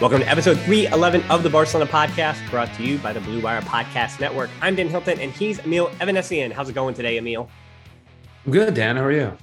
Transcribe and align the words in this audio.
Welcome 0.00 0.20
to 0.20 0.28
episode 0.28 0.60
311 0.60 1.28
of 1.28 1.42
the 1.42 1.50
Barcelona 1.50 1.90
podcast, 1.90 2.48
brought 2.50 2.72
to 2.74 2.84
you 2.84 2.98
by 2.98 3.12
the 3.12 3.18
Blue 3.18 3.40
Wire 3.40 3.60
Podcast 3.62 4.20
Network. 4.20 4.48
I'm 4.60 4.76
Dan 4.76 4.86
Hilton, 4.86 5.18
and 5.18 5.32
he's 5.32 5.58
Emile 5.58 5.90
Avanessian. 6.00 6.52
How's 6.52 6.68
it 6.68 6.74
going 6.74 6.94
today, 6.94 7.18
Emile? 7.18 7.50
good, 8.48 8.74
Dan. 8.74 8.94
How 8.96 9.02
are 9.02 9.10
you? 9.10 9.36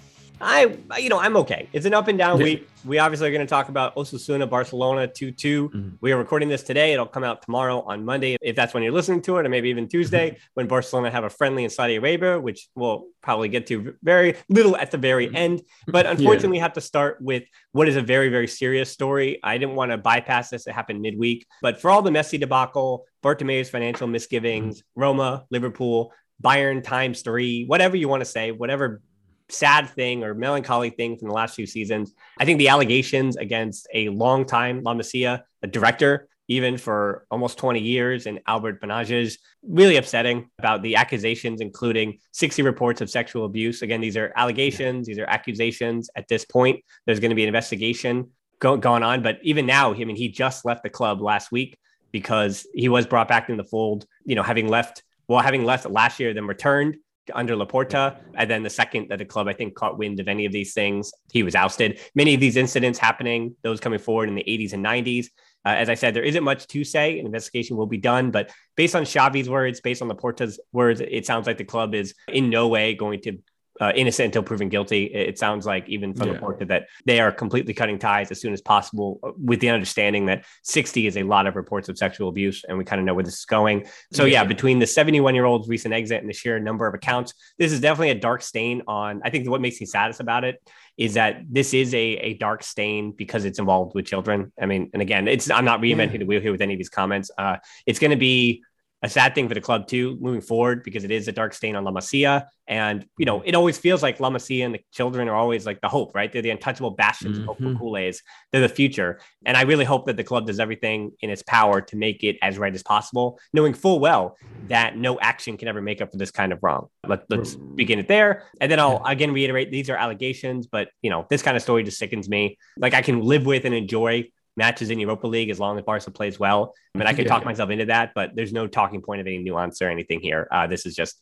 I, 0.46 0.78
you 1.00 1.10
know, 1.10 1.20
I'm 1.20 1.36
okay. 1.38 1.68
It's 1.74 1.88
an 1.88 1.96
up 1.96 2.08
and 2.08 2.20
down 2.20 2.38
week. 2.38 2.70
We 2.86 3.00
obviously 3.00 3.28
are 3.28 3.32
going 3.32 3.46
to 3.46 3.50
talk 3.50 3.70
about 3.70 3.96
Osasuna, 3.96 4.48
Barcelona 4.48 5.08
2 5.08 5.32
2. 5.32 5.70
Mm-hmm. 5.70 5.90
We 6.02 6.12
are 6.12 6.18
recording 6.18 6.50
this 6.50 6.62
today. 6.62 6.94
It'll 6.94 7.08
come 7.08 7.24
out 7.24 7.42
tomorrow 7.42 7.82
on 7.82 8.06
Monday, 8.06 8.38
if 8.42 8.56
that's 8.56 8.72
when 8.72 8.84
you're 8.84 8.92
listening 8.92 9.24
to 9.24 9.38
it, 9.38 9.46
or 9.48 9.50
maybe 9.50 9.70
even 9.70 9.88
Tuesday 9.88 10.30
mm-hmm. 10.30 10.40
when 10.54 10.68
Barcelona 10.68 11.10
have 11.10 11.24
a 11.24 11.32
friendly 11.32 11.64
in 11.64 11.72
Saudi 11.72 11.96
Arabia, 11.96 12.40
which 12.40 12.70
we'll 12.76 13.08
probably 13.24 13.50
get 13.50 13.66
to 13.68 13.96
very 14.04 14.36
little 14.48 14.78
at 14.78 14.92
the 14.92 15.00
very 15.00 15.28
mm-hmm. 15.28 15.36
end. 15.36 15.62
But 15.88 16.06
unfortunately, 16.06 16.50
yeah. 16.50 16.52
we 16.52 16.60
have 16.60 16.74
to 16.74 16.82
start 16.82 17.18
with 17.22 17.44
what 17.72 17.88
is 17.88 17.96
a 17.96 18.02
very, 18.02 18.30
very 18.30 18.48
serious 18.48 18.92
story. 18.92 19.40
I 19.44 19.58
didn't 19.58 19.76
want 19.76 19.92
to 19.92 19.98
bypass 19.98 20.50
this. 20.50 20.68
It 20.68 20.74
happened 20.74 21.02
midweek. 21.02 21.48
But 21.62 21.82
for 21.82 21.90
all 21.90 22.04
the 22.04 22.12
messy 22.12 22.38
debacle, 22.38 23.06
Bartomeu's 23.24 23.70
financial 23.70 24.08
misgivings, 24.08 24.80
mm-hmm. 24.80 25.02
Roma, 25.02 25.46
Liverpool, 25.50 26.14
Bayern 26.44 26.84
times 26.84 27.22
three, 27.22 27.66
whatever 27.66 27.96
you 27.96 28.10
want 28.10 28.22
to 28.22 28.26
say, 28.26 28.52
whatever 28.52 29.02
sad 29.50 29.90
thing 29.90 30.24
or 30.24 30.34
melancholy 30.34 30.90
thing 30.90 31.18
from 31.18 31.28
the 31.28 31.34
last 31.34 31.56
few 31.56 31.66
seasons. 31.66 32.14
I 32.40 32.46
think 32.46 32.58
the 32.58 32.70
allegations 32.70 33.38
against 33.38 33.88
a 33.94 34.10
long-time 34.10 34.84
La 34.84 34.94
Masia, 34.94 35.44
a 35.62 35.68
director, 35.68 36.28
even 36.48 36.78
for 36.78 37.26
almost 37.32 37.58
20 37.58 37.80
years, 37.80 38.28
and 38.28 38.40
Albert 38.48 38.80
Benaiges, 38.80 39.40
really 39.64 39.98
upsetting 39.98 40.50
about 40.60 40.84
the 40.84 40.96
accusations, 40.96 41.60
including 41.60 42.20
60 42.34 42.62
reports 42.62 43.02
of 43.02 43.10
sexual 43.10 43.46
abuse. 43.46 43.82
Again, 43.82 44.02
these 44.02 44.18
are 44.18 44.32
allegations, 44.36 45.08
these 45.08 45.18
are 45.18 45.26
accusations. 45.26 46.10
At 46.16 46.28
this 46.28 46.46
point, 46.46 46.84
there's 47.06 47.20
going 47.20 47.32
to 47.32 47.36
be 47.36 47.44
an 47.44 47.50
investigation 47.50 48.30
go- 48.60 48.78
going 48.78 49.04
on. 49.04 49.24
But 49.24 49.40
even 49.42 49.66
now, 49.66 49.94
I 49.94 50.04
mean, 50.04 50.16
he 50.16 50.30
just 50.30 50.66
left 50.66 50.84
the 50.84 50.90
club 50.90 51.22
last 51.22 51.52
week 51.52 51.78
because 52.12 52.68
he 52.74 52.90
was 52.90 53.08
brought 53.08 53.28
back 53.28 53.50
in 53.50 53.58
the 53.58 53.64
fold, 53.64 54.06
you 54.24 54.36
know, 54.36 54.44
having 54.44 54.68
left, 54.68 55.04
well, 55.28 55.40
having 55.40 55.66
left 55.66 55.90
last 55.90 56.20
year, 56.20 56.34
then 56.34 56.48
returned 56.48 56.98
under 57.34 57.56
Laporta. 57.56 58.18
And 58.36 58.50
then 58.50 58.64
the 58.64 58.70
second 58.70 59.10
that 59.10 59.20
the 59.20 59.26
club, 59.26 59.48
I 59.48 59.54
think, 59.54 59.76
caught 59.76 59.98
wind 59.98 60.20
of 60.20 60.28
any 60.28 60.46
of 60.46 60.52
these 60.52 60.74
things, 60.74 61.12
he 61.32 61.44
was 61.44 61.56
ousted. 61.56 62.00
Many 62.14 62.34
of 62.34 62.40
these 62.40 62.58
incidents 62.58 63.00
happening, 63.00 63.56
those 63.64 63.80
coming 63.80 64.00
forward 64.00 64.30
in 64.30 64.36
the 64.36 64.44
80s 64.44 64.74
and 64.74 64.86
90s. 64.86 65.28
Uh, 65.66 65.70
as 65.70 65.90
I 65.90 65.96
said, 65.96 66.14
there 66.14 66.24
isn't 66.24 66.44
much 66.44 66.68
to 66.68 66.84
say. 66.84 67.20
An 67.20 67.26
investigation 67.26 67.76
will 67.76 67.88
be 67.88 67.98
done, 67.98 68.30
but 68.30 68.52
based 68.76 68.96
on 68.96 69.04
Xavi's 69.04 69.50
words, 69.50 69.82
based 69.82 70.02
on 70.02 70.10
Laporta's 70.10 70.60
words, 70.72 71.02
it 71.02 71.26
sounds 71.26 71.48
like 71.48 71.58
the 71.58 71.64
club 71.64 71.96
is 71.96 72.14
in 72.28 72.50
no 72.52 72.68
way 72.68 72.94
going 72.94 73.22
to 73.22 73.40
uh, 73.82 73.92
innocent 73.96 74.28
until 74.28 74.44
proven 74.44 74.70
guilty. 74.70 75.06
It 75.06 75.38
sounds 75.38 75.66
like 75.66 75.88
even 75.90 76.14
from 76.14 76.28
yeah. 76.28 76.34
the 76.34 76.40
report 76.40 76.68
that 76.68 76.88
they 77.06 77.20
are 77.20 77.32
completely 77.32 77.74
cutting 77.74 78.00
ties 78.00 78.32
as 78.32 78.40
soon 78.40 78.54
as 78.54 78.62
possible, 78.62 79.20
uh, 79.24 79.32
with 79.38 79.60
the 79.60 79.70
understanding 79.70 80.26
that 80.28 80.46
60 80.64 81.08
is 81.08 81.18
a 81.18 81.24
lot 81.24 81.48
of 81.48 81.56
reports 81.56 81.90
of 81.90 81.98
sexual 81.98 82.30
abuse, 82.30 82.64
and 82.68 82.78
we 82.78 82.86
kind 82.86 83.00
of 83.00 83.06
know 83.06 83.14
where 83.14 83.24
this 83.24 83.40
is 83.40 83.46
going. 83.46 83.86
So 84.12 84.26
yeah, 84.26 84.42
yeah 84.42 84.44
between 84.46 84.80
the 84.80 84.88
71 84.88 85.36
year 85.36 85.46
old's 85.46 85.68
recent 85.68 85.94
exit 85.94 86.22
and 86.22 86.30
the 86.30 86.34
sheer 86.34 86.60
number 86.60 86.88
of 86.88 86.94
accounts, 86.94 87.34
this 87.58 87.72
is 87.72 87.82
definitely 87.82 88.12
a 88.12 88.20
dark 88.20 88.42
stain 88.42 88.82
on. 88.88 89.22
I 89.24 89.30
think 89.30 89.50
what 89.50 89.62
makes 89.62 89.80
me 89.80 89.86
saddest 89.86 90.20
about 90.20 90.44
it 90.44 90.62
is 90.98 91.16
that 91.16 91.42
this 91.50 91.74
is 91.74 91.94
a, 91.94 91.98
a 91.98 92.34
dark 92.36 92.64
stain 92.64 93.12
because 93.12 93.46
it's 93.46 93.60
involved 93.60 93.94
with 93.96 94.06
children. 94.06 94.54
I 94.60 94.66
mean, 94.66 94.90
and 94.94 95.02
again, 95.02 95.28
it's 95.28 95.50
I'm 95.50 95.66
not 95.66 95.82
reinventing 95.82 96.14
yeah. 96.14 96.20
the 96.20 96.26
wheel 96.26 96.42
here 96.42 96.52
with 96.52 96.62
any 96.62 96.74
of 96.74 96.78
these 96.78 96.90
comments. 96.90 97.32
Uh, 97.38 97.58
it's 97.86 98.00
going 98.00 98.12
to 98.12 98.18
be 98.18 98.64
a 99.04 99.10
sad 99.10 99.36
thing 99.36 99.48
for 99.48 99.54
the 99.54 99.62
club 99.62 99.88
too 99.88 100.18
moving 100.20 100.42
forward 100.42 100.84
because 100.84 101.04
it 101.04 101.12
is 101.12 101.28
a 101.28 101.32
dark 101.32 101.54
stain 101.54 101.76
on 101.76 101.84
La 101.84 101.92
Masia. 101.92 102.46
And, 102.68 103.06
you 103.20 103.26
know, 103.26 103.42
it 103.42 103.54
always 103.54 103.78
feels 103.78 104.02
like 104.02 104.20
La 104.20 104.32
Masia 104.32 104.66
and 104.66 104.74
the 104.74 104.80
children 104.92 105.28
are 105.28 105.36
always 105.36 105.66
like 105.66 105.80
the 105.82 105.88
hope, 105.88 106.16
right? 106.16 106.32
They're 106.32 106.42
the 106.42 106.50
untouchable 106.50 106.92
bastions 106.92 107.38
mm-hmm. 107.38 107.50
of 107.50 107.58
hope 107.58 107.78
for 107.78 107.80
Culés. 107.80 108.18
They're 108.52 108.62
the 108.62 108.70
future. 108.70 109.20
And 109.46 109.56
I 109.56 109.62
really 109.62 109.86
hope 109.86 110.08
that 110.08 110.18
the 110.18 110.24
club 110.24 110.48
does 110.48 110.60
everything 110.60 111.12
in 111.20 111.30
its 111.30 111.44
power 111.44 111.82
to 111.82 111.96
make 111.96 112.24
it 112.24 112.38
as 112.42 112.58
right 112.58 112.74
as 112.74 112.82
possible, 112.82 113.40
knowing 113.54 113.76
full 113.76 114.00
well 114.00 114.38
that 114.70 114.98
no 114.98 115.20
action 115.20 115.58
can 115.58 115.68
ever 115.68 115.82
make 115.82 116.02
up 116.02 116.12
for 116.12 116.18
this 116.18 116.32
kind 116.32 116.52
of 116.52 116.64
wrong. 116.64 116.88
Let, 117.08 117.32
us 117.32 117.56
begin 117.56 118.00
it 118.00 118.08
there. 118.08 118.44
And 118.60 118.72
then 118.72 118.80
I'll 118.80 119.04
again 119.06 119.32
reiterate 119.32 119.70
these 119.70 119.90
are 119.92 119.98
allegations, 119.98 120.66
but, 120.66 120.90
you 121.04 121.12
know, 121.12 121.28
this 121.30 121.44
kind 121.44 121.56
of 121.56 121.62
story 121.62 121.84
just 121.84 122.00
sickens 122.00 122.28
me. 122.28 122.58
Like 122.78 122.96
I 122.96 123.04
can 123.04 123.22
live 123.22 123.46
with 123.46 123.66
and 123.66 123.76
enjoy 123.76 124.30
matches 124.58 124.90
in 124.90 125.00
Europa 125.00 125.28
League 125.28 125.50
as 125.50 125.60
long 125.60 125.78
as 125.78 125.84
Barca 125.84 126.12
plays 126.12 126.40
well. 126.40 126.74
I 126.94 126.98
mean, 126.98 127.08
I 127.08 127.14
could 127.14 127.26
yeah. 127.26 127.32
talk 127.32 127.46
myself 127.46 127.70
into 127.70 127.86
that, 127.86 128.12
but 128.16 128.36
there's 128.36 128.54
no 128.54 128.68
talking 128.68 129.02
point 129.02 129.22
of 129.22 129.28
any 129.28 129.40
nuance 129.40 129.82
or 129.82 129.90
anything 129.90 130.22
here. 130.22 130.48
Uh, 130.52 130.68
this 130.68 130.86
is 130.86 130.96
just, 130.96 131.22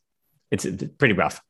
it's, 0.51 0.65
pretty 0.97 1.13
rough. 1.13 1.41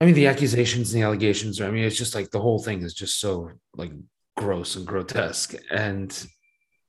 I 0.00 0.04
mean, 0.06 0.14
the 0.14 0.26
accusations 0.26 0.92
and 0.92 1.02
the 1.02 1.06
allegations, 1.06 1.60
I 1.60 1.70
mean, 1.70 1.84
it's 1.84 1.96
just 1.96 2.14
like 2.14 2.30
the 2.30 2.40
whole 2.40 2.58
thing 2.58 2.82
is 2.82 2.94
just 2.94 3.18
so 3.20 3.50
like 3.74 3.92
gross 4.36 4.76
and 4.76 4.86
grotesque. 4.86 5.54
And, 5.70 6.26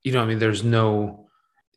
you 0.04 0.12
know, 0.12 0.22
I 0.22 0.26
mean, 0.26 0.40
there's 0.40 0.64
no, 0.64 1.28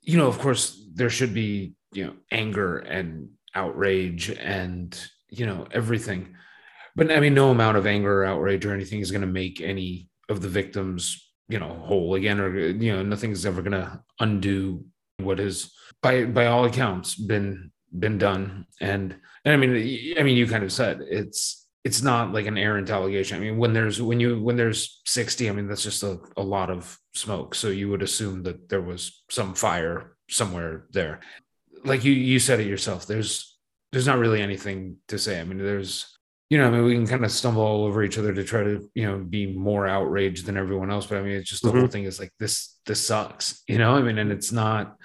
you 0.02 0.16
know, 0.16 0.26
of 0.26 0.38
course, 0.38 0.82
there 0.94 1.10
should 1.10 1.34
be, 1.34 1.74
you 1.92 2.06
know, 2.06 2.14
anger 2.30 2.78
and 2.78 3.30
outrage 3.54 4.30
and, 4.30 4.98
you 5.28 5.46
know, 5.46 5.66
everything. 5.72 6.36
but 6.96 7.10
I 7.10 7.20
mean, 7.20 7.34
no 7.34 7.50
amount 7.50 7.76
of 7.76 7.86
anger 7.86 8.22
or 8.22 8.26
outrage 8.26 8.66
or 8.66 8.74
anything 8.74 9.00
is 9.00 9.10
going 9.10 9.20
to 9.22 9.26
make 9.26 9.60
any 9.60 10.08
of 10.28 10.40
the 10.40 10.48
victims, 10.48 11.29
you 11.50 11.58
know, 11.58 11.74
whole 11.74 12.14
again, 12.14 12.40
or 12.40 12.56
you 12.58 12.92
know, 12.92 13.02
nothing's 13.02 13.44
ever 13.44 13.60
going 13.60 13.72
to 13.72 14.00
undo 14.20 14.84
what 15.18 15.38
has, 15.38 15.72
by 16.00 16.24
by 16.24 16.46
all 16.46 16.64
accounts, 16.64 17.14
been 17.14 17.72
been 17.98 18.18
done. 18.18 18.66
And 18.80 19.16
and 19.44 19.54
I 19.54 19.56
mean, 19.56 20.14
I 20.18 20.22
mean, 20.22 20.36
you 20.36 20.46
kind 20.46 20.64
of 20.64 20.72
said 20.72 21.00
it's 21.02 21.66
it's 21.84 22.02
not 22.02 22.32
like 22.32 22.46
an 22.46 22.58
errant 22.58 22.90
allegation. 22.90 23.36
I 23.36 23.40
mean, 23.40 23.58
when 23.58 23.72
there's 23.72 24.00
when 24.00 24.20
you 24.20 24.40
when 24.40 24.56
there's 24.56 25.00
60, 25.06 25.48
I 25.48 25.52
mean, 25.52 25.66
that's 25.66 25.82
just 25.82 26.02
a, 26.02 26.18
a 26.36 26.42
lot 26.42 26.70
of 26.70 26.96
smoke. 27.14 27.54
So 27.54 27.68
you 27.68 27.88
would 27.88 28.02
assume 28.02 28.42
that 28.44 28.68
there 28.68 28.82
was 28.82 29.22
some 29.30 29.54
fire 29.54 30.16
somewhere 30.28 30.86
there. 30.92 31.20
Like 31.84 32.04
you 32.04 32.12
you 32.12 32.38
said 32.38 32.60
it 32.60 32.66
yourself, 32.66 33.06
there's 33.06 33.58
there's 33.92 34.06
not 34.06 34.18
really 34.18 34.40
anything 34.40 34.98
to 35.08 35.18
say. 35.18 35.40
I 35.40 35.44
mean, 35.44 35.58
there's 35.58 36.16
you 36.50 36.58
know, 36.58 36.66
I 36.66 36.70
mean, 36.70 36.84
we 36.84 36.94
can 36.94 37.06
kind 37.06 37.24
of 37.24 37.30
stumble 37.30 37.62
all 37.62 37.84
over 37.84 38.02
each 38.02 38.18
other 38.18 38.34
to 38.34 38.42
try 38.42 38.64
to, 38.64 38.90
you 38.94 39.06
know, 39.06 39.18
be 39.18 39.46
more 39.46 39.86
outraged 39.86 40.46
than 40.46 40.56
everyone 40.56 40.90
else. 40.90 41.06
But 41.06 41.18
I 41.18 41.22
mean, 41.22 41.36
it's 41.36 41.48
just 41.48 41.62
the 41.62 41.68
mm-hmm. 41.68 41.78
whole 41.78 41.88
thing 41.88 42.04
is 42.04 42.18
like 42.18 42.32
this, 42.40 42.76
this 42.86 43.06
sucks, 43.06 43.62
you 43.68 43.78
know, 43.78 43.94
I 43.94 44.02
mean, 44.02 44.18
and 44.18 44.32
it's 44.32 44.50
not, 44.50 44.96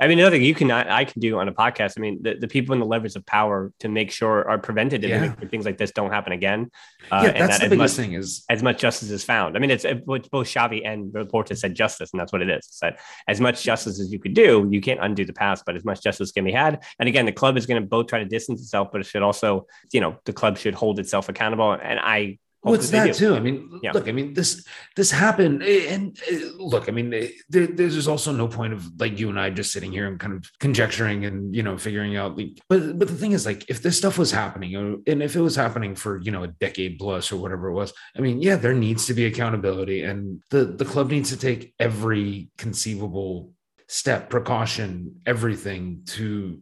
I 0.00 0.08
mean, 0.08 0.18
another 0.18 0.36
thing 0.36 0.44
you 0.44 0.54
can 0.54 0.70
I, 0.70 1.04
can 1.04 1.20
do 1.20 1.38
on 1.38 1.48
a 1.48 1.52
podcast. 1.52 1.94
I 1.98 2.00
mean, 2.00 2.22
the, 2.22 2.34
the 2.34 2.48
people 2.48 2.72
in 2.72 2.80
the 2.80 2.86
levers 2.86 3.16
of 3.16 3.26
power 3.26 3.70
to 3.80 3.88
make 3.88 4.10
sure 4.10 4.48
are 4.48 4.58
prevented 4.58 5.02
yeah. 5.02 5.34
and 5.38 5.50
things 5.50 5.66
like 5.66 5.76
this 5.76 5.90
don't 5.90 6.10
happen 6.10 6.32
again. 6.32 6.70
Uh, 7.10 7.24
yeah, 7.26 7.32
that's 7.32 7.58
that 7.58 7.64
the 7.68 7.76
biggest 7.76 7.98
much, 7.98 8.06
thing 8.06 8.14
is 8.14 8.44
as 8.48 8.62
much 8.62 8.78
justice 8.78 9.10
is 9.10 9.22
found. 9.22 9.56
I 9.56 9.60
mean, 9.60 9.70
it's 9.70 9.84
both 9.84 10.48
Xavi 10.48 10.86
and 10.86 11.12
Laporta 11.12 11.56
said 11.56 11.74
justice, 11.74 12.10
and 12.12 12.20
that's 12.20 12.32
what 12.32 12.40
it 12.40 12.48
is. 12.48 12.66
It's 12.66 12.80
that 12.80 12.98
as 13.28 13.40
much 13.40 13.62
justice 13.62 14.00
as 14.00 14.10
you 14.10 14.18
could 14.18 14.32
do, 14.32 14.66
you 14.70 14.80
can't 14.80 15.00
undo 15.02 15.26
the 15.26 15.34
past, 15.34 15.64
but 15.66 15.76
as 15.76 15.84
much 15.84 16.02
justice 16.02 16.32
can 16.32 16.44
be 16.44 16.52
had. 16.52 16.82
And 16.98 17.06
again, 17.06 17.26
the 17.26 17.32
club 17.32 17.58
is 17.58 17.66
going 17.66 17.82
to 17.82 17.86
both 17.86 18.06
try 18.06 18.20
to 18.20 18.24
distance 18.24 18.62
itself, 18.62 18.88
but 18.92 19.02
it 19.02 19.06
should 19.06 19.22
also, 19.22 19.66
you 19.92 20.00
know, 20.00 20.16
the 20.24 20.32
club 20.32 20.56
should 20.56 20.74
hold 20.74 20.98
itself 20.98 21.28
accountable. 21.28 21.72
And 21.72 22.00
I 22.00 22.38
What's 22.62 22.90
that 22.90 23.14
too? 23.14 23.34
I 23.34 23.40
mean, 23.40 23.80
yeah. 23.82 23.92
look, 23.92 24.06
I 24.06 24.12
mean, 24.12 24.34
this 24.34 24.66
this 24.94 25.10
happened, 25.10 25.62
and 25.62 26.18
uh, 26.30 26.36
look, 26.58 26.90
I 26.90 26.92
mean, 26.92 27.08
there, 27.48 27.66
there's 27.66 28.06
also 28.06 28.32
no 28.32 28.48
point 28.48 28.74
of 28.74 29.00
like 29.00 29.18
you 29.18 29.30
and 29.30 29.40
I 29.40 29.48
just 29.48 29.72
sitting 29.72 29.90
here 29.90 30.06
and 30.06 30.20
kind 30.20 30.34
of 30.34 30.44
conjecturing 30.60 31.24
and 31.24 31.54
you 31.56 31.62
know 31.62 31.78
figuring 31.78 32.18
out. 32.18 32.36
The, 32.36 32.58
but 32.68 32.98
but 32.98 33.08
the 33.08 33.14
thing 33.14 33.32
is, 33.32 33.46
like, 33.46 33.64
if 33.70 33.80
this 33.80 33.96
stuff 33.96 34.18
was 34.18 34.30
happening, 34.30 34.74
and 35.06 35.22
if 35.22 35.36
it 35.36 35.40
was 35.40 35.56
happening 35.56 35.94
for 35.94 36.20
you 36.20 36.30
know 36.30 36.42
a 36.42 36.48
decade 36.48 36.98
plus 36.98 37.32
or 37.32 37.38
whatever 37.38 37.68
it 37.68 37.74
was, 37.74 37.94
I 38.14 38.20
mean, 38.20 38.42
yeah, 38.42 38.56
there 38.56 38.74
needs 38.74 39.06
to 39.06 39.14
be 39.14 39.24
accountability, 39.24 40.02
and 40.02 40.42
the 40.50 40.66
the 40.66 40.84
club 40.84 41.10
needs 41.10 41.30
to 41.30 41.38
take 41.38 41.72
every 41.78 42.50
conceivable 42.58 43.54
step, 43.88 44.28
precaution, 44.28 45.22
everything 45.24 46.02
to. 46.08 46.60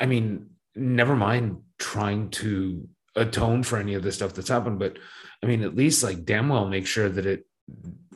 I 0.00 0.06
mean, 0.06 0.50
never 0.74 1.16
mind 1.16 1.58
trying 1.78 2.30
to 2.30 2.88
atone 3.14 3.62
for 3.62 3.78
any 3.78 3.94
of 3.94 4.02
the 4.02 4.12
stuff 4.12 4.34
that's 4.34 4.48
happened, 4.48 4.78
but 4.78 4.98
I 5.42 5.46
mean, 5.46 5.62
at 5.62 5.76
least 5.76 6.02
like 6.02 6.24
damn 6.24 6.48
well 6.48 6.66
make 6.66 6.86
sure 6.86 7.08
that 7.08 7.26
it 7.26 7.46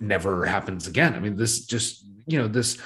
never 0.00 0.44
happens 0.44 0.87
again. 0.87 1.14
I 1.14 1.20
mean, 1.20 1.37
this 1.37 1.64
just 1.66 2.06
you 2.26 2.38
know 2.38 2.48
this 2.48 2.78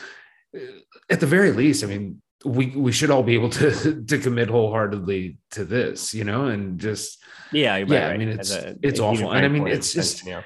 uh, 0.57 0.61
at 1.09 1.21
the 1.21 1.27
very 1.27 1.53
least. 1.53 1.85
I 1.85 1.87
mean, 1.87 2.23
we 2.45 2.69
we 2.69 2.93
should 2.93 3.11
all 3.11 3.23
be 3.23 3.35
able 3.35 3.51
to 3.51 4.03
to 4.09 4.19
commit 4.19 4.49
wholeheartedly 4.49 5.39
to 5.53 5.65
this, 5.65 6.15
you 6.15 6.25
know, 6.25 6.47
and 6.47 6.79
just 6.79 7.23
yeah, 7.53 7.77
yeah. 7.77 8.07
Right. 8.07 8.15
I 8.15 8.17
mean, 8.17 8.29
it's 8.29 8.53
a, 8.53 8.77
it's 8.83 9.01
awful, 9.01 9.33
and 9.33 9.45
I 9.45 9.49
mean, 9.49 9.67
it's 9.67 9.93
just 9.93 10.27
yeah. 10.27 10.43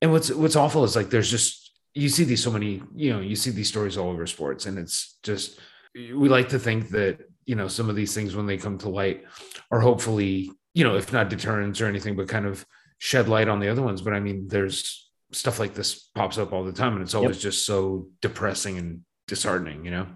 and 0.00 0.12
what's 0.12 0.30
what's 0.30 0.56
awful 0.56 0.84
is 0.84 0.96
like 0.96 1.10
there's 1.10 1.30
just 1.30 1.70
you 1.94 2.08
see 2.08 2.24
these 2.24 2.42
so 2.42 2.50
many 2.50 2.82
you 2.94 3.12
know 3.12 3.20
you 3.20 3.36
see 3.36 3.50
these 3.50 3.68
stories 3.68 3.96
all 3.96 4.10
over 4.10 4.26
sports, 4.26 4.66
and 4.66 4.78
it's 4.78 5.18
just 5.22 5.58
we 5.94 6.28
like 6.28 6.48
to 6.50 6.58
think 6.58 6.90
that 6.90 7.18
you 7.44 7.54
know 7.54 7.68
some 7.68 7.88
of 7.88 7.96
these 7.96 8.14
things 8.14 8.34
when 8.34 8.46
they 8.46 8.56
come 8.56 8.78
to 8.78 8.88
light 8.88 9.24
are 9.70 9.80
hopefully 9.80 10.50
you 10.74 10.84
know, 10.84 10.96
if 10.96 11.12
not 11.12 11.28
deterrence 11.28 11.80
or 11.80 11.86
anything, 11.86 12.16
but 12.16 12.28
kind 12.28 12.46
of 12.46 12.64
shed 12.98 13.28
light 13.28 13.48
on 13.48 13.60
the 13.60 13.68
other 13.68 13.82
ones. 13.82 14.02
But 14.02 14.14
I 14.14 14.20
mean, 14.20 14.48
there's 14.48 15.10
stuff 15.32 15.58
like 15.58 15.74
this 15.74 16.10
pops 16.14 16.38
up 16.38 16.52
all 16.52 16.64
the 16.64 16.72
time, 16.72 16.94
and 16.94 17.02
it's 17.02 17.14
always 17.14 17.36
yep. 17.36 17.42
just 17.42 17.66
so 17.66 18.08
depressing 18.20 18.78
and 18.78 19.00
disheartening, 19.26 19.84
you 19.84 19.90
know? 19.90 20.06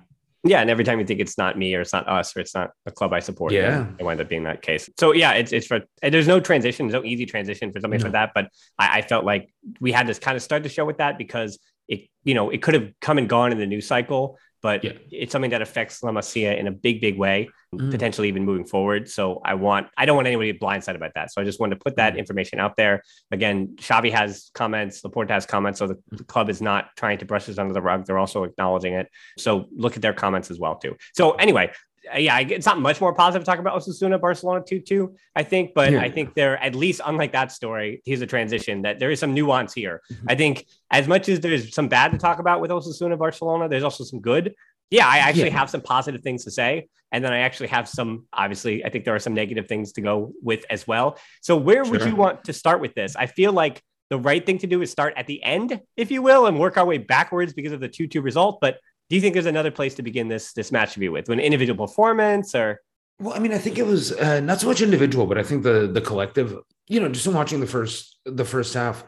Yeah, 0.45 0.61
and 0.61 0.71
every 0.71 0.85
time 0.85 1.01
you 1.01 1.07
think 1.07 1.21
it's 1.21 1.37
not 1.37 1.59
me 1.59 1.75
or 1.75 1.81
it's 1.81 1.93
not 1.93 2.09
us 2.09 2.37
or 2.37 2.41
it's 2.41 2.55
not 2.55 2.71
a 2.87 2.93
club 2.93 3.13
I 3.13 3.19
support, 3.19 3.53
yeah, 3.53 3.87
it 3.99 4.05
wind 4.05 4.21
up 4.21 4.29
being 4.29 4.45
that 4.45 4.63
case. 4.63 4.89
So 4.99 5.13
yeah, 5.13 5.33
it's 5.33 5.53
it's 5.53 5.67
for 5.67 5.81
there's 6.03 6.29
no 6.29 6.39
transition, 6.39 6.87
there's 6.87 7.03
no 7.03 7.09
easy 7.09 7.27
transition 7.27 7.73
for 7.73 7.81
something 7.81 7.99
no. 7.99 8.05
like 8.05 8.13
that. 8.13 8.31
But 8.35 8.51
I, 8.79 8.99
I 8.99 9.03
felt 9.03 9.25
like 9.25 9.53
we 9.81 9.91
had 9.91 10.07
to 10.07 10.15
kind 10.15 10.37
of 10.37 10.43
start 10.43 10.63
the 10.63 10.69
show 10.69 10.85
with 10.85 10.99
that 10.99 11.19
because 11.19 11.59
it 11.89 12.09
you 12.23 12.35
know 12.35 12.51
it 12.51 12.63
could 12.63 12.75
have 12.75 12.93
come 13.01 13.19
and 13.19 13.29
gone 13.29 13.51
in 13.51 13.59
the 13.59 13.67
news 13.67 13.87
cycle 13.89 14.39
but 14.63 14.85
yeah. 14.85 14.93
it's 15.11 15.33
something 15.33 15.51
that 15.51 15.63
affects 15.63 16.03
La 16.03 16.11
Masia 16.11 16.59
in 16.59 16.67
a 16.67 16.71
big, 16.73 17.01
big 17.01 17.17
way, 17.17 17.49
mm. 17.75 17.91
potentially 17.91 18.29
even 18.29 18.45
moving 18.45 18.65
forward. 18.65 19.09
So 19.09 19.41
I 19.45 19.55
want, 19.55 19.89
I 19.97 20.07
don't 20.07 20.17
want 20.17 20.27
anybody 20.27 20.53
to 20.53 20.59
blindsided 20.59 20.97
about 20.97 21.13
that. 21.15 21.33
So 21.33 21.41
I 21.41 21.45
just 21.45 21.61
wanted 21.61 21.77
to 21.77 21.81
put 21.85 21.97
that 21.97 22.15
mm. 22.15 22.19
information 22.19 22.59
out 22.59 22.77
there. 22.77 23.03
Again, 23.31 23.77
Xavi 23.77 24.13
has 24.13 24.51
comments, 24.55 25.03
Laporta 25.03 25.31
has 25.31 25.47
comments. 25.47 25.79
So 25.79 25.89
the, 25.89 25.99
the 26.11 26.25
club 26.25 26.51
is 26.51 26.61
not 26.61 26.91
trying 26.97 27.19
to 27.19 27.25
brush 27.25 27.47
this 27.47 27.59
under 27.59 27.75
the 27.75 27.83
rug. 27.83 28.07
They're 28.07 28.19
also 28.19 28.45
acknowledging 28.45 28.95
it. 28.95 29.09
So 29.39 29.67
look 29.75 29.97
at 29.97 30.03
their 30.03 30.15
comments 30.15 30.51
as 30.51 30.59
well, 30.59 30.77
too. 30.77 30.97
So 31.15 31.33
anyway, 31.33 31.73
yeah, 32.17 32.39
it's 32.39 32.67
not 32.67 32.81
much 32.81 33.01
more 33.01 33.13
positive 33.15 33.45
to 33.45 33.51
talk 33.51 33.59
about 33.59 33.81
Osasuna 33.81 34.21
Barcelona 34.21 34.63
2 34.67 34.81
2, 34.81 35.15
I 35.35 35.43
think, 35.43 35.73
but 35.75 35.93
yeah. 35.93 36.01
I 36.01 36.11
think 36.11 36.35
they're 36.35 36.57
at 36.63 36.75
least 36.75 37.01
unlike 37.05 37.33
that 37.33 37.53
story. 37.53 38.03
Here's 38.05 38.21
a 38.21 38.27
transition 38.27 38.83
that 38.83 38.99
there 38.99 39.11
is 39.11 39.21
some 39.21 39.35
nuance 39.35 39.73
here. 39.75 40.03
Mm-hmm. 40.11 40.27
I 40.29 40.35
think 40.35 40.67
as 40.91 41.09
much 41.09 41.29
as 41.29 41.41
there's 41.41 41.75
some 41.75 41.89
bad 41.89 42.13
to 42.13 42.19
talk 42.19 42.39
about 42.39 42.61
with 42.61 42.71
Osasuna 42.71 43.19
Barcelona, 43.19 43.69
there's 43.69 43.85
also 43.85 44.05
some 44.05 44.21
good. 44.21 44.55
Yeah, 44.91 45.07
I 45.07 45.19
actually 45.19 45.47
yeah. 45.47 45.59
have 45.59 45.71
some 45.71 45.81
positive 45.81 46.23
things 46.23 46.45
to 46.45 46.51
say. 46.51 46.89
And 47.13 47.25
then 47.25 47.33
I 47.33 47.39
actually 47.39 47.69
have 47.69 47.89
some, 47.89 48.27
obviously, 48.33 48.85
I 48.85 48.91
think 48.91 49.05
there 49.05 49.15
are 49.15 49.21
some 49.21 49.35
negative 49.35 49.69
things 49.69 49.93
to 49.93 50.01
go 50.01 50.33
with 50.43 50.65
as 50.71 50.87
well. 50.87 51.19
So, 51.41 51.57
where 51.57 51.85
sure. 51.85 51.93
would 51.93 52.05
you 52.05 52.17
want 52.17 52.45
to 52.45 52.53
start 52.53 52.81
with 52.81 52.95
this? 52.95 53.17
I 53.17 53.27
feel 53.27 53.53
like 53.53 53.83
the 54.11 54.19
right 54.19 54.45
thing 54.45 54.59
to 54.59 54.67
do 54.67 54.83
is 54.83 54.91
start 54.91 55.15
at 55.17 55.27
the 55.27 55.43
end, 55.43 55.81
if 55.97 56.11
you 56.11 56.23
will, 56.23 56.47
and 56.47 56.59
work 56.59 56.77
our 56.77 56.85
way 56.85 56.99
backwards 56.99 57.53
because 57.53 57.73
of 57.73 57.81
the 57.81 57.89
2 57.89 58.07
2 58.09 58.21
result. 58.21 58.59
But 58.61 58.79
do 59.09 59.17
you 59.17 59.23
think 59.23 59.35
there's 59.35 59.47
another 59.47 59.71
place 59.71 59.95
to 59.95 60.03
begin 60.03 60.29
this 60.29 60.53
this 60.53 60.73
match 60.73 60.97
review 60.97 61.13
with, 61.13 61.29
an 61.29 61.41
individual 61.41 61.87
performance 61.87 62.55
or? 62.55 62.81
Well, 63.19 63.35
I 63.35 63.39
mean, 63.39 63.53
I 63.53 63.59
think 63.59 63.79
it 63.79 63.87
was 63.87 64.13
uh, 64.13 64.41
not 64.41 64.61
so 64.61 64.67
much 64.67 64.83
individual, 64.83 65.27
but 65.27 65.39
I 65.39 65.43
think 65.43 65.63
the 65.63 65.87
the 65.87 66.01
collective. 66.01 66.57
You 66.89 67.01
know, 67.01 67.09
just 67.09 67.27
in 67.27 67.35
watching 67.35 67.61
the 67.61 67.67
first 67.67 68.19
the 68.25 68.45
first 68.45 68.75
half, 68.75 69.05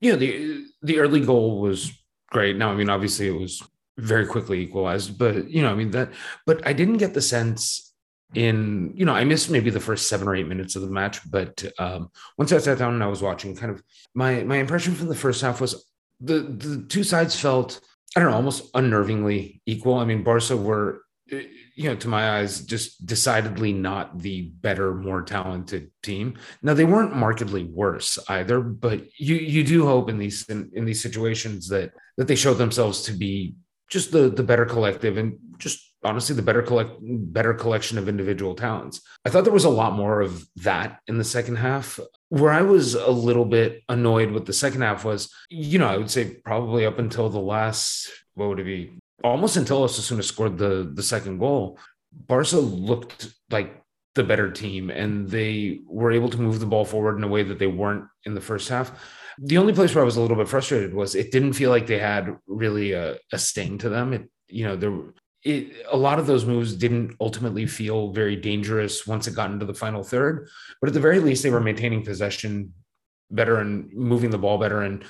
you 0.00 0.12
know, 0.12 0.18
the 0.18 0.64
the 0.82 0.98
early 0.98 1.20
goal 1.20 1.60
was 1.60 1.92
great. 2.30 2.56
Now, 2.56 2.70
I 2.70 2.74
mean, 2.74 2.88
obviously, 2.88 3.28
it 3.28 3.38
was 3.38 3.62
very 3.98 4.26
quickly 4.26 4.60
equalized, 4.60 5.18
but 5.18 5.50
you 5.50 5.62
know, 5.62 5.70
I 5.70 5.74
mean 5.74 5.90
that. 5.90 6.10
But 6.46 6.66
I 6.66 6.72
didn't 6.72 6.98
get 6.98 7.14
the 7.14 7.20
sense 7.20 7.92
in 8.34 8.92
you 8.94 9.04
know 9.04 9.12
I 9.12 9.24
missed 9.24 9.50
maybe 9.50 9.70
the 9.70 9.80
first 9.80 10.08
seven 10.08 10.28
or 10.28 10.36
eight 10.36 10.48
minutes 10.48 10.76
of 10.76 10.82
the 10.82 10.90
match, 10.90 11.20
but 11.30 11.64
um, 11.78 12.10
once 12.38 12.52
I 12.52 12.58
sat 12.58 12.78
down 12.78 12.94
and 12.94 13.02
I 13.02 13.08
was 13.08 13.22
watching, 13.22 13.56
kind 13.56 13.72
of 13.72 13.82
my 14.14 14.42
my 14.44 14.56
impression 14.56 14.94
from 14.94 15.08
the 15.08 15.14
first 15.14 15.42
half 15.42 15.60
was 15.60 15.84
the 16.20 16.40
the 16.40 16.86
two 16.88 17.04
sides 17.04 17.38
felt 17.38 17.80
I 18.16 18.20
don't 18.20 18.30
know, 18.30 18.36
almost 18.36 18.72
unnervingly 18.72 19.60
equal. 19.66 19.94
I 19.94 20.04
mean, 20.04 20.24
Barca 20.24 20.56
were, 20.56 21.02
eh, 21.30 21.44
you 21.76 21.84
know, 21.84 21.96
to 21.96 22.08
my 22.08 22.38
eyes, 22.38 22.60
just 22.64 23.06
decidedly 23.06 23.72
not 23.72 24.18
the 24.18 24.42
better, 24.42 24.94
more 24.94 25.22
talented 25.22 25.90
team. 26.02 26.38
Now 26.62 26.74
they 26.74 26.84
weren't 26.84 27.14
markedly 27.14 27.64
worse 27.64 28.18
either, 28.28 28.60
but 28.60 29.06
you 29.16 29.36
you 29.36 29.64
do 29.64 29.86
hope 29.86 30.10
in 30.10 30.18
these 30.18 30.48
in, 30.48 30.70
in 30.74 30.84
these 30.84 31.02
situations 31.02 31.68
that 31.68 31.92
that 32.16 32.26
they 32.26 32.34
show 32.34 32.54
themselves 32.54 33.02
to 33.02 33.12
be 33.12 33.54
just 33.88 34.10
the 34.10 34.28
the 34.28 34.42
better 34.42 34.66
collective 34.66 35.16
and 35.16 35.38
just 35.58 35.89
honestly 36.02 36.34
the 36.34 36.42
better 36.42 36.62
collect 36.62 36.92
better 37.00 37.54
collection 37.54 37.98
of 37.98 38.08
individual 38.08 38.54
talents. 38.54 39.00
I 39.24 39.30
thought 39.30 39.44
there 39.44 39.52
was 39.52 39.64
a 39.64 39.70
lot 39.70 39.92
more 39.92 40.20
of 40.20 40.46
that 40.56 41.00
in 41.06 41.18
the 41.18 41.24
second 41.24 41.56
half. 41.56 42.00
Where 42.28 42.52
I 42.52 42.62
was 42.62 42.94
a 42.94 43.10
little 43.10 43.44
bit 43.44 43.82
annoyed 43.88 44.30
with 44.30 44.46
the 44.46 44.52
second 44.52 44.82
half 44.82 45.04
was, 45.04 45.32
you 45.48 45.78
know, 45.78 45.88
I 45.88 45.96
would 45.96 46.10
say 46.10 46.36
probably 46.44 46.86
up 46.86 46.98
until 46.98 47.28
the 47.28 47.40
last 47.40 48.10
what 48.34 48.48
would 48.48 48.60
it 48.60 48.64
be? 48.64 48.92
Almost 49.22 49.56
until 49.56 49.84
Osasuna 49.84 50.24
scored 50.24 50.56
the 50.56 50.90
the 50.92 51.02
second 51.02 51.38
goal, 51.38 51.78
Barca 52.12 52.56
looked 52.56 53.34
like 53.50 53.82
the 54.14 54.24
better 54.24 54.50
team 54.50 54.90
and 54.90 55.28
they 55.28 55.80
were 55.86 56.12
able 56.12 56.28
to 56.30 56.40
move 56.40 56.58
the 56.58 56.66
ball 56.66 56.84
forward 56.84 57.16
in 57.16 57.24
a 57.24 57.28
way 57.28 57.42
that 57.42 57.58
they 57.58 57.66
weren't 57.66 58.06
in 58.24 58.34
the 58.34 58.40
first 58.40 58.68
half. 58.68 58.90
The 59.38 59.58
only 59.58 59.72
place 59.72 59.94
where 59.94 60.02
I 60.02 60.04
was 60.04 60.16
a 60.16 60.20
little 60.20 60.36
bit 60.36 60.48
frustrated 60.48 60.94
was 60.94 61.14
it 61.14 61.32
didn't 61.32 61.52
feel 61.52 61.70
like 61.70 61.86
they 61.86 61.98
had 61.98 62.36
really 62.46 62.92
a, 62.92 63.16
a 63.32 63.38
sting 63.38 63.78
to 63.78 63.88
them. 63.88 64.12
It, 64.12 64.28
you 64.48 64.64
know, 64.64 64.76
there 64.76 64.92
it, 65.42 65.86
a 65.90 65.96
lot 65.96 66.18
of 66.18 66.26
those 66.26 66.44
moves 66.44 66.74
didn't 66.74 67.16
ultimately 67.20 67.66
feel 67.66 68.12
very 68.12 68.36
dangerous 68.36 69.06
once 69.06 69.26
it 69.26 69.34
got 69.34 69.50
into 69.50 69.66
the 69.66 69.74
final 69.74 70.02
third, 70.02 70.48
but 70.80 70.88
at 70.88 70.94
the 70.94 71.00
very 71.00 71.20
least, 71.20 71.42
they 71.42 71.50
were 71.50 71.60
maintaining 71.60 72.04
possession 72.04 72.74
better 73.30 73.56
and 73.56 73.92
moving 73.92 74.30
the 74.30 74.38
ball 74.38 74.58
better 74.58 74.82
and 74.82 75.04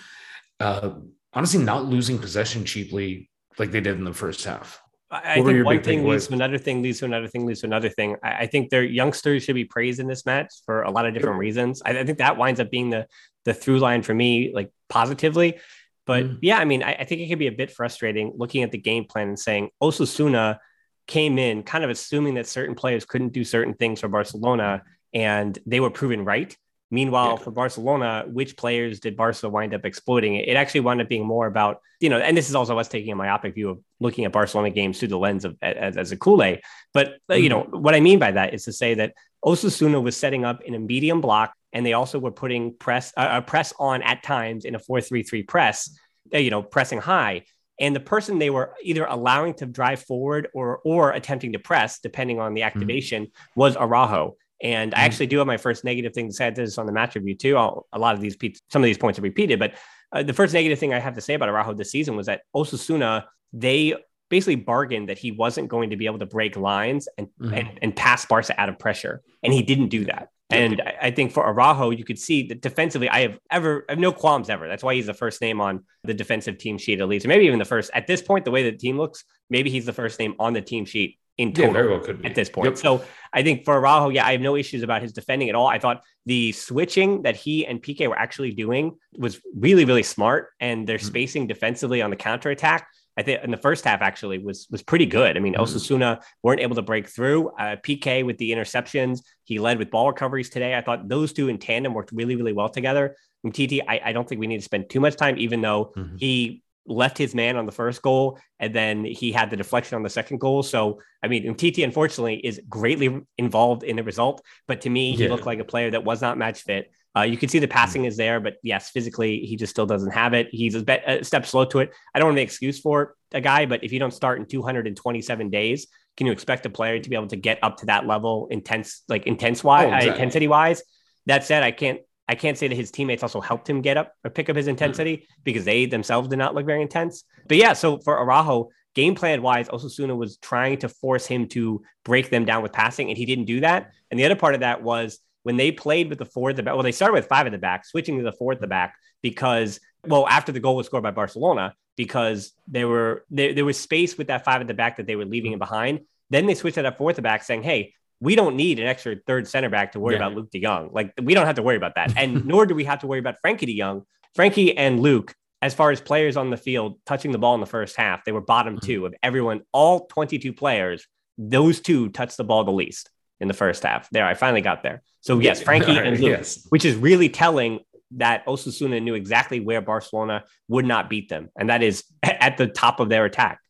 uh, 0.60 0.90
honestly 1.32 1.62
not 1.62 1.86
losing 1.86 2.18
possession 2.18 2.64
cheaply 2.64 3.30
like 3.58 3.70
they 3.70 3.80
did 3.80 3.96
in 3.96 4.04
the 4.04 4.12
first 4.12 4.44
half. 4.44 4.80
I, 5.12 5.42
think 5.42 5.64
one 5.64 5.82
thing 5.82 6.06
leads 6.06 6.28
to 6.28 6.34
another 6.34 6.56
thing, 6.56 6.82
leads 6.82 7.00
to 7.00 7.04
another 7.04 7.26
thing, 7.26 7.44
leads 7.44 7.60
to 7.60 7.66
another 7.66 7.88
thing. 7.88 8.14
I, 8.22 8.32
I, 8.42 8.46
think 8.46 8.70
their 8.70 8.84
youngsters 8.84 9.42
should 9.42 9.56
be 9.56 9.64
praised 9.64 9.98
in 9.98 10.06
this 10.06 10.24
match 10.24 10.52
for 10.64 10.82
a 10.82 10.90
lot 10.90 11.04
of 11.04 11.14
different 11.14 11.38
reasons. 11.38 11.82
I, 11.84 11.98
I, 11.98 12.04
think 12.04 12.18
that 12.18 12.36
winds 12.36 12.60
up 12.60 12.70
being 12.70 12.90
the 12.90 13.08
the 13.44 13.52
through 13.52 13.80
line 13.80 14.02
for 14.02 14.14
me, 14.14 14.52
like 14.54 14.70
positively. 14.88 15.58
But 16.06 16.24
mm. 16.24 16.38
yeah, 16.42 16.58
I 16.58 16.64
mean, 16.64 16.82
I, 16.82 16.94
I, 16.94 17.04
think 17.04 17.20
it 17.20 17.28
can 17.28 17.38
be 17.38 17.46
a 17.46 17.52
bit 17.52 17.70
frustrating 17.70 18.32
looking 18.36 18.62
at 18.62 18.72
the 18.72 18.78
game 18.78 19.04
plan 19.04 19.28
and 19.28 19.38
saying 19.38 19.70
Osasuna 19.82 20.58
came 21.06 21.38
in 21.38 21.62
kind 21.62 21.84
of 21.84 21.90
assuming 21.90 22.34
that 22.34 22.46
certain 22.46 22.74
players 22.74 23.04
couldn't 23.04 23.32
do 23.32 23.44
certain 23.44 23.74
things 23.74 24.00
for 24.00 24.08
Barcelona 24.08 24.82
and 25.12 25.58
they 25.66 25.80
were 25.80 25.90
proven 25.90 26.24
right. 26.24 26.56
Meanwhile, 26.92 27.36
yeah. 27.38 27.44
for 27.44 27.50
Barcelona, 27.52 28.24
which 28.26 28.56
players 28.56 28.98
did 28.98 29.16
Barca 29.16 29.48
wind 29.48 29.74
up 29.74 29.84
exploiting? 29.84 30.34
It 30.34 30.56
actually 30.56 30.80
wound 30.80 31.00
up 31.00 31.08
being 31.08 31.24
more 31.24 31.46
about, 31.46 31.80
you 32.00 32.08
know, 32.08 32.18
and 32.18 32.36
this 32.36 32.48
is 32.48 32.56
also 32.56 32.76
us 32.78 32.88
taking 32.88 33.12
a 33.12 33.16
myopic 33.16 33.54
view 33.54 33.70
of 33.70 33.78
looking 34.00 34.24
at 34.24 34.32
Barcelona 34.32 34.70
games 34.70 34.98
through 34.98 35.08
the 35.08 35.18
lens 35.18 35.44
of 35.44 35.56
as, 35.62 35.96
as 35.96 36.10
a 36.10 36.16
Culé. 36.16 36.60
But, 36.92 37.18
mm-hmm. 37.30 37.42
you 37.42 37.48
know, 37.48 37.62
what 37.62 37.94
I 37.94 38.00
mean 38.00 38.18
by 38.18 38.32
that 38.32 38.54
is 38.54 38.64
to 38.64 38.72
say 38.72 38.94
that 38.94 39.14
Osasuna 39.44 40.02
was 40.02 40.16
setting 40.16 40.44
up 40.44 40.62
in 40.62 40.74
a 40.74 40.80
medium 40.80 41.20
block, 41.20 41.54
and 41.72 41.84
they 41.84 41.92
also 41.92 42.18
were 42.18 42.30
putting 42.30 42.74
press 42.76 43.12
uh, 43.16 43.28
a 43.32 43.42
press 43.42 43.72
on 43.78 44.02
at 44.02 44.22
times 44.22 44.64
in 44.64 44.74
a 44.74 44.78
4 44.78 45.00
3 45.00 45.22
3 45.22 45.42
press, 45.44 45.96
uh, 46.34 46.38
you 46.38 46.50
know, 46.50 46.62
pressing 46.62 46.98
high. 46.98 47.44
And 47.78 47.96
the 47.96 48.00
person 48.00 48.38
they 48.38 48.50
were 48.50 48.74
either 48.82 49.06
allowing 49.06 49.54
to 49.54 49.66
drive 49.66 50.02
forward 50.02 50.48
or 50.54 50.80
or 50.84 51.12
attempting 51.12 51.52
to 51.52 51.58
press, 51.58 52.00
depending 52.00 52.40
on 52.40 52.54
the 52.54 52.60
mm-hmm. 52.60 52.66
activation, 52.66 53.24
mm-hmm. 53.24 53.60
was 53.60 53.76
Araujo. 53.76 54.36
And 54.62 54.92
I 54.92 54.98
mm-hmm. 54.98 55.04
actually 55.06 55.26
do 55.28 55.38
have 55.38 55.46
my 55.46 55.56
first 55.56 55.84
negative 55.84 56.12
thing 56.12 56.28
to 56.28 56.34
say 56.34 56.50
this 56.50 56.76
on 56.76 56.86
the 56.86 56.92
match 56.92 57.14
review 57.14 57.34
too. 57.34 57.56
I'll, 57.56 57.86
a 57.92 57.98
lot 57.98 58.14
of 58.14 58.20
these, 58.20 58.36
some 58.70 58.82
of 58.82 58.86
these 58.86 58.98
points 58.98 59.18
are 59.18 59.22
repeated, 59.22 59.58
but 59.58 59.74
uh, 60.12 60.22
the 60.22 60.34
first 60.34 60.52
negative 60.52 60.78
thing 60.78 60.92
I 60.92 60.98
have 60.98 61.14
to 61.14 61.20
say 61.20 61.34
about 61.34 61.48
Araujo 61.48 61.74
this 61.74 61.90
season 61.90 62.16
was 62.16 62.26
that 62.26 62.42
Osasuna, 62.54 63.24
they 63.52 63.94
basically 64.28 64.56
bargained 64.56 65.08
that 65.08 65.18
he 65.18 65.32
wasn't 65.32 65.68
going 65.68 65.90
to 65.90 65.96
be 65.96 66.06
able 66.06 66.18
to 66.18 66.26
break 66.26 66.56
lines 66.56 67.08
and, 67.16 67.28
mm-hmm. 67.40 67.54
and, 67.54 67.78
and 67.80 67.96
pass 67.96 68.26
Barca 68.26 68.58
out 68.60 68.68
of 68.68 68.78
pressure. 68.78 69.22
And 69.42 69.52
he 69.52 69.62
didn't 69.62 69.88
do 69.88 70.04
that. 70.04 70.28
And 70.50 70.82
I 71.00 71.10
think 71.10 71.32
for 71.32 71.46
Araujo, 71.46 71.90
you 71.90 72.04
could 72.04 72.18
see 72.18 72.48
that 72.48 72.60
defensively, 72.60 73.08
I 73.08 73.20
have 73.20 73.38
ever, 73.50 73.84
I 73.88 73.92
have 73.92 73.98
no 73.98 74.12
qualms 74.12 74.50
ever. 74.50 74.68
That's 74.68 74.82
why 74.82 74.94
he's 74.94 75.06
the 75.06 75.14
first 75.14 75.40
name 75.40 75.60
on 75.60 75.84
the 76.04 76.14
defensive 76.14 76.58
team 76.58 76.78
sheet 76.78 77.00
at 77.00 77.08
least, 77.08 77.24
or 77.24 77.28
maybe 77.28 77.46
even 77.46 77.58
the 77.58 77.64
first. 77.64 77.90
At 77.94 78.06
this 78.06 78.22
point, 78.22 78.44
the 78.44 78.50
way 78.50 78.68
the 78.68 78.76
team 78.76 78.98
looks, 78.98 79.24
maybe 79.48 79.70
he's 79.70 79.86
the 79.86 79.92
first 79.92 80.18
name 80.18 80.34
on 80.38 80.52
the 80.52 80.62
team 80.62 80.84
sheet 80.84 81.18
in 81.38 81.52
total 81.54 81.74
yeah, 81.74 81.98
well 81.98 82.16
at 82.24 82.34
this 82.34 82.50
point. 82.50 82.66
Yep. 82.66 82.76
So 82.78 83.04
I 83.32 83.42
think 83.42 83.64
for 83.64 83.74
Araujo, 83.74 84.10
yeah, 84.10 84.26
I 84.26 84.32
have 84.32 84.40
no 84.40 84.56
issues 84.56 84.82
about 84.82 85.00
his 85.00 85.12
defending 85.12 85.48
at 85.48 85.54
all. 85.54 85.66
I 85.66 85.78
thought 85.78 86.02
the 86.26 86.52
switching 86.52 87.22
that 87.22 87.34
he 87.36 87.66
and 87.66 87.82
Piqué 87.82 88.08
were 88.08 88.18
actually 88.18 88.52
doing 88.52 88.96
was 89.16 89.40
really, 89.56 89.84
really 89.84 90.02
smart, 90.02 90.48
and 90.60 90.86
their 90.86 90.98
mm-hmm. 90.98 91.06
spacing 91.06 91.46
defensively 91.46 92.02
on 92.02 92.10
the 92.10 92.16
counter 92.16 92.50
attack. 92.50 92.88
I 93.20 93.22
think 93.22 93.44
in 93.44 93.50
the 93.50 93.56
first 93.56 93.84
half 93.84 94.00
actually 94.00 94.38
was 94.38 94.66
was 94.70 94.82
pretty 94.82 95.06
good. 95.06 95.36
I 95.36 95.40
mean, 95.40 95.54
mm-hmm. 95.54 95.62
Osasuna 95.62 96.22
weren't 96.42 96.60
able 96.60 96.76
to 96.76 96.82
break 96.82 97.06
through. 97.06 97.48
Uh, 97.50 97.76
Piqué 97.76 98.24
with 98.24 98.38
the 98.38 98.50
interceptions, 98.50 99.20
he 99.44 99.58
led 99.58 99.78
with 99.78 99.90
ball 99.90 100.08
recoveries 100.08 100.48
today. 100.48 100.74
I 100.74 100.80
thought 100.80 101.08
those 101.08 101.32
two 101.34 101.48
in 101.48 101.58
tandem 101.58 101.92
worked 101.92 102.12
really, 102.12 102.34
really 102.34 102.54
well 102.54 102.70
together. 102.70 103.16
Umtiti, 103.46 103.80
I, 103.86 104.00
I 104.06 104.12
don't 104.12 104.26
think 104.28 104.40
we 104.40 104.46
need 104.46 104.58
to 104.58 104.64
spend 104.64 104.88
too 104.88 105.00
much 105.00 105.16
time, 105.16 105.36
even 105.38 105.60
though 105.60 105.92
mm-hmm. 105.96 106.16
he 106.16 106.62
left 106.86 107.18
his 107.18 107.34
man 107.34 107.56
on 107.56 107.66
the 107.66 107.72
first 107.72 108.02
goal 108.02 108.38
and 108.58 108.74
then 108.74 109.04
he 109.04 109.32
had 109.32 109.50
the 109.50 109.56
deflection 109.56 109.96
on 109.96 110.02
the 110.02 110.10
second 110.10 110.40
goal. 110.40 110.62
So, 110.62 111.00
I 111.22 111.28
mean, 111.28 111.44
Umtiti 111.44 111.84
unfortunately 111.84 112.36
is 112.36 112.60
greatly 112.68 113.20
involved 113.38 113.82
in 113.82 113.96
the 113.96 114.02
result, 114.02 114.42
but 114.66 114.80
to 114.82 114.90
me, 114.90 115.14
he 115.14 115.24
yeah. 115.24 115.30
looked 115.30 115.46
like 115.46 115.58
a 115.58 115.64
player 115.64 115.90
that 115.90 116.04
was 116.04 116.20
not 116.20 116.38
match 116.38 116.62
fit. 116.62 116.90
Uh, 117.16 117.22
you 117.22 117.36
can 117.36 117.48
see 117.48 117.58
the 117.58 117.66
mm. 117.66 117.70
passing 117.70 118.04
is 118.04 118.16
there, 118.16 118.40
but 118.40 118.54
yes, 118.62 118.90
physically, 118.90 119.40
he 119.40 119.56
just 119.56 119.70
still 119.70 119.86
doesn't 119.86 120.12
have 120.12 120.32
it. 120.32 120.48
He's 120.50 120.74
a, 120.74 120.84
a 121.06 121.24
step 121.24 121.44
slow 121.46 121.64
to 121.66 121.80
it. 121.80 121.92
I 122.14 122.18
don't 122.18 122.28
want 122.28 122.36
to 122.36 122.40
make 122.40 122.48
excuse 122.48 122.78
for 122.78 123.16
a 123.32 123.40
guy, 123.40 123.66
but 123.66 123.82
if 123.82 123.92
you 123.92 123.98
don't 123.98 124.14
start 124.14 124.38
in 124.38 124.46
227 124.46 125.50
days, 125.50 125.88
can 126.16 126.26
you 126.26 126.32
expect 126.32 126.66
a 126.66 126.70
player 126.70 126.98
to 126.98 127.10
be 127.10 127.16
able 127.16 127.28
to 127.28 127.36
get 127.36 127.58
up 127.62 127.78
to 127.78 127.86
that 127.86 128.06
level 128.06 128.48
intense, 128.50 129.02
like 129.08 129.26
intense 129.26 129.64
wise, 129.64 129.84
oh, 129.84 129.88
exactly. 129.88 130.10
uh, 130.10 130.14
intensity 130.14 130.48
wise? 130.48 130.82
That 131.26 131.44
said, 131.44 131.62
I 131.62 131.70
can't 131.70 132.00
I 132.30 132.36
can't 132.36 132.56
say 132.56 132.68
that 132.68 132.76
his 132.76 132.92
teammates 132.92 133.24
also 133.24 133.40
helped 133.40 133.68
him 133.68 133.82
get 133.82 133.96
up 133.96 134.14
or 134.22 134.30
pick 134.30 134.48
up 134.48 134.54
his 134.54 134.66
mm-hmm. 134.66 134.70
intensity 134.70 135.16
mm-hmm. 135.16 135.42
because 135.42 135.64
they 135.64 135.86
themselves 135.86 136.28
did 136.28 136.38
not 136.38 136.54
look 136.54 136.64
very 136.64 136.80
intense. 136.80 137.24
But 137.48 137.56
yeah, 137.56 137.72
so 137.72 137.98
for 137.98 138.20
Araujo, 138.20 138.68
game 138.94 139.16
plan 139.16 139.42
wise, 139.42 139.68
Osasuna 139.68 140.16
was 140.16 140.36
trying 140.36 140.78
to 140.78 140.88
force 140.88 141.26
him 141.26 141.48
to 141.48 141.82
break 142.04 142.30
them 142.30 142.44
down 142.44 142.62
with 142.62 142.72
passing, 142.72 143.08
and 143.08 143.18
he 143.18 143.26
didn't 143.26 143.46
do 143.46 143.60
that. 143.60 143.90
And 144.12 144.20
the 144.20 144.26
other 144.26 144.36
part 144.36 144.54
of 144.54 144.60
that 144.60 144.80
was 144.80 145.18
when 145.42 145.56
they 145.56 145.72
played 145.72 146.08
with 146.08 146.18
the 146.18 146.24
four 146.24 146.50
at 146.50 146.56
the 146.56 146.62
back. 146.62 146.74
Well, 146.74 146.82
they 146.82 146.92
started 146.92 147.14
with 147.14 147.26
five 147.26 147.46
at 147.46 147.52
the 147.52 147.58
back, 147.58 147.86
switching 147.86 148.18
to 148.18 148.24
the 148.24 148.32
four 148.32 148.52
at 148.52 148.60
the 148.60 148.66
back 148.66 148.94
because, 149.22 149.80
well, 150.06 150.26
after 150.28 150.52
the 150.52 150.60
goal 150.60 150.76
was 150.76 150.86
scored 150.86 151.02
by 151.02 151.10
Barcelona, 151.10 151.74
because 151.96 152.52
there 152.66 152.88
were 152.88 153.24
there, 153.30 153.52
there 153.54 153.64
was 153.64 153.78
space 153.78 154.16
with 154.16 154.28
that 154.28 154.44
five 154.44 154.60
at 154.60 154.66
the 154.66 154.74
back 154.74 154.96
that 154.96 155.06
they 155.06 155.16
were 155.16 155.24
leaving 155.24 155.52
him 155.52 155.58
behind. 155.58 156.00
Then 156.30 156.46
they 156.46 156.54
switched 156.54 156.76
to 156.76 156.82
that 156.82 156.98
fourth 156.98 157.14
at 157.14 157.16
the 157.16 157.22
back, 157.22 157.42
saying, 157.42 157.62
"Hey, 157.62 157.94
we 158.20 158.36
don't 158.36 158.56
need 158.56 158.78
an 158.78 158.86
extra 158.86 159.16
third 159.26 159.48
center 159.48 159.68
back 159.68 159.92
to 159.92 160.00
worry 160.00 160.14
yeah. 160.14 160.26
about 160.26 160.36
Luuk 160.36 160.50
de 160.50 160.60
Jong. 160.60 160.90
Like 160.92 161.12
we 161.20 161.34
don't 161.34 161.46
have 161.46 161.56
to 161.56 161.62
worry 161.62 161.76
about 161.76 161.94
that. 161.96 162.16
And 162.16 162.44
nor 162.46 162.66
do 162.66 162.74
we 162.74 162.84
have 162.84 163.00
to 163.00 163.06
worry 163.06 163.18
about 163.18 163.36
Frenkie 163.44 163.66
de 163.66 163.78
Jong. 163.78 164.04
Frenkie 164.36 164.74
and 164.76 165.00
Luuk, 165.00 165.32
as 165.62 165.74
far 165.74 165.90
as 165.90 166.00
players 166.00 166.36
on 166.36 166.50
the 166.50 166.56
field 166.56 167.00
touching 167.06 167.32
the 167.32 167.38
ball 167.38 167.54
in 167.54 167.60
the 167.60 167.66
first 167.66 167.96
half, 167.96 168.24
they 168.24 168.32
were 168.32 168.40
bottom 168.40 168.76
mm-hmm. 168.76 168.86
two 168.86 169.06
of 169.06 169.14
everyone, 169.22 169.62
all 169.72 170.06
22 170.06 170.52
players. 170.52 171.06
Those 171.38 171.80
two 171.80 172.10
touched 172.10 172.36
the 172.36 172.44
ball 172.44 172.64
the 172.64 172.70
least 172.70 173.10
in 173.40 173.48
the 173.48 173.54
first 173.54 173.82
half. 173.82 174.08
There, 174.10 174.26
I 174.26 174.34
finally 174.34 174.60
got 174.60 174.82
there. 174.82 175.02
So 175.20 175.38
yes, 175.38 175.62
Frenkie 175.62 175.96
and 175.96 176.16
Luuk, 176.18 176.30
yes. 176.30 176.66
which 176.68 176.84
is 176.84 176.96
really 176.96 177.28
telling 177.28 177.80
that 178.12 178.44
Osasuna 178.46 179.02
knew 179.02 179.14
exactly 179.14 179.60
where 179.60 179.80
Barcelona 179.80 180.44
would 180.68 180.84
not 180.84 181.08
beat 181.08 181.28
them, 181.28 181.48
and 181.56 181.70
that 181.70 181.82
is 181.82 182.04
at 182.22 182.56
the 182.56 182.66
top 182.66 183.00
of 183.00 183.08
their 183.08 183.24
attack. 183.24 183.60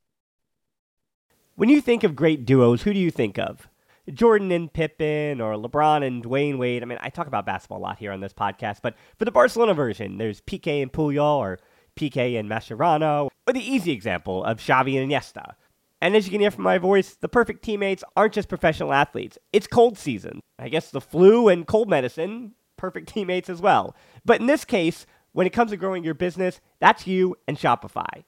When 1.54 1.68
you 1.68 1.80
think 1.80 2.04
of 2.04 2.16
great 2.16 2.46
duos, 2.46 2.82
who 2.82 2.92
do 2.92 2.98
you 2.98 3.10
think 3.10 3.38
of? 3.38 3.68
Jordan 4.12 4.50
and 4.50 4.72
Pippen 4.72 5.40
or 5.40 5.54
LeBron 5.54 6.04
and 6.04 6.24
Dwyane 6.24 6.58
Wade. 6.58 6.82
I 6.82 6.86
mean, 6.86 6.98
I 7.00 7.10
talk 7.10 7.26
about 7.26 7.46
basketball 7.46 7.78
a 7.78 7.80
lot 7.80 7.98
here 7.98 8.12
on 8.12 8.20
this 8.20 8.32
podcast, 8.32 8.78
but 8.82 8.94
for 9.18 9.24
the 9.24 9.30
Barcelona 9.30 9.74
version, 9.74 10.18
there's 10.18 10.40
Piqué 10.40 10.82
and 10.82 10.92
Puyol 10.92 11.36
or 11.36 11.58
Piqué 11.96 12.38
and 12.38 12.48
Mascherano, 12.48 13.28
or 13.46 13.52
the 13.52 13.60
easy 13.60 13.92
example 13.92 14.42
of 14.44 14.58
Xavi 14.58 15.00
and 15.00 15.10
Iniesta. 15.10 15.54
And 16.00 16.16
as 16.16 16.26
you 16.26 16.32
can 16.32 16.40
hear 16.40 16.50
from 16.50 16.64
my 16.64 16.78
voice, 16.78 17.14
the 17.14 17.28
perfect 17.28 17.62
teammates 17.62 18.02
aren't 18.16 18.32
just 18.32 18.48
professional 18.48 18.92
athletes. 18.92 19.38
It's 19.52 19.66
cold 19.66 19.98
season. 19.98 20.40
I 20.58 20.68
guess 20.68 20.90
the 20.90 21.00
flu 21.00 21.48
and 21.48 21.66
cold 21.66 21.88
medicine, 21.90 22.54
perfect 22.76 23.08
teammates 23.12 23.50
as 23.50 23.60
well. 23.60 23.94
But 24.24 24.40
in 24.40 24.46
this 24.46 24.64
case, 24.64 25.06
when 25.32 25.46
it 25.46 25.52
comes 25.52 25.70
to 25.70 25.76
growing 25.76 26.02
your 26.02 26.14
business, 26.14 26.60
that's 26.80 27.06
you 27.06 27.36
and 27.46 27.58
Shopify. 27.58 28.24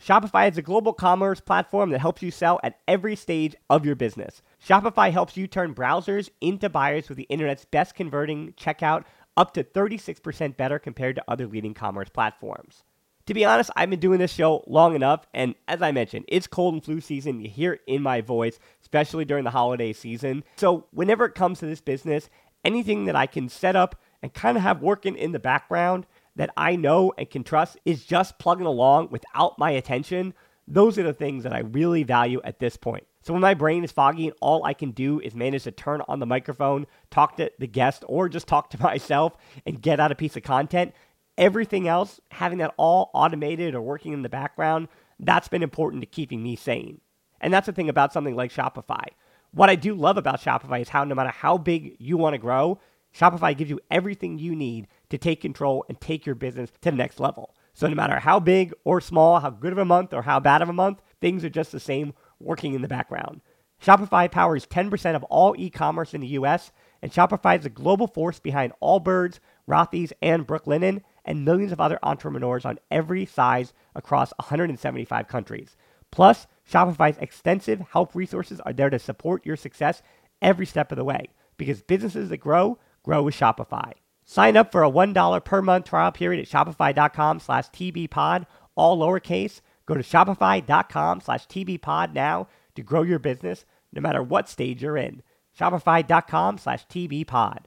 Shopify 0.00 0.50
is 0.50 0.56
a 0.56 0.62
global 0.62 0.94
commerce 0.94 1.40
platform 1.40 1.90
that 1.90 2.00
helps 2.00 2.22
you 2.22 2.30
sell 2.30 2.58
at 2.62 2.78
every 2.88 3.14
stage 3.14 3.54
of 3.68 3.84
your 3.84 3.94
business. 3.94 4.40
Shopify 4.66 5.12
helps 5.12 5.36
you 5.36 5.46
turn 5.46 5.74
browsers 5.74 6.30
into 6.40 6.70
buyers 6.70 7.10
with 7.10 7.18
the 7.18 7.24
internet's 7.24 7.66
best 7.66 7.94
converting 7.94 8.54
checkout 8.54 9.04
up 9.36 9.52
to 9.52 9.62
36% 9.62 10.56
better 10.56 10.78
compared 10.78 11.16
to 11.16 11.24
other 11.28 11.46
leading 11.46 11.74
commerce 11.74 12.08
platforms. 12.08 12.82
To 13.26 13.34
be 13.34 13.44
honest, 13.44 13.70
I've 13.76 13.90
been 13.90 14.00
doing 14.00 14.18
this 14.18 14.32
show 14.32 14.64
long 14.66 14.94
enough, 14.94 15.26
and 15.32 15.54
as 15.68 15.82
I 15.82 15.92
mentioned, 15.92 16.24
it's 16.26 16.46
cold 16.46 16.74
and 16.74 16.84
flu 16.84 17.00
season. 17.00 17.40
You 17.40 17.48
hear 17.48 17.74
it 17.74 17.82
in 17.86 18.02
my 18.02 18.20
voice, 18.20 18.58
especially 18.80 19.24
during 19.24 19.44
the 19.44 19.50
holiday 19.50 19.92
season. 19.92 20.42
So, 20.56 20.86
whenever 20.90 21.26
it 21.26 21.34
comes 21.34 21.60
to 21.60 21.66
this 21.66 21.80
business, 21.80 22.28
anything 22.64 23.04
that 23.04 23.16
I 23.16 23.26
can 23.26 23.48
set 23.48 23.76
up 23.76 24.00
and 24.22 24.34
kind 24.34 24.56
of 24.56 24.62
have 24.62 24.82
working 24.82 25.16
in 25.16 25.32
the 25.32 25.38
background 25.38 26.06
that 26.36 26.50
I 26.56 26.76
know 26.76 27.12
and 27.18 27.28
can 27.28 27.44
trust 27.44 27.78
is 27.84 28.04
just 28.04 28.38
plugging 28.38 28.66
along 28.66 29.08
without 29.10 29.58
my 29.58 29.70
attention, 29.70 30.34
those 30.66 30.98
are 30.98 31.02
the 31.02 31.12
things 31.12 31.44
that 31.44 31.52
I 31.52 31.60
really 31.60 32.02
value 32.02 32.40
at 32.44 32.58
this 32.58 32.76
point. 32.76 33.04
So 33.22 33.34
when 33.34 33.42
my 33.42 33.54
brain 33.54 33.84
is 33.84 33.92
foggy 33.92 34.28
and 34.28 34.36
all 34.40 34.64
I 34.64 34.72
can 34.72 34.92
do 34.92 35.20
is 35.20 35.34
manage 35.34 35.64
to 35.64 35.72
turn 35.72 36.02
on 36.08 36.20
the 36.20 36.26
microphone, 36.26 36.86
talk 37.10 37.36
to 37.36 37.52
the 37.58 37.66
guest, 37.66 38.02
or 38.08 38.28
just 38.28 38.46
talk 38.46 38.70
to 38.70 38.82
myself 38.82 39.36
and 39.66 39.82
get 39.82 40.00
out 40.00 40.12
a 40.12 40.14
piece 40.14 40.36
of 40.36 40.42
content, 40.42 40.94
everything 41.40 41.88
else, 41.88 42.20
having 42.30 42.58
that 42.58 42.74
all 42.76 43.10
automated 43.14 43.74
or 43.74 43.80
working 43.80 44.12
in 44.12 44.22
the 44.22 44.28
background, 44.28 44.86
that's 45.18 45.48
been 45.48 45.62
important 45.62 46.02
to 46.02 46.06
keeping 46.06 46.42
me 46.42 46.54
sane. 46.54 47.00
And 47.40 47.52
that's 47.52 47.66
the 47.66 47.72
thing 47.72 47.88
about 47.88 48.12
something 48.12 48.36
like 48.36 48.52
Shopify. 48.52 49.06
What 49.52 49.70
I 49.70 49.74
do 49.74 49.94
love 49.94 50.18
about 50.18 50.40
Shopify 50.40 50.82
is 50.82 50.90
how 50.90 51.02
no 51.02 51.14
matter 51.14 51.30
how 51.30 51.58
big 51.58 51.96
you 51.98 52.16
want 52.16 52.34
to 52.34 52.38
grow, 52.38 52.78
Shopify 53.12 53.56
gives 53.56 53.70
you 53.70 53.80
everything 53.90 54.38
you 54.38 54.54
need 54.54 54.86
to 55.08 55.18
take 55.18 55.40
control 55.40 55.84
and 55.88 56.00
take 56.00 56.26
your 56.26 56.36
business 56.36 56.70
to 56.82 56.90
the 56.90 56.96
next 56.96 57.18
level. 57.18 57.56
So 57.72 57.88
no 57.88 57.94
matter 57.94 58.20
how 58.20 58.38
big 58.38 58.72
or 58.84 59.00
small, 59.00 59.40
how 59.40 59.50
good 59.50 59.72
of 59.72 59.78
a 59.78 59.84
month 59.84 60.12
or 60.12 60.22
how 60.22 60.38
bad 60.38 60.62
of 60.62 60.68
a 60.68 60.74
month, 60.74 61.00
things 61.20 61.44
are 61.44 61.50
just 61.50 61.72
the 61.72 61.80
same 61.80 62.12
working 62.38 62.74
in 62.74 62.82
the 62.82 62.88
background. 62.88 63.40
Shopify 63.82 64.30
powers 64.30 64.66
10% 64.66 65.16
of 65.16 65.24
all 65.24 65.54
e-commerce 65.56 66.12
in 66.12 66.20
the 66.20 66.28
US, 66.28 66.70
and 67.00 67.10
Shopify 67.10 67.56
is 67.56 67.62
the 67.62 67.70
global 67.70 68.06
force 68.06 68.38
behind 68.38 68.74
Allbirds, 68.82 69.38
Rothy's, 69.66 70.12
and 70.20 70.46
Brooklinen, 70.46 71.02
and 71.30 71.44
millions 71.44 71.70
of 71.70 71.80
other 71.80 72.00
entrepreneurs 72.02 72.64
on 72.64 72.80
every 72.90 73.24
size 73.24 73.72
across 73.94 74.32
175 74.40 75.28
countries. 75.28 75.76
Plus, 76.10 76.48
Shopify's 76.68 77.18
extensive 77.18 77.80
help 77.92 78.16
resources 78.16 78.58
are 78.60 78.72
there 78.72 78.90
to 78.90 78.98
support 78.98 79.46
your 79.46 79.54
success 79.54 80.02
every 80.42 80.66
step 80.66 80.90
of 80.90 80.98
the 80.98 81.04
way 81.04 81.28
because 81.56 81.82
businesses 81.82 82.30
that 82.30 82.38
grow 82.38 82.78
grow 83.04 83.22
with 83.22 83.36
Shopify. 83.36 83.92
Sign 84.24 84.56
up 84.56 84.72
for 84.72 84.82
a 84.82 84.90
$1 84.90 85.44
per 85.44 85.62
month 85.62 85.86
trial 85.86 86.10
period 86.10 86.42
at 86.42 86.48
shopify.com 86.48 87.38
slash 87.38 87.68
tbpod, 87.70 88.46
all 88.74 88.98
lowercase. 88.98 89.60
Go 89.86 89.94
to 89.94 90.02
shopify.com 90.02 91.20
slash 91.20 91.46
tbpod 91.46 92.12
now 92.12 92.48
to 92.74 92.82
grow 92.82 93.02
your 93.02 93.20
business 93.20 93.64
no 93.92 94.00
matter 94.00 94.22
what 94.22 94.48
stage 94.48 94.82
you're 94.82 94.96
in. 94.96 95.22
Shopify.com 95.58 96.58
slash 96.58 96.86
tbpod. 96.88 97.66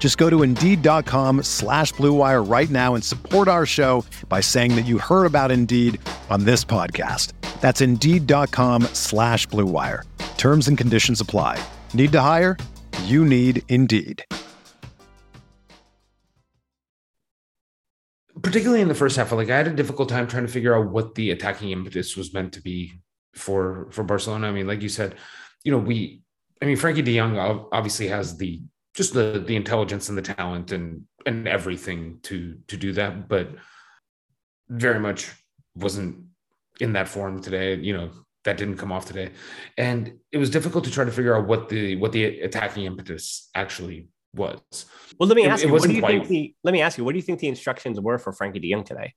Just 0.00 0.16
go 0.16 0.28
to 0.28 0.42
Indeed.com 0.42 1.44
slash 1.44 1.92
BlueWire 1.92 2.50
right 2.50 2.70
now 2.70 2.94
and 2.94 3.04
support 3.04 3.46
our 3.46 3.66
show 3.66 4.04
by 4.28 4.40
saying 4.40 4.74
that 4.74 4.86
you 4.86 4.98
heard 4.98 5.26
about 5.26 5.52
Indeed 5.52 6.00
on 6.30 6.44
this 6.44 6.64
podcast. 6.64 7.34
That's 7.60 7.82
Indeed.com 7.82 8.84
slash 8.94 9.46
BlueWire. 9.48 10.04
Terms 10.38 10.66
and 10.68 10.78
conditions 10.78 11.20
apply. 11.20 11.62
Need 11.92 12.12
to 12.12 12.20
hire? 12.22 12.56
You 13.04 13.26
need 13.26 13.62
Indeed. 13.68 14.24
Particularly 18.42 18.80
in 18.80 18.88
the 18.88 18.94
first 18.94 19.18
half, 19.18 19.32
like 19.32 19.50
I 19.50 19.56
had 19.58 19.68
a 19.68 19.72
difficult 19.72 20.08
time 20.08 20.26
trying 20.26 20.46
to 20.46 20.52
figure 20.52 20.74
out 20.74 20.90
what 20.90 21.14
the 21.14 21.30
attacking 21.30 21.72
impetus 21.72 22.16
was 22.16 22.32
meant 22.32 22.54
to 22.54 22.62
be 22.62 22.94
for 23.34 23.88
for 23.90 24.02
Barcelona. 24.02 24.48
I 24.48 24.52
mean, 24.52 24.66
like 24.66 24.80
you 24.80 24.88
said, 24.88 25.14
you 25.62 25.70
know, 25.70 25.76
we 25.76 26.22
I 26.62 26.64
mean, 26.64 26.78
Frenkie 26.78 27.04
de 27.04 27.18
Jong 27.18 27.36
obviously 27.70 28.08
has 28.08 28.38
the 28.38 28.62
just 28.94 29.14
the 29.14 29.42
the 29.46 29.56
intelligence 29.56 30.08
and 30.08 30.18
the 30.18 30.22
talent 30.22 30.72
and 30.72 31.04
and 31.26 31.46
everything 31.46 32.18
to 32.22 32.56
to 32.66 32.76
do 32.76 32.92
that 32.92 33.28
but 33.28 33.48
very 34.68 34.98
much 34.98 35.30
wasn't 35.74 36.24
in 36.80 36.92
that 36.92 37.08
form 37.08 37.40
today 37.40 37.74
you 37.76 37.92
know 37.92 38.10
that 38.44 38.56
didn't 38.56 38.78
come 38.78 38.92
off 38.92 39.06
today. 39.06 39.30
And 39.76 40.18
it 40.32 40.38
was 40.38 40.50
difficult 40.50 40.84
to 40.84 40.90
try 40.90 41.04
to 41.04 41.10
figure 41.10 41.36
out 41.36 41.46
what 41.46 41.68
the 41.68 41.96
what 41.96 42.12
the 42.12 42.40
attacking 42.40 42.84
impetus 42.84 43.50
actually 43.54 44.08
was. 44.34 44.60
Well 45.18 45.28
let 45.28 45.36
me 45.36 45.46
ask 45.46 45.62
it, 45.62 45.68
you 45.68 45.74
it 45.74 45.78
what 45.78 45.88
do 45.88 45.94
you 45.94 46.00
quite, 46.00 46.26
think 46.26 46.28
the 46.28 46.54
let 46.64 46.72
me 46.72 46.80
ask 46.80 46.96
you 46.96 47.04
what 47.04 47.12
do 47.12 47.18
you 47.18 47.22
think 47.22 47.40
the 47.40 47.48
instructions 47.48 48.00
were 48.00 48.18
for 48.18 48.32
frenkie 48.32 48.60
de 48.60 48.70
Jong 48.70 48.84
today? 48.84 49.14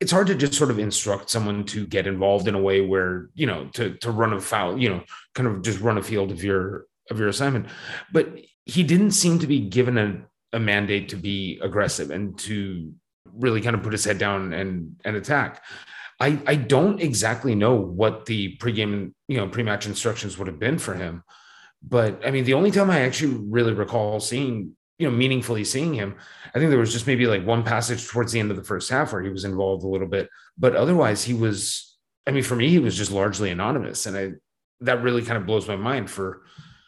It's 0.00 0.12
hard 0.12 0.26
to 0.26 0.34
just 0.34 0.54
sort 0.54 0.70
of 0.70 0.78
instruct 0.78 1.30
someone 1.30 1.64
to 1.66 1.86
get 1.86 2.06
involved 2.06 2.48
in 2.48 2.54
a 2.54 2.60
way 2.60 2.80
where 2.80 3.30
you 3.34 3.46
know 3.46 3.66
to 3.74 3.94
to 3.98 4.10
run 4.10 4.32
a 4.32 4.40
foul 4.40 4.78
you 4.78 4.88
know 4.88 5.02
kind 5.34 5.48
of 5.48 5.62
just 5.62 5.80
run 5.80 5.98
a 5.98 6.02
field 6.02 6.32
of 6.32 6.42
your 6.42 6.86
of 7.10 7.18
your 7.20 7.28
assignment. 7.28 7.66
But 8.12 8.36
he 8.66 8.82
didn't 8.82 9.12
seem 9.12 9.38
to 9.38 9.46
be 9.46 9.60
given 9.60 9.96
a, 9.96 10.56
a 10.56 10.60
mandate 10.60 11.08
to 11.10 11.16
be 11.16 11.58
aggressive 11.62 12.10
and 12.10 12.38
to 12.40 12.92
really 13.32 13.60
kind 13.60 13.76
of 13.76 13.82
put 13.82 13.92
his 13.92 14.04
head 14.04 14.18
down 14.18 14.52
and 14.52 14.96
and 15.04 15.16
attack. 15.16 15.64
I 16.20 16.40
I 16.46 16.56
don't 16.56 17.00
exactly 17.00 17.54
know 17.54 17.74
what 17.76 18.26
the 18.26 18.56
pregame 18.58 19.12
you 19.28 19.38
know 19.38 19.48
pre-match 19.48 19.86
instructions 19.86 20.36
would 20.36 20.48
have 20.48 20.58
been 20.58 20.78
for 20.78 20.94
him, 20.94 21.22
but 21.82 22.20
I 22.26 22.30
mean 22.30 22.44
the 22.44 22.54
only 22.54 22.70
time 22.70 22.90
I 22.90 23.00
actually 23.00 23.36
really 23.48 23.72
recall 23.72 24.20
seeing 24.20 24.76
you 24.98 25.08
know 25.08 25.16
meaningfully 25.16 25.64
seeing 25.64 25.94
him, 25.94 26.16
I 26.54 26.58
think 26.58 26.70
there 26.70 26.78
was 26.78 26.92
just 26.92 27.06
maybe 27.06 27.26
like 27.26 27.46
one 27.46 27.62
passage 27.62 28.06
towards 28.06 28.32
the 28.32 28.40
end 28.40 28.50
of 28.50 28.56
the 28.56 28.64
first 28.64 28.90
half 28.90 29.12
where 29.12 29.22
he 29.22 29.30
was 29.30 29.44
involved 29.44 29.84
a 29.84 29.88
little 29.88 30.08
bit, 30.08 30.28
but 30.58 30.74
otherwise 30.74 31.22
he 31.22 31.34
was. 31.34 31.92
I 32.28 32.32
mean, 32.32 32.42
for 32.42 32.56
me, 32.56 32.70
he 32.70 32.80
was 32.80 32.96
just 32.96 33.12
largely 33.12 33.50
anonymous, 33.50 34.06
and 34.06 34.16
I 34.16 34.32
that 34.80 35.02
really 35.02 35.22
kind 35.22 35.38
of 35.38 35.46
blows 35.46 35.68
my 35.68 35.76
mind 35.76 36.10
for 36.10 36.42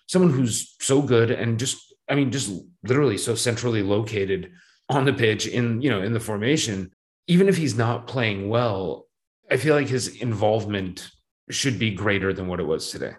someone 0.09 0.33
who's 0.33 0.75
so 0.81 1.01
good 1.01 1.31
and 1.31 1.59
just, 1.59 1.95
I 2.09 2.17
mean, 2.17 2.33
just 2.33 2.51
literally 2.83 3.19
so 3.19 3.35
centrally 3.35 3.83
located 3.83 4.51
on 4.89 5.05
the 5.05 5.13
pitch 5.13 5.47
in, 5.47 5.81
you 5.81 5.91
know, 5.91 6.03
in 6.03 6.13
the 6.13 6.21
formation, 6.21 6.91
even 7.27 7.49
if 7.49 7.57
he's 7.57 7.77
not 7.77 8.07
playing 8.07 8.49
well, 8.49 9.07
I 9.51 9.59
feel 9.59 9.75
like 9.75 9.89
his 9.89 10.09
involvement 10.09 11.11
should 11.51 11.79
be 11.79 11.91
greater 11.93 12.33
than 12.33 12.49
what 12.49 12.61
it 12.61 12.67
was 12.67 12.91
today. 12.91 13.13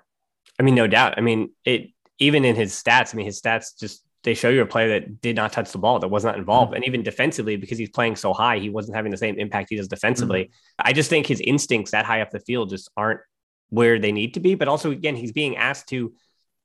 I 0.59 0.63
mean, 0.63 0.75
no 0.75 0.87
doubt. 0.87 1.13
I 1.17 1.21
mean, 1.21 1.51
it 1.63 1.91
even 2.17 2.43
in 2.43 2.55
his 2.55 2.73
stats, 2.73 3.13
I 3.13 3.17
mean, 3.17 3.25
his 3.25 3.41
stats 3.41 3.79
just 3.79 4.03
they 4.23 4.33
show 4.33 4.49
you 4.49 4.61
a 4.61 4.65
player 4.65 4.99
that 4.99 5.21
did 5.21 5.35
not 5.35 5.53
touch 5.53 5.71
the 5.71 5.77
ball, 5.77 5.99
that 5.99 6.09
was 6.09 6.25
not 6.25 6.37
involved. 6.37 6.69
Mm-hmm. 6.69 6.75
And 6.75 6.85
even 6.85 7.03
defensively, 7.03 7.55
because 7.55 7.77
he's 7.77 7.89
playing 7.89 8.17
so 8.17 8.33
high, 8.33 8.59
he 8.59 8.69
wasn't 8.69 8.95
having 8.97 9.11
the 9.11 9.17
same 9.17 9.39
impact 9.39 9.69
he 9.69 9.77
does 9.77 9.87
defensively. 9.87 10.45
Mm-hmm. 10.45 10.87
I 10.87 10.93
just 10.93 11.09
think 11.09 11.25
his 11.25 11.39
instincts 11.39 11.91
that 11.91 12.05
high 12.05 12.21
up 12.21 12.31
the 12.31 12.41
field 12.41 12.69
just 12.69 12.89
aren't 12.97 13.21
where 13.69 13.99
they 13.99 14.11
need 14.11 14.33
to 14.33 14.39
be. 14.39 14.55
But 14.55 14.67
also, 14.67 14.91
again, 14.91 15.15
he's 15.15 15.31
being 15.31 15.55
asked 15.55 15.87
to 15.89 16.13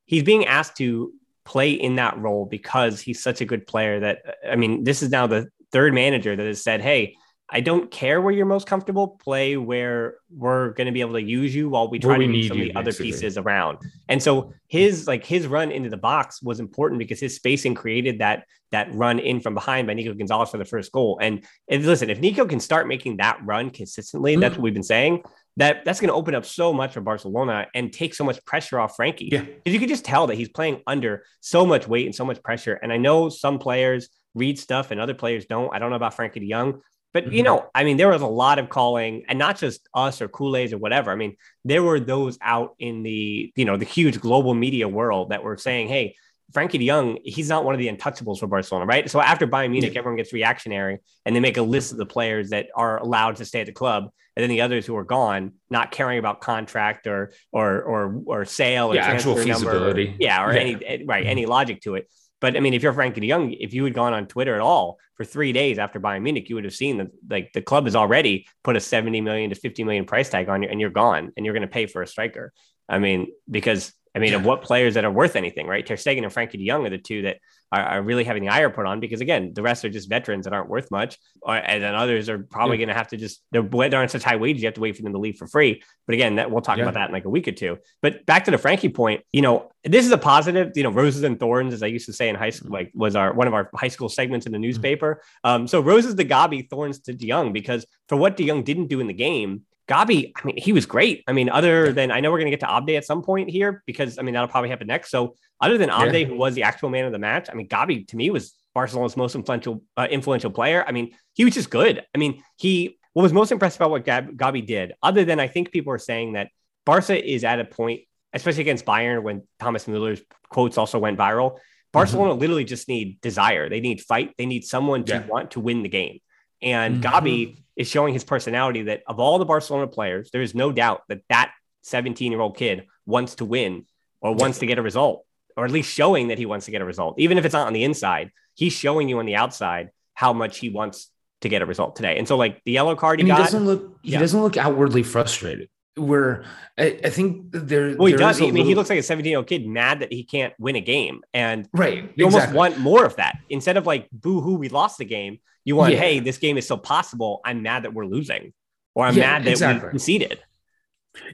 he's 0.06 0.22
being 0.22 0.46
asked 0.46 0.76
to 0.78 1.12
play 1.44 1.72
in 1.72 1.96
that 1.96 2.18
role 2.18 2.46
because 2.46 3.00
he's 3.00 3.22
such 3.22 3.40
a 3.40 3.44
good 3.44 3.66
player 3.66 4.00
that 4.00 4.36
I 4.48 4.56
mean, 4.56 4.84
this 4.84 5.02
is 5.02 5.10
now 5.10 5.26
the 5.26 5.48
third 5.72 5.94
manager 5.94 6.34
that 6.34 6.46
has 6.46 6.62
said, 6.62 6.80
"Hey, 6.80 7.16
I 7.50 7.60
don't 7.60 7.90
care 7.90 8.20
where 8.20 8.32
you're 8.32 8.46
most 8.46 8.66
comfortable. 8.66 9.18
Play 9.22 9.56
where 9.56 10.16
we're 10.30 10.70
going 10.70 10.86
to 10.86 10.92
be 10.92 11.02
able 11.02 11.12
to 11.14 11.22
use 11.22 11.54
you 11.54 11.68
while 11.68 11.88
we 11.88 11.98
try 11.98 12.16
to 12.16 12.24
use 12.24 12.48
some 12.48 12.58
of 12.58 12.64
the 12.64 12.74
other 12.76 12.92
pieces 12.92 13.36
around." 13.36 13.78
And 14.08 14.22
so 14.22 14.52
his 14.68 15.06
like 15.06 15.24
his 15.24 15.46
run 15.46 15.70
into 15.70 15.90
the 15.90 15.96
box 15.96 16.42
was 16.42 16.60
important 16.60 16.98
because 16.98 17.20
his 17.20 17.36
spacing 17.36 17.74
created 17.74 18.20
that 18.20 18.44
that 18.72 18.92
run 18.94 19.18
in 19.18 19.40
from 19.40 19.54
behind 19.54 19.86
by 19.86 19.94
Nico 19.94 20.14
Gonzalez 20.14 20.50
for 20.50 20.58
the 20.58 20.64
first 20.64 20.90
goal. 20.90 21.18
And 21.22 21.44
if, 21.68 21.84
listen, 21.84 22.10
if 22.10 22.18
Nico 22.18 22.44
can 22.44 22.58
start 22.58 22.88
making 22.88 23.18
that 23.18 23.38
run 23.44 23.70
consistently, 23.70 24.32
mm-hmm. 24.32 24.40
that's 24.40 24.56
what 24.56 24.62
we've 24.62 24.74
been 24.74 24.82
saying 24.82 25.22
that 25.56 25.84
that's 25.84 26.00
going 26.00 26.08
to 26.08 26.14
open 26.14 26.34
up 26.34 26.44
so 26.44 26.72
much 26.72 26.94
for 26.94 27.00
Barcelona 27.00 27.66
and 27.74 27.92
take 27.92 28.14
so 28.14 28.24
much 28.24 28.44
pressure 28.44 28.78
off 28.78 28.96
Frenkie. 28.96 29.30
Yeah. 29.30 29.42
Because 29.42 29.72
you 29.72 29.78
could 29.78 29.88
just 29.88 30.04
tell 30.04 30.26
that 30.26 30.36
he's 30.36 30.48
playing 30.48 30.82
under 30.86 31.24
so 31.40 31.64
much 31.64 31.86
weight 31.86 32.06
and 32.06 32.14
so 32.14 32.24
much 32.24 32.42
pressure. 32.42 32.74
And 32.74 32.92
I 32.92 32.96
know 32.96 33.28
some 33.28 33.58
players 33.58 34.08
read 34.34 34.58
stuff 34.58 34.90
and 34.90 35.00
other 35.00 35.14
players 35.14 35.46
don't. 35.46 35.72
I 35.74 35.78
don't 35.78 35.90
know 35.90 35.96
about 35.96 36.16
Frenkie 36.16 36.40
de 36.40 36.50
Jong, 36.50 36.80
but 37.12 37.24
mm-hmm. 37.24 37.34
you 37.34 37.42
know, 37.44 37.70
I 37.74 37.84
mean, 37.84 37.96
there 37.96 38.08
was 38.08 38.22
a 38.22 38.26
lot 38.26 38.58
of 38.58 38.68
calling 38.68 39.24
and 39.28 39.38
not 39.38 39.56
just 39.56 39.88
us 39.94 40.20
or 40.20 40.28
Culés 40.28 40.72
or 40.72 40.78
whatever. 40.78 41.12
I 41.12 41.14
mean, 41.14 41.36
there 41.64 41.82
were 41.82 42.00
those 42.00 42.36
out 42.42 42.74
in 42.80 43.04
the, 43.04 43.52
you 43.54 43.64
know, 43.64 43.76
the 43.76 43.84
huge 43.84 44.20
global 44.20 44.54
media 44.54 44.88
world 44.88 45.30
that 45.30 45.44
were 45.44 45.56
saying, 45.56 45.86
Hey, 45.88 46.16
Frenkie 46.52 46.78
de 46.78 46.86
Jong, 46.86 47.18
he's 47.24 47.48
not 47.48 47.64
one 47.64 47.74
of 47.74 47.78
the 47.78 47.88
untouchables 47.88 48.38
for 48.38 48.46
Barcelona, 48.46 48.86
right? 48.86 49.10
So 49.10 49.20
after 49.20 49.46
Bayern 49.46 49.70
Munich, 49.70 49.96
everyone 49.96 50.16
gets 50.16 50.32
reactionary 50.32 50.98
and 51.24 51.34
they 51.34 51.40
make 51.40 51.56
a 51.56 51.62
list 51.62 51.92
of 51.92 51.98
the 51.98 52.06
players 52.06 52.50
that 52.50 52.68
are 52.74 52.98
allowed 52.98 53.36
to 53.36 53.44
stay 53.44 53.60
at 53.60 53.66
the 53.66 53.72
club, 53.72 54.10
and 54.36 54.42
then 54.42 54.50
the 54.50 54.60
others 54.60 54.86
who 54.86 54.96
are 54.96 55.04
gone, 55.04 55.52
not 55.70 55.90
caring 55.90 56.18
about 56.18 56.40
contract 56.40 57.06
or 57.06 57.32
or 57.52 57.82
or 57.82 58.22
or 58.26 58.44
sale 58.44 58.92
or 58.92 58.94
yeah, 58.94 59.06
actual 59.06 59.36
feasibility, 59.36 60.06
number, 60.06 60.22
yeah, 60.22 60.44
or 60.44 60.52
yeah. 60.52 60.60
any 60.60 61.04
right 61.04 61.22
mm-hmm. 61.22 61.30
any 61.30 61.46
logic 61.46 61.80
to 61.82 61.94
it. 61.94 62.08
But 62.40 62.56
I 62.56 62.60
mean, 62.60 62.74
if 62.74 62.82
you're 62.82 62.92
Frenkie 62.92 63.20
de 63.20 63.28
Jong, 63.28 63.52
if 63.52 63.72
you 63.72 63.84
had 63.84 63.94
gone 63.94 64.12
on 64.12 64.26
Twitter 64.26 64.54
at 64.54 64.60
all 64.60 64.98
for 65.16 65.24
three 65.24 65.52
days 65.52 65.78
after 65.78 65.98
Bayern 65.98 66.22
Munich, 66.22 66.48
you 66.48 66.56
would 66.56 66.64
have 66.64 66.74
seen 66.74 66.98
that 66.98 67.08
like 67.30 67.52
the 67.54 67.62
club 67.62 67.84
has 67.84 67.96
already 67.96 68.46
put 68.62 68.76
a 68.76 68.80
70 68.80 69.20
million 69.22 69.50
to 69.50 69.56
50 69.56 69.82
million 69.84 70.04
price 70.04 70.28
tag 70.28 70.48
on 70.48 70.62
you 70.62 70.68
and 70.68 70.80
you're 70.80 70.90
gone 70.90 71.32
and 71.36 71.46
you're 71.46 71.54
going 71.54 71.62
to 71.62 71.68
pay 71.68 71.86
for 71.86 72.02
a 72.02 72.06
striker. 72.06 72.52
I 72.88 72.98
mean, 72.98 73.28
because 73.50 73.94
I 74.14 74.20
mean, 74.20 74.34
of 74.34 74.44
what 74.44 74.62
players 74.62 74.94
that 74.94 75.04
are 75.04 75.10
worth 75.10 75.34
anything, 75.34 75.66
right? 75.66 75.84
Ter 75.84 75.96
Stegen 75.96 76.22
and 76.22 76.32
Frenkie 76.32 76.52
de 76.52 76.68
Jong 76.68 76.86
are 76.86 76.90
the 76.90 76.98
two 76.98 77.22
that 77.22 77.38
are, 77.72 77.82
are, 77.82 78.02
really 78.02 78.22
having 78.22 78.44
the 78.44 78.48
ire 78.48 78.70
put 78.70 78.86
on 78.86 79.00
because 79.00 79.20
again, 79.20 79.52
the 79.54 79.62
rest 79.62 79.84
are 79.84 79.88
just 79.88 80.08
veterans 80.08 80.44
that 80.44 80.52
aren't 80.52 80.68
worth 80.68 80.88
much, 80.92 81.18
or, 81.42 81.56
and 81.56 81.82
then 81.82 81.96
others 81.96 82.28
are 82.28 82.38
probably 82.38 82.76
yeah. 82.76 82.86
going 82.86 82.94
to 82.94 82.94
have 82.94 83.08
to 83.08 83.16
just 83.16 83.42
they're, 83.50 83.62
they're 83.62 84.00
on 84.00 84.08
such 84.08 84.22
high 84.22 84.36
wages 84.36 84.62
you 84.62 84.68
have 84.68 84.74
to 84.74 84.80
wait 84.80 84.94
for 84.96 85.02
them 85.02 85.12
to 85.12 85.18
leave 85.18 85.36
for 85.36 85.48
free. 85.48 85.82
But 86.06 86.14
again, 86.14 86.36
that 86.36 86.48
we'll 86.50 86.62
talk 86.62 86.76
yeah. 86.76 86.84
about 86.84 86.94
that 86.94 87.08
in 87.08 87.12
like 87.12 87.24
a 87.24 87.30
week 87.30 87.48
or 87.48 87.52
two. 87.52 87.78
But 88.02 88.24
back 88.24 88.44
to 88.44 88.52
the 88.52 88.56
Frenkie 88.56 88.94
point, 88.94 89.24
you 89.32 89.42
know, 89.42 89.72
this 89.82 90.06
is 90.06 90.12
a 90.12 90.18
positive. 90.18 90.72
You 90.76 90.84
know, 90.84 90.92
roses 90.92 91.24
and 91.24 91.38
thorns, 91.40 91.74
as 91.74 91.82
I 91.82 91.86
used 91.86 92.06
to 92.06 92.12
say 92.12 92.28
in 92.28 92.36
high 92.36 92.50
school, 92.50 92.70
like 92.70 92.92
was 92.94 93.16
our 93.16 93.34
one 93.34 93.48
of 93.48 93.54
our 93.54 93.68
high 93.74 93.88
school 93.88 94.08
segments 94.08 94.46
in 94.46 94.52
the 94.52 94.56
mm-hmm. 94.56 94.62
newspaper. 94.62 95.22
Um, 95.42 95.66
so 95.66 95.80
roses 95.80 96.14
to 96.14 96.24
Gavi, 96.24 96.70
thorns 96.70 97.00
to 97.00 97.12
De 97.12 97.28
Jong 97.28 97.52
because 97.52 97.84
for 98.08 98.16
what 98.16 98.36
De 98.36 98.46
Jong 98.46 98.62
didn't 98.62 98.86
do 98.86 99.00
in 99.00 99.08
the 99.08 99.12
game 99.12 99.62
Gavi, 99.88 100.32
I 100.34 100.46
mean, 100.46 100.56
he 100.56 100.72
was 100.72 100.86
great. 100.86 101.24
I 101.26 101.32
mean, 101.32 101.50
other 101.50 101.92
than 101.92 102.10
I 102.10 102.20
know 102.20 102.30
we're 102.30 102.38
going 102.38 102.50
to 102.50 102.56
get 102.56 102.60
to 102.60 102.72
Abde 102.72 102.96
at 102.96 103.04
some 103.04 103.22
point 103.22 103.50
here 103.50 103.82
because 103.86 104.18
I 104.18 104.22
mean 104.22 104.34
that'll 104.34 104.48
probably 104.48 104.70
happen 104.70 104.86
next. 104.86 105.10
So, 105.10 105.36
other 105.60 105.76
than 105.76 105.90
Abde, 105.90 106.20
yeah. 106.20 106.26
who 106.26 106.36
was 106.36 106.54
the 106.54 106.62
actual 106.62 106.88
man 106.88 107.04
of 107.04 107.12
the 107.12 107.18
match, 107.18 107.48
I 107.50 107.54
mean, 107.54 107.68
Gavi 107.68 108.06
to 108.08 108.16
me 108.16 108.30
was 108.30 108.54
Barcelona's 108.74 109.16
most 109.16 109.34
influential 109.34 109.82
uh, 109.96 110.08
influential 110.10 110.50
player. 110.50 110.84
I 110.86 110.92
mean, 110.92 111.14
he 111.34 111.44
was 111.44 111.54
just 111.54 111.70
good. 111.70 112.02
I 112.14 112.18
mean, 112.18 112.42
he 112.56 112.98
what 113.12 113.22
was 113.22 113.32
most 113.32 113.52
impressive 113.52 113.80
about 113.80 113.90
what 113.90 114.04
Gab, 114.04 114.36
Gavi 114.36 114.66
did, 114.66 114.94
other 115.02 115.24
than 115.24 115.38
I 115.38 115.48
think 115.48 115.70
people 115.70 115.92
are 115.92 115.98
saying 115.98 116.32
that 116.32 116.48
Barca 116.86 117.22
is 117.22 117.44
at 117.44 117.60
a 117.60 117.64
point, 117.64 118.02
especially 118.32 118.62
against 118.62 118.86
Bayern, 118.86 119.22
when 119.22 119.42
Thomas 119.60 119.86
Mueller's 119.86 120.22
quotes 120.48 120.78
also 120.78 120.98
went 120.98 121.18
viral. 121.18 121.58
Barcelona 121.92 122.32
mm-hmm. 122.32 122.40
literally 122.40 122.64
just 122.64 122.88
need 122.88 123.20
desire. 123.20 123.68
They 123.68 123.80
need 123.80 124.00
fight. 124.00 124.34
They 124.36 124.46
need 124.46 124.64
someone 124.64 125.04
to 125.04 125.14
yeah. 125.14 125.26
want 125.26 125.52
to 125.52 125.60
win 125.60 125.82
the 125.82 125.88
game. 125.88 126.18
And 126.60 127.02
mm-hmm. 127.02 127.14
Gavi 127.14 127.63
is 127.76 127.88
showing 127.88 128.12
his 128.14 128.24
personality 128.24 128.82
that 128.84 129.02
of 129.06 129.18
all 129.18 129.38
the 129.38 129.44
Barcelona 129.44 129.86
players, 129.86 130.30
there 130.32 130.42
is 130.42 130.54
no 130.54 130.72
doubt 130.72 131.02
that 131.08 131.20
that 131.28 131.52
17 131.82 132.30
year 132.32 132.40
old 132.40 132.56
kid 132.56 132.86
wants 133.06 133.36
to 133.36 133.44
win 133.44 133.84
or 134.20 134.34
wants 134.34 134.58
to 134.60 134.66
get 134.66 134.78
a 134.78 134.82
result, 134.82 135.24
or 135.56 135.64
at 135.64 135.70
least 135.70 135.90
showing 135.92 136.28
that 136.28 136.38
he 136.38 136.46
wants 136.46 136.66
to 136.66 136.70
get 136.70 136.80
a 136.80 136.84
result. 136.84 137.18
Even 137.18 137.36
if 137.36 137.44
it's 137.44 137.52
not 137.52 137.66
on 137.66 137.72
the 137.72 137.84
inside, 137.84 138.30
he's 138.54 138.72
showing 138.72 139.08
you 139.08 139.18
on 139.18 139.26
the 139.26 139.36
outside 139.36 139.90
how 140.14 140.32
much 140.32 140.58
he 140.58 140.70
wants 140.70 141.10
to 141.42 141.48
get 141.48 141.60
a 141.60 141.66
result 141.66 141.96
today. 141.96 142.16
And 142.16 142.26
so 142.26 142.36
like 142.36 142.62
the 142.64 142.72
yellow 142.72 142.94
card 142.96 143.18
he, 143.18 143.22
and 143.22 143.28
he 143.30 143.36
got, 143.36 143.44
doesn't 143.44 143.66
look 143.66 143.98
he 144.02 144.12
Yeah. 144.12 144.20
doesn't 144.20 144.40
look 144.40 144.56
outwardly 144.56 145.02
frustrated. 145.02 145.68
Where 145.96 146.44
I, 146.76 146.98
I 147.04 147.10
think 147.10 147.52
there, 147.52 147.96
well, 147.96 148.06
he 148.06 148.12
there 148.12 148.18
does. 148.18 148.42
I 148.42 148.50
mean, 148.50 148.66
he 148.66 148.74
looks 148.74 148.90
like 148.90 148.98
a 148.98 149.02
17 149.02 149.30
year 149.30 149.38
old 149.38 149.46
kid 149.46 149.66
mad 149.66 150.00
that 150.00 150.12
he 150.12 150.24
can't 150.24 150.52
win 150.58 150.74
a 150.74 150.80
game. 150.80 151.22
And 151.32 151.68
right. 151.72 152.12
you 152.16 152.24
almost 152.24 152.52
want 152.52 152.78
more 152.78 153.04
of 153.04 153.16
that 153.16 153.38
instead 153.48 153.76
of 153.76 153.86
like 153.86 154.08
boo 154.10 154.40
hoo, 154.40 154.56
we 154.56 154.68
lost 154.68 154.98
the 154.98 155.04
game. 155.04 155.38
You 155.64 155.76
want, 155.76 155.92
Yeah. 155.92 156.00
hey, 156.00 156.20
this 156.20 156.38
game 156.38 156.58
is 156.58 156.64
still 156.64 156.78
possible. 156.78 157.40
I'm 157.44 157.62
mad 157.62 157.84
that 157.84 157.94
we're 157.94 158.06
losing, 158.06 158.52
or 158.94 159.06
I'm 159.06 159.14
Yeah, 159.14 159.22
mad 159.22 159.44
that 159.44 159.50
exactly. 159.52 159.86
we 159.86 159.90
conceded. 159.90 160.40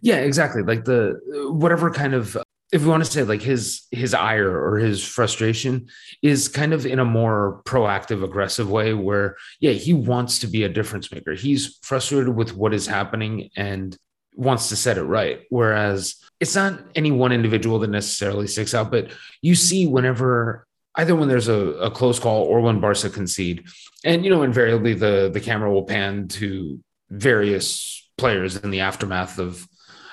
Yeah, 0.03 0.17
exactly. 0.17 0.63
Like 0.63 0.85
the 0.85 1.19
whatever 1.51 1.91
kind 1.91 2.13
of 2.15 2.37
if 2.73 2.83
we 2.83 2.89
want 2.89 3.05
to 3.05 3.11
say 3.11 3.23
like 3.23 3.43
his 3.43 3.87
his 3.91 4.15
ire 4.15 4.51
or 4.51 4.79
his 4.79 5.03
frustration 5.05 5.89
is 6.23 6.49
kind 6.49 6.73
of 6.73 6.87
in 6.87 6.99
a 6.99 7.05
more 7.05 7.63
proactive 7.65 8.23
aggressive 8.23 8.71
way 8.71 8.95
where 8.95 9.37
yeah 9.61 9.73
he 9.73 9.93
wants 9.93 10.39
to 10.41 10.47
be 10.47 10.63
a 10.63 10.69
difference 10.69 11.11
maker 11.11 11.35
he's 11.35 11.79
frustrated 11.83 12.29
with 12.29 12.55
what 12.55 12.73
is 12.73 12.87
happening 12.87 13.51
and 13.57 13.97
wants 14.41 14.71
to 14.71 14.77
set 14.77 14.97
it 14.99 15.05
right. 15.05 15.43
Whereas 15.51 16.17
it's 16.41 16.57
not 16.57 16.81
any 16.95 17.13
one 17.13 17.33
individual 17.33 17.79
that 17.81 17.91
necessarily 17.91 18.47
sticks 18.47 18.75
out 18.75 18.91
but 18.91 19.13
you 19.43 19.55
see 19.55 19.87
whenever 19.87 20.67
either 20.97 21.15
when 21.15 21.29
there's 21.29 21.49
a, 21.49 21.61
a 21.89 21.91
close 21.91 22.19
call 22.19 22.43
or 22.45 22.61
when 22.61 22.81
barca 22.81 23.11
concede 23.11 23.67
and 24.05 24.25
you 24.25 24.31
know 24.31 24.43
invariably 24.43 24.95
the 24.95 25.31
the 25.33 25.41
camera 25.41 25.71
will 25.71 25.85
pan 25.85 26.27
to 26.27 26.81
various 27.11 28.11
players 28.17 28.57
in 28.57 28.71
the 28.71 28.81
aftermath 28.81 29.39
of 29.39 29.69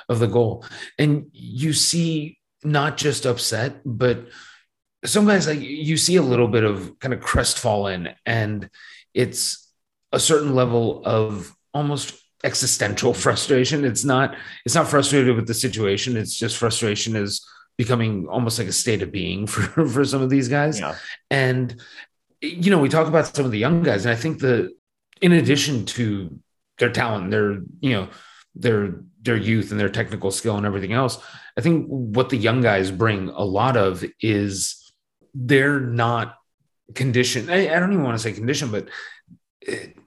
of 0.09 0.19
the 0.19 0.27
goal. 0.27 0.65
And 0.97 1.27
you 1.33 1.73
see 1.73 2.39
not 2.63 2.97
just 2.97 3.25
upset 3.25 3.81
but 3.85 4.27
some 5.05 5.25
guys 5.25 5.47
like 5.47 5.61
you 5.61 5.95
see 5.95 6.17
a 6.17 6.21
little 6.21 6.47
bit 6.47 6.63
of 6.63 6.99
kind 6.99 7.13
of 7.13 7.21
crestfallen 7.21 8.09
and 8.25 8.69
it's 9.13 9.71
a 10.11 10.19
certain 10.19 10.55
level 10.55 11.01
of 11.05 11.55
almost 11.73 12.19
existential 12.47 13.13
frustration. 13.13 13.85
It's 13.91 14.05
not 14.13 14.35
it's 14.65 14.75
not 14.75 14.87
frustrated 14.87 15.35
with 15.35 15.47
the 15.47 15.53
situation. 15.53 16.17
It's 16.17 16.35
just 16.43 16.57
frustration 16.57 17.15
is 17.15 17.31
becoming 17.77 18.27
almost 18.27 18.57
like 18.59 18.67
a 18.67 18.79
state 18.83 19.01
of 19.01 19.11
being 19.11 19.47
for 19.47 19.87
for 19.93 20.03
some 20.05 20.21
of 20.21 20.29
these 20.29 20.47
guys. 20.47 20.79
Yeah. 20.79 20.95
and 21.29 21.65
you 22.41 22.69
know 22.71 22.79
we 22.85 22.89
talk 22.89 23.07
about 23.07 23.35
some 23.35 23.45
of 23.45 23.51
the 23.51 23.57
young 23.65 23.81
guys 23.81 24.05
and 24.05 24.13
i 24.13 24.19
think 24.23 24.37
the 24.37 24.71
in 25.21 25.31
addition 25.31 25.85
to 25.85 26.39
their 26.77 26.91
talent 26.91 27.31
their 27.31 27.47
you 27.79 27.91
know 27.95 28.07
their 28.53 29.01
their 29.23 29.35
youth 29.35 29.71
and 29.71 29.79
their 29.79 29.89
technical 29.89 30.29
skill 30.29 30.55
and 30.55 30.63
everything 30.63 30.93
else 30.93 31.17
i 31.57 31.61
think 31.61 31.87
what 31.87 32.29
the 32.29 32.37
young 32.37 32.61
guys 32.61 32.91
bring 32.91 33.29
a 33.29 33.43
lot 33.43 33.75
of 33.75 34.05
is 34.21 34.87
they're 35.33 35.79
not 35.79 36.37
conditioned. 36.93 37.51
I, 37.51 37.75
I 37.75 37.79
don't 37.79 37.91
even 37.91 38.03
want 38.03 38.17
to 38.17 38.23
say 38.23 38.33
conditioned 38.33 38.71
but 38.71 38.87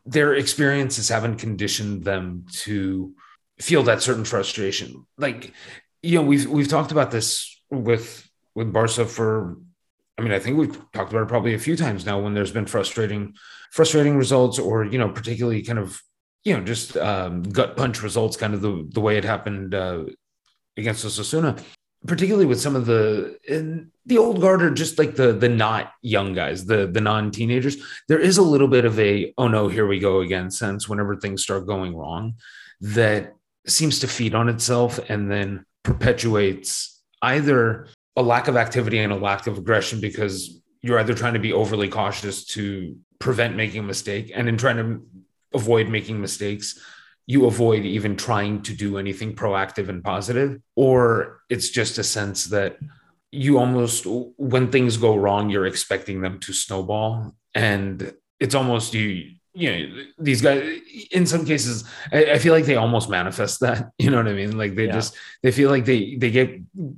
their 0.06 0.34
experiences 0.34 1.08
haven't 1.08 1.36
conditioned 1.36 2.04
them 2.04 2.46
to 2.50 3.14
feel 3.60 3.82
that 3.84 4.02
certain 4.02 4.24
frustration. 4.24 5.06
Like 5.18 5.52
you 6.02 6.16
know 6.16 6.22
we've 6.22 6.46
we've 6.46 6.68
talked 6.68 6.92
about 6.92 7.10
this 7.10 7.62
with 7.70 8.28
with 8.54 8.72
barca 8.72 9.06
for 9.06 9.58
I 10.20 10.22
mean, 10.22 10.32
I 10.32 10.38
think 10.38 10.58
we've 10.58 10.76
talked 10.92 11.12
about 11.12 11.22
it 11.22 11.28
probably 11.28 11.54
a 11.54 11.58
few 11.58 11.76
times 11.76 12.04
now 12.04 12.20
when 12.20 12.34
there's 12.34 12.52
been 12.52 12.66
frustrating, 12.66 13.34
frustrating 13.72 14.18
results, 14.18 14.58
or 14.58 14.84
you 14.84 14.98
know, 14.98 15.08
particularly 15.08 15.62
kind 15.62 15.78
of, 15.78 15.98
you 16.44 16.54
know, 16.54 16.62
just 16.62 16.94
um, 16.98 17.42
gut 17.42 17.74
punch 17.74 18.02
results, 18.02 18.36
kind 18.36 18.52
of 18.52 18.60
the 18.60 18.86
the 18.92 19.00
way 19.00 19.16
it 19.16 19.24
happened 19.24 19.74
uh, 19.74 20.04
against 20.76 21.06
Osasuna, 21.06 21.58
particularly 22.06 22.46
with 22.46 22.60
some 22.60 22.76
of 22.76 22.86
the 22.86 23.38
the 24.06 24.18
old 24.18 24.40
guard 24.40 24.62
or 24.62 24.70
just 24.70 24.98
like 24.98 25.16
the 25.16 25.32
the 25.32 25.48
not 25.48 25.92
young 26.02 26.32
guys, 26.32 26.64
the 26.64 26.86
the 26.86 27.00
non 27.00 27.30
teenagers. 27.30 27.76
There 28.08 28.18
is 28.18 28.38
a 28.38 28.42
little 28.42 28.68
bit 28.68 28.84
of 28.84 28.98
a 28.98 29.32
oh 29.36 29.48
no, 29.48 29.68
here 29.68 29.86
we 29.86 29.98
go 29.98 30.20
again 30.20 30.50
sense 30.50 30.88
whenever 30.88 31.16
things 31.16 31.42
start 31.42 31.66
going 31.66 31.96
wrong, 31.96 32.34
that 32.80 33.34
seems 33.66 34.00
to 34.00 34.08
feed 34.08 34.34
on 34.34 34.48
itself 34.48 34.98
and 35.10 35.30
then 35.30 35.64
perpetuates 35.82 37.02
either 37.22 37.88
a 38.16 38.22
lack 38.22 38.48
of 38.48 38.56
activity 38.56 38.98
and 38.98 39.12
a 39.12 39.16
lack 39.16 39.46
of 39.46 39.58
aggression 39.58 40.00
because 40.00 40.60
you're 40.82 40.98
either 40.98 41.14
trying 41.14 41.34
to 41.34 41.40
be 41.40 41.52
overly 41.52 41.88
cautious 41.88 42.44
to 42.44 42.96
prevent 43.18 43.56
making 43.56 43.80
a 43.80 43.82
mistake 43.82 44.32
and 44.34 44.48
in 44.48 44.56
trying 44.56 44.76
to 44.76 45.06
avoid 45.54 45.88
making 45.88 46.20
mistakes 46.20 46.80
you 47.32 47.40
avoid 47.52 47.82
even 47.96 48.12
trying 48.28 48.54
to 48.68 48.72
do 48.84 48.88
anything 49.02 49.30
proactive 49.42 49.88
and 49.92 50.00
positive 50.12 50.50
or 50.86 51.00
it's 51.54 51.68
just 51.80 51.94
a 51.98 52.04
sense 52.18 52.40
that 52.56 52.72
you 53.42 53.52
almost 53.62 54.00
when 54.52 54.64
things 54.74 54.92
go 55.06 55.12
wrong 55.24 55.42
you're 55.52 55.70
expecting 55.74 56.16
them 56.24 56.34
to 56.44 56.50
snowball 56.52 57.10
and 57.54 58.12
it's 58.44 58.56
almost 58.60 58.88
you 58.94 59.08
you 59.62 59.68
know 59.70 59.80
these 60.28 60.40
guys 60.46 60.60
in 61.18 61.24
some 61.32 61.44
cases 61.52 61.74
I, 62.16 62.20
I 62.34 62.38
feel 62.38 62.54
like 62.56 62.66
they 62.66 62.76
almost 62.84 63.08
manifest 63.18 63.54
that 63.66 63.78
you 64.02 64.08
know 64.10 64.16
what 64.22 64.28
i 64.34 64.36
mean 64.42 64.52
like 64.62 64.74
they 64.74 64.86
Yeah. 64.86 64.98
just 65.00 65.12
they 65.44 65.52
feel 65.58 65.70
like 65.74 65.84
they 65.90 66.00
they 66.22 66.30
get 66.38 66.48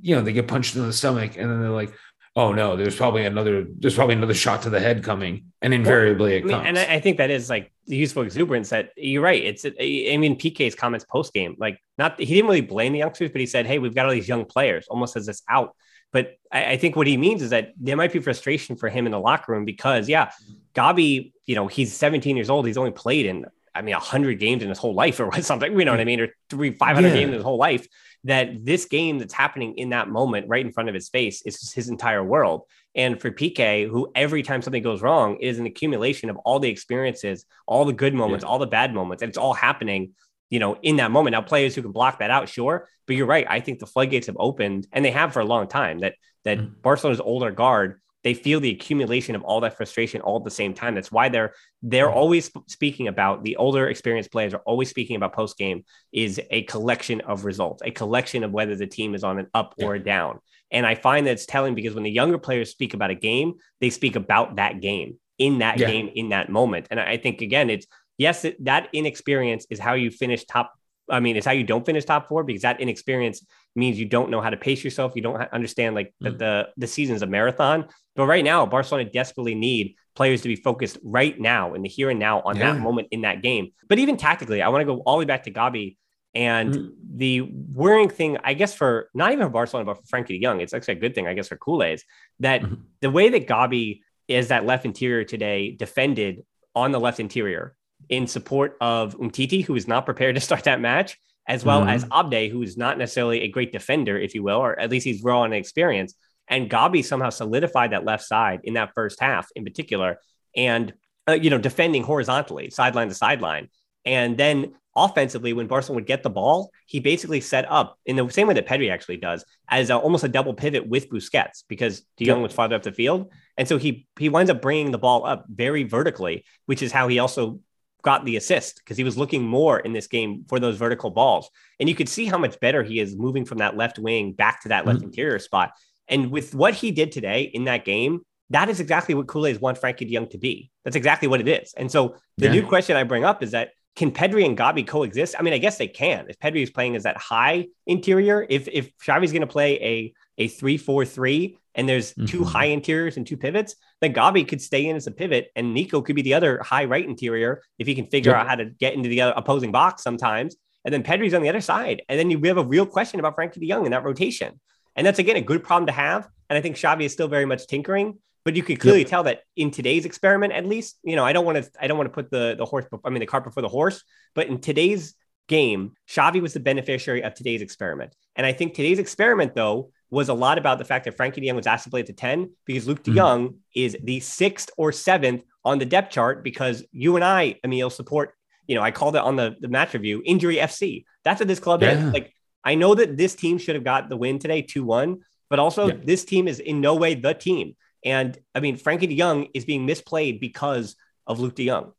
you 0.07 0.15
know 0.15 0.21
they 0.25 0.33
get 0.39 0.47
punched 0.53 0.75
in 0.75 0.83
the 0.87 0.93
stomach 1.01 1.31
and 1.39 1.47
then 1.49 1.59
they're 1.61 1.79
like 1.83 1.93
oh 2.35 2.51
no 2.51 2.75
there's 2.75 2.95
probably 2.95 3.25
another 3.25 3.65
there's 3.77 3.95
probably 3.95 4.15
another 4.15 4.33
shot 4.33 4.63
to 4.63 4.69
the 4.69 4.79
head 4.79 5.03
coming 5.03 5.45
and 5.61 5.73
invariably 5.73 6.33
I 6.33 6.37
it 6.37 6.45
mean, 6.45 6.55
comes 6.55 6.67
and 6.67 6.79
I, 6.79 6.95
I 6.95 6.99
think 6.99 7.17
that 7.17 7.29
is 7.29 7.49
like 7.49 7.71
the 7.85 7.97
useful 7.97 8.23
exuberance 8.23 8.69
that 8.69 8.91
you're 8.95 9.21
right. 9.21 9.43
It's, 9.43 9.65
I 9.65 10.15
mean, 10.17 10.37
Piqué's 10.39 10.73
comments 10.73 11.03
post 11.03 11.33
game, 11.33 11.55
like 11.59 11.79
not, 11.97 12.17
he 12.17 12.33
didn't 12.33 12.45
really 12.45 12.61
blame 12.61 12.93
the 12.93 12.99
youngsters, 12.99 13.29
but 13.29 13.41
he 13.41 13.45
said, 13.45 13.65
Hey, 13.65 13.77
we've 13.77 13.93
got 13.93 14.05
all 14.05 14.13
these 14.13 14.27
young 14.29 14.45
players 14.45 14.87
almost 14.87 15.17
as 15.17 15.25
this 15.25 15.43
out. 15.49 15.75
But 16.13 16.35
I, 16.49 16.71
I 16.71 16.77
think 16.77 16.95
what 16.95 17.07
he 17.07 17.17
means 17.17 17.41
is 17.41 17.49
that 17.49 17.73
there 17.77 17.97
might 17.97 18.13
be 18.13 18.19
frustration 18.19 18.77
for 18.77 18.87
him 18.87 19.05
in 19.05 19.11
the 19.11 19.19
locker 19.19 19.51
room 19.51 19.65
because, 19.65 20.07
yeah, 20.07 20.31
Gavi, 20.73 21.33
you 21.45 21.55
know, 21.55 21.67
he's 21.67 21.91
17 21.93 22.37
years 22.37 22.49
old. 22.49 22.65
He's 22.65 22.77
only 22.77 22.91
played 22.91 23.25
in, 23.25 23.47
I 23.75 23.81
mean, 23.81 23.95
100 23.95 24.39
games 24.39 24.63
in 24.63 24.69
his 24.69 24.77
whole 24.77 24.93
life 24.93 25.19
or 25.19 25.29
something, 25.41 25.77
you 25.77 25.83
know 25.83 25.91
what 25.91 25.99
I 25.99 26.05
mean? 26.05 26.21
Or 26.21 26.29
three, 26.49 26.71
500 26.71 27.07
Yeah. 27.09 27.13
games 27.15 27.27
in 27.29 27.33
his 27.33 27.43
whole 27.43 27.57
life. 27.57 27.85
That 28.25 28.65
this 28.65 28.85
game 28.85 29.19
that's 29.19 29.33
happening 29.33 29.77
in 29.77 29.89
that 29.89 30.07
moment 30.07 30.47
right 30.47 30.65
in 30.65 30.71
front 30.71 30.89
of 30.89 30.95
his 30.95 31.09
face 31.09 31.41
is 31.41 31.73
his 31.73 31.89
entire 31.89 32.23
world. 32.23 32.61
And 32.95 33.19
for 33.19 33.31
Piqué, 33.31 33.89
who 33.89 34.11
every 34.15 34.43
time 34.43 34.61
something 34.61 34.83
goes 34.83 35.01
wrong 35.01 35.37
is 35.41 35.59
an 35.59 35.65
accumulation 35.65 36.29
of 36.29 36.37
all 36.37 36.59
the 36.59 36.69
experiences, 36.69 37.45
all 37.67 37.85
the 37.85 37.93
good 37.93 38.13
moments, 38.13 38.45
all 38.45 38.59
the 38.59 38.67
bad 38.67 38.93
moments, 38.93 39.23
and 39.23 39.29
it's 39.29 39.37
all 39.37 39.53
happening, 39.53 40.13
you 40.49 40.59
know, 40.59 40.77
in 40.83 40.97
that 40.97 41.11
moment. 41.11 41.33
Now, 41.33 41.41
players 41.41 41.75
who 41.75 41.81
can 41.81 41.91
block 41.91 42.19
that 42.19 42.31
out, 42.31 42.47
sure, 42.47 42.87
but 43.07 43.15
you're 43.15 43.25
right. 43.25 43.47
I 43.49 43.59
think 43.59 43.79
the 43.79 43.87
floodgates 43.87 44.27
have 44.27 44.37
opened, 44.39 44.87
and 44.91 45.03
they 45.03 45.11
have 45.11 45.33
for 45.33 45.39
a 45.39 45.45
long 45.45 45.67
time. 45.67 45.99
That 45.99 46.15
that 46.45 46.59
Mhm. 46.59 46.81
Barcelona's 46.81 47.19
older 47.19 47.51
guard, 47.51 47.99
they 48.23 48.33
feel 48.33 48.59
the 48.59 48.69
accumulation 48.71 49.35
of 49.35 49.43
all 49.43 49.59
that 49.61 49.75
frustration 49.77 50.21
all 50.21 50.37
at 50.37 50.43
the 50.43 50.51
same 50.51 50.73
time. 50.73 50.95
That's 50.95 51.11
why 51.11 51.29
they're 51.29 51.53
they're 51.81 52.07
Mhm. 52.07 52.15
always 52.15 52.51
speaking 52.67 53.07
about 53.07 53.43
the 53.43 53.55
older 53.57 53.87
experienced 53.89 54.31
players 54.31 54.53
are 54.53 54.61
always 54.65 54.89
speaking 54.89 55.15
about 55.17 55.33
post 55.33 55.57
game 55.57 55.83
is 56.11 56.39
a 56.49 56.63
collection 56.63 57.21
of 57.21 57.43
results, 57.45 57.81
a 57.85 57.91
collection 57.91 58.43
of 58.43 58.51
whether 58.51 58.75
the 58.75 58.87
team 58.87 59.15
is 59.15 59.23
on 59.23 59.39
an 59.39 59.47
up 59.53 59.75
or 59.81 59.95
a 59.95 60.03
down. 60.03 60.39
And 60.71 60.85
I 60.85 60.95
find 60.95 61.27
that 61.27 61.31
it's 61.31 61.45
telling 61.45 61.75
because 61.75 61.93
when 61.93 62.03
the 62.03 62.11
younger 62.11 62.37
players 62.37 62.71
speak 62.71 62.93
about 62.93 63.11
a 63.11 63.15
game, 63.15 63.55
they 63.81 63.89
speak 63.89 64.15
about 64.15 64.55
that 64.55 64.79
game 64.81 65.19
in 65.37 65.59
that 65.59 65.77
Yeah. 65.77 65.87
game 65.87 66.09
in 66.15 66.29
that 66.29 66.49
moment. 66.49 66.87
And 66.89 66.99
I 66.99 67.11
I 67.11 67.17
think 67.17 67.41
again, 67.41 67.69
it's 67.69 67.85
yes, 68.17 68.45
it, 68.45 68.63
that 68.63 68.89
inexperience 68.93 69.65
is 69.69 69.79
how 69.79 69.93
you 69.93 70.09
finish 70.11 70.45
top. 70.45 70.71
I 71.09 71.19
mean, 71.19 71.35
it's 71.35 71.45
how 71.45 71.51
you 71.51 71.63
don't 71.63 71.85
finish 71.85 72.05
top 72.05 72.27
four 72.27 72.43
because 72.43 72.61
that 72.61 72.79
inexperience 72.79 73.45
means 73.75 73.99
you 73.99 74.05
don't 74.05 74.29
know 74.29 74.39
how 74.41 74.49
to 74.49 74.57
pace 74.57 74.83
yourself. 74.83 75.13
You 75.15 75.21
don't 75.21 75.35
understand 75.53 75.95
like 75.95 76.13
that 76.21 76.35
Mm. 76.35 76.39
the 76.39 76.69
the 76.77 76.87
season's 76.87 77.21
a 77.21 77.27
marathon. 77.27 77.87
But 78.15 78.25
right 78.27 78.43
now, 78.43 78.65
Barcelona 78.65 79.09
desperately 79.09 79.55
need 79.55 79.95
players 80.15 80.41
to 80.43 80.47
be 80.47 80.55
focused 80.55 80.97
right 81.03 81.37
now 81.39 81.73
in 81.73 81.81
the 81.81 81.89
here 81.89 82.09
and 82.11 82.19
now 82.19 82.41
on 82.41 82.59
that 82.59 82.77
moment 82.79 83.07
in 83.11 83.21
that 83.21 83.41
game. 83.41 83.71
But 83.89 83.97
even 83.99 84.15
tactically, 84.17 84.61
I 84.61 84.69
want 84.69 84.81
to 84.81 84.85
go 84.85 84.99
all 85.01 85.15
the 85.15 85.19
way 85.19 85.25
back 85.25 85.43
to 85.43 85.51
Gavi 85.51 85.97
and 86.35 86.73
Mm. 86.73 86.91
the 87.15 87.41
worrying 87.73 88.09
thing, 88.09 88.37
I 88.43 88.53
guess, 88.53 88.73
for 88.73 89.09
not 89.13 89.31
even 89.33 89.45
for 89.47 89.51
Barcelona, 89.51 89.85
but 89.85 89.97
for 89.97 90.03
Frenkie 90.03 90.39
Young, 90.39 90.61
it's 90.61 90.73
actually 90.73 90.95
a 90.95 90.99
good 90.99 91.13
thing, 91.15 91.27
I 91.27 91.33
guess, 91.33 91.47
for 91.47 91.57
Kool-Aid, 91.57 92.01
that 92.39 92.61
Mhm. 92.61 92.77
the 93.01 93.11
way 93.11 93.29
that 93.29 93.47
Gavi 93.47 94.01
is 94.27 94.47
that 94.49 94.65
left 94.65 94.85
interior 94.85 95.23
today 95.23 95.71
defended 95.71 96.43
on 96.75 96.91
the 96.91 96.99
left 96.99 97.19
interior 97.19 97.75
in 98.13 98.27
support 98.27 98.77
of 98.79 99.17
Umtiti, 99.17 99.63
who 99.65 99.75
is 99.75 99.87
not 99.87 100.05
prepared 100.05 100.35
to 100.35 100.41
start 100.49 100.63
that 100.65 100.79
match, 100.79 101.17
as 101.47 101.65
well 101.65 101.81
Mhm. 101.81 101.89
as 101.93 102.05
Abde, 102.11 102.49
who 102.51 102.61
is 102.61 102.77
not 102.77 102.97
necessarily 102.97 103.41
a 103.41 103.47
great 103.49 103.71
defender, 103.71 104.17
if 104.17 104.33
you 104.35 104.43
will, 104.43 104.59
or 104.59 104.79
at 104.79 104.89
least 104.89 105.05
he's 105.05 105.23
raw 105.23 105.43
in 105.43 105.53
experience. 105.53 106.15
And 106.47 106.69
Gavi 106.69 107.03
somehow 107.03 107.29
solidified 107.31 107.91
that 107.91 108.05
left 108.05 108.23
side 108.25 108.59
in 108.63 108.73
that 108.75 108.91
first 108.93 109.19
half 109.19 109.47
in 109.55 109.63
particular, 109.63 110.19
and 110.55 110.93
uh, 111.27 111.33
you 111.33 111.49
know, 111.49 111.57
defending 111.57 112.03
horizontally, 112.03 112.69
sideline 112.69 113.07
to 113.07 113.15
sideline. 113.15 113.69
And 114.05 114.37
then 114.37 114.73
offensively, 114.95 115.53
when 115.53 115.67
Barcelona 115.67 115.99
would 115.99 116.05
get 116.05 116.21
the 116.21 116.29
ball, 116.29 116.69
he 116.85 116.99
basically 116.99 117.39
set 117.41 117.65
up 117.71 117.97
in 118.05 118.15
the 118.17 118.29
same 118.29 118.45
way 118.47 118.53
that 118.55 118.67
Pedri 118.67 118.91
actually 118.91 119.17
does, 119.17 119.45
as 119.69 119.89
a, 119.89 119.95
almost 119.97 120.25
a 120.25 120.27
double 120.27 120.53
pivot 120.53 120.85
with 120.85 121.09
Busquets 121.09 121.63
because 121.69 122.01
De 122.17 122.25
Jong 122.25 122.41
was 122.41 122.51
farther 122.53 122.75
up 122.75 122.83
the 122.83 122.91
field, 122.91 123.31
and 123.57 123.67
so 123.69 123.77
he 123.77 124.05
he 124.19 124.27
winds 124.29 124.51
up 124.51 124.61
bringing 124.61 124.91
the 124.91 124.97
ball 124.97 125.25
up 125.25 125.45
very 125.49 125.83
vertically, 125.83 126.43
which 126.65 126.81
is 126.81 126.91
how 126.91 127.07
he 127.07 127.19
also 127.19 127.59
got 128.03 128.25
the 128.25 128.35
assist 128.35 128.77
because 128.77 128.97
he 128.97 129.03
was 129.03 129.17
looking 129.17 129.43
more 129.43 129.79
in 129.79 129.93
this 129.93 130.07
game 130.07 130.45
for 130.47 130.59
those 130.59 130.77
vertical 130.77 131.09
balls, 131.09 131.49
and 131.79 131.89
you 131.89 131.95
could 131.95 132.09
see 132.09 132.25
how 132.25 132.37
much 132.37 132.59
better 132.59 132.83
he 132.83 132.99
is 132.99 133.15
moving 133.15 133.45
from 133.45 133.57
that 133.57 133.75
left 133.75 133.97
wing 133.97 134.33
back 134.33 134.61
to 134.61 134.69
that 134.69 134.85
left 134.85 134.99
Mhm. 134.99 135.05
interior 135.05 135.39
spot. 135.39 135.71
And 136.07 136.29
with 136.29 136.53
what 136.53 136.73
he 136.73 136.91
did 136.91 137.11
today 137.11 137.43
in 137.53 137.63
that 137.63 137.85
game, 137.85 138.21
that 138.49 138.69
is 138.69 138.79
exactly 138.79 139.15
what 139.15 139.27
Kool-Aid 139.27 139.61
wants 139.61 139.79
Frenkie 139.79 140.09
DeYoung 140.09 140.29
to 140.31 140.37
be. 140.37 140.69
That's 140.83 140.97
exactly 140.97 141.27
what 141.27 141.39
it 141.39 141.47
is. 141.47 141.73
And 141.75 141.89
so 141.89 142.15
the 142.37 142.47
Yeah. 142.47 142.51
new 142.51 142.63
question 142.63 142.95
I 142.97 143.03
bring 143.03 143.23
up 143.23 143.41
is 143.41 143.51
that 143.51 143.71
can 143.95 144.11
Pedri 144.11 144.43
and 144.43 144.57
Gavi 144.57 144.85
coexist? 144.85 145.35
I 145.37 145.43
mean, 145.43 145.53
I 145.53 145.59
guess 145.59 145.77
they 145.77 145.87
can. 145.87 146.25
If 146.27 146.39
Pedri 146.39 146.63
is 146.63 146.71
playing 146.71 146.95
as 146.95 147.03
that 147.03 147.15
high 147.15 147.67
interior, 147.87 148.45
if 148.49 148.67
if 148.67 148.91
Xavi's 148.97 149.31
going 149.31 149.41
to 149.41 149.47
play 149.47 149.79
a 149.81 150.13
a 150.39 150.47
three 150.47 150.77
four 150.77 151.05
three 151.05 151.57
and 151.75 151.87
there's 151.89 152.13
two 152.13 152.41
Mhm. 152.41 152.45
high 152.45 152.65
interiors 152.65 153.17
and 153.17 153.25
two 153.25 153.37
pivots, 153.37 153.75
then 154.01 154.13
Gavi 154.13 154.47
could 154.47 154.61
stay 154.61 154.85
in 154.85 154.95
as 154.95 155.07
a 155.07 155.11
pivot 155.11 155.49
and 155.55 155.73
Nico 155.73 156.01
could 156.01 156.15
be 156.15 156.21
the 156.21 156.33
other 156.33 156.59
high 156.61 156.85
right 156.85 157.05
interior 157.07 157.61
if 157.79 157.87
he 157.87 157.95
can 157.95 158.05
figure 158.07 158.31
Yep. 158.31 158.39
out 158.41 158.47
how 158.49 158.55
to 158.55 158.65
get 158.65 158.93
into 158.93 159.09
the 159.09 159.21
other 159.21 159.33
opposing 159.35 159.71
box 159.71 160.03
sometimes. 160.03 160.55
And 160.85 160.93
then 160.93 161.03
Pedri's 161.03 161.33
on 161.33 161.41
the 161.41 161.49
other 161.49 161.61
side. 161.61 162.01
And 162.09 162.19
then 162.19 162.29
you 162.29 162.37
we 162.39 162.47
have 162.49 162.57
a 162.57 162.63
real 162.63 162.85
question 162.85 163.19
about 163.19 163.35
Frankie 163.35 163.59
DeYoung 163.61 163.85
in 163.85 163.91
that 163.91 164.03
rotation. 164.03 164.59
And 164.95 165.07
that's 165.07 165.19
again 165.19 165.35
a 165.37 165.41
good 165.41 165.63
problem 165.63 165.87
to 165.87 165.93
have. 165.93 166.27
And 166.49 166.57
I 166.57 166.61
think 166.61 166.75
Xavi 166.75 167.03
is 167.05 167.13
still 167.13 167.27
very 167.27 167.45
much 167.45 167.65
tinkering, 167.67 168.19
but 168.45 168.55
you 168.55 168.61
could 168.63 168.79
clearly 168.79 169.05
tell 169.05 169.23
that 169.23 169.41
in 169.55 169.71
today's 169.71 170.05
experiment, 170.05 170.53
at 170.53 170.65
least, 170.65 170.99
you 171.03 171.15
know, 171.15 171.25
I 171.25 171.33
don't 171.33 171.45
want 171.45 171.63
to, 171.63 171.71
I 171.79 171.87
don't 171.87 171.97
want 171.97 172.09
to 172.09 172.13
put 172.13 172.29
the 172.29 172.55
the 172.57 172.65
horse, 172.65 172.85
I 173.03 173.09
mean, 173.09 173.21
the 173.21 173.25
cart 173.25 173.43
before 173.45 173.61
the 173.63 173.69
horse, 173.69 174.03
but 174.35 174.47
in 174.47 174.59
today's 174.59 175.15
game, 175.47 175.93
Xavi 176.09 176.41
was 176.41 176.53
the 176.53 176.59
beneficiary 176.59 177.23
of 177.23 177.33
today's 177.33 177.61
experiment. 177.61 178.13
And 178.35 178.45
I 178.45 178.53
think 178.53 178.73
today's 178.73 178.99
experiment, 178.99 179.55
though, 179.55 179.91
was 180.13 180.29
a 180.29 180.33
lot 180.33 180.57
about 180.59 180.77
the 180.77 180.85
fact 180.85 181.05
that 181.05 181.17
Frenkie 181.17 181.35
De 181.35 181.41
DeYoung 181.41 181.55
was 181.55 181.65
asked 181.67 181.85
to 181.85 181.89
play 181.89 182.01
at 182.01 182.05
the 182.05 182.13
10 182.13 182.51
because 182.65 182.87
Luuk 182.87 182.99
Mhm. 182.99 183.03
de 183.03 183.11
Jong 183.15 183.55
is 183.75 183.97
the 184.03 184.19
sixth 184.19 184.69
or 184.77 184.91
seventh 184.91 185.43
on 185.65 185.79
the 185.79 185.85
depth 185.85 186.11
chart 186.11 186.43
because 186.43 186.85
you 186.91 187.15
and 187.15 187.25
I, 187.25 187.59
Emile, 187.65 187.89
support, 187.89 188.35
you 188.67 188.75
know, 188.75 188.81
I 188.81 188.91
called 188.91 189.15
it 189.15 189.21
on 189.23 189.35
the, 189.35 189.55
the 189.59 189.67
match 189.67 189.93
review, 189.93 190.21
injury 190.23 190.57
FC. 190.59 191.05
That's 191.23 191.39
what 191.41 191.47
this 191.47 191.59
club 191.59 191.81
Yeah. 191.81 191.97
is. 192.07 192.13
Like, 192.13 192.31
I 192.63 192.75
know 192.75 192.93
that 192.95 193.17
this 193.17 193.33
team 193.33 193.57
should 193.57 193.75
have 193.75 193.83
got 193.83 194.07
the 194.09 194.15
win 194.17 194.37
today, 194.39 194.61
2 194.61 194.83
1, 194.83 195.21
but 195.49 195.57
also 195.59 195.87
Yeah. 195.87 195.95
this 196.03 196.23
team 196.25 196.47
is 196.47 196.59
in 196.59 196.79
no 196.79 196.93
way 196.95 197.15
the 197.15 197.33
team. 197.33 197.75
And 198.05 198.37
I 198.53 198.59
mean, 198.59 198.77
Frenkie 198.77 199.07
De 199.09 199.17
DeYoung 199.17 199.49
is 199.55 199.65
being 199.65 199.87
misplayed 199.87 200.39
because 200.39 200.95
of 201.25 201.39
Luuk 201.39 201.55
De 201.55 201.65
DeYoung. 201.65 201.91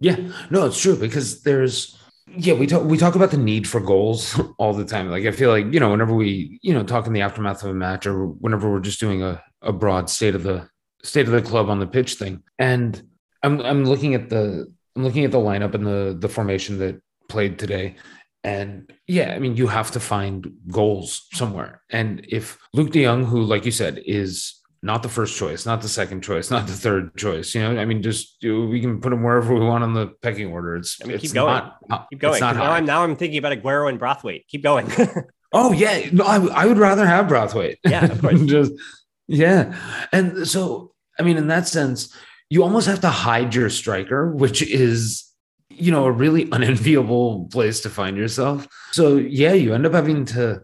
Yeah, 0.00 0.16
no, 0.50 0.66
it's 0.66 0.80
true 0.80 0.96
because 0.96 1.42
there's 1.44 1.96
yeah, 2.26 2.54
we 2.54 2.66
talk 2.66 2.84
we 2.84 2.96
talk 2.96 3.14
about 3.14 3.30
the 3.30 3.36
need 3.36 3.68
for 3.68 3.80
goals 3.80 4.40
all 4.58 4.72
the 4.72 4.84
time. 4.84 5.10
Like 5.10 5.24
I 5.24 5.30
feel 5.30 5.50
like, 5.50 5.72
you 5.72 5.80
know, 5.80 5.90
whenever 5.90 6.14
we, 6.14 6.58
you 6.62 6.72
know, 6.72 6.82
talk 6.82 7.06
in 7.06 7.12
the 7.12 7.20
aftermath 7.20 7.62
of 7.62 7.70
a 7.70 7.74
match 7.74 8.06
or 8.06 8.26
whenever 8.26 8.70
we're 8.70 8.80
just 8.80 9.00
doing 9.00 9.22
a, 9.22 9.42
a 9.62 9.72
broad 9.72 10.08
state 10.10 10.34
of 10.34 10.42
the 10.42 10.68
state 11.02 11.26
of 11.26 11.32
the 11.32 11.42
club 11.42 11.68
on 11.68 11.80
the 11.80 11.86
pitch 11.86 12.14
thing. 12.14 12.42
And 12.58 13.00
I'm 13.42 13.60
I'm 13.60 13.84
looking 13.84 14.14
at 14.14 14.30
the 14.30 14.72
I'm 14.96 15.04
looking 15.04 15.24
at 15.24 15.32
the 15.32 15.38
lineup 15.38 15.74
and 15.74 15.86
the 15.86 16.16
the 16.18 16.28
formation 16.28 16.78
that 16.78 17.00
played 17.28 17.58
today. 17.58 17.96
And 18.42 18.92
yeah, 19.06 19.32
I 19.34 19.38
mean, 19.38 19.56
you 19.56 19.66
have 19.68 19.90
to 19.92 20.00
find 20.00 20.52
goals 20.70 21.26
somewhere. 21.32 21.82
And 21.90 22.26
if 22.28 22.58
Luuk 22.76 22.90
De 22.90 23.02
DeYoung, 23.02 23.24
who, 23.24 23.42
like 23.42 23.64
you 23.64 23.70
said, 23.70 24.02
is 24.04 24.60
not 24.84 25.02
the 25.02 25.08
first 25.08 25.36
choice, 25.38 25.64
not 25.64 25.80
the 25.80 25.88
second 25.88 26.20
choice, 26.22 26.50
not 26.50 26.66
the 26.66 26.74
third 26.74 27.16
choice. 27.16 27.54
You 27.54 27.62
know, 27.62 27.80
I 27.80 27.86
mean, 27.86 28.02
just 28.02 28.36
we 28.42 28.80
can 28.82 29.00
put 29.00 29.12
him 29.14 29.22
wherever 29.22 29.54
we 29.54 29.60
want 29.60 29.82
on 29.82 29.94
the 29.94 30.08
pecking 30.20 30.48
order. 30.52 30.76
It's, 30.76 31.00
I 31.02 31.06
mean, 31.06 31.14
it's 31.14 31.22
keep 31.22 31.32
going. 31.32 31.54
not- 31.54 31.78
uh, 31.90 32.04
Keep 32.10 32.20
going. 32.20 32.34
it's 32.34 32.40
not 32.42 32.54
'cause 32.54 32.62
now. 32.62 32.70
I'm 32.72 32.84
now 32.84 33.02
I'm 33.02 33.16
thinking 33.16 33.38
about 33.38 33.52
Aguero 33.58 33.88
and 33.88 33.98
Braithwaite. 33.98 34.46
Keep 34.48 34.62
going. 34.62 34.86
Oh 35.56 35.70
yeah, 35.70 36.08
no, 36.10 36.24
I, 36.24 36.44
I 36.62 36.66
would 36.66 36.78
rather 36.78 37.06
have 37.06 37.28
Braithwaite. 37.28 37.78
Yeah, 37.84 38.06
of 38.06 38.20
course. 38.20 38.42
just 38.46 38.72
yeah, 39.28 39.78
and 40.12 40.48
so 40.48 40.92
I 41.16 41.22
mean, 41.22 41.36
in 41.36 41.46
that 41.46 41.68
sense, 41.68 42.12
you 42.50 42.64
almost 42.64 42.88
have 42.88 43.00
to 43.02 43.08
hide 43.08 43.54
your 43.54 43.70
striker, 43.70 44.34
which 44.34 44.62
is 44.62 45.22
you 45.70 45.92
know 45.92 46.06
a 46.06 46.10
really 46.10 46.48
unenviable 46.52 47.48
place 47.52 47.80
to 47.82 47.88
find 47.88 48.16
yourself. 48.16 48.66
So 48.90 49.16
yeah, 49.16 49.52
you 49.52 49.74
end 49.74 49.86
up 49.86 49.92
having 49.92 50.24
to 50.34 50.60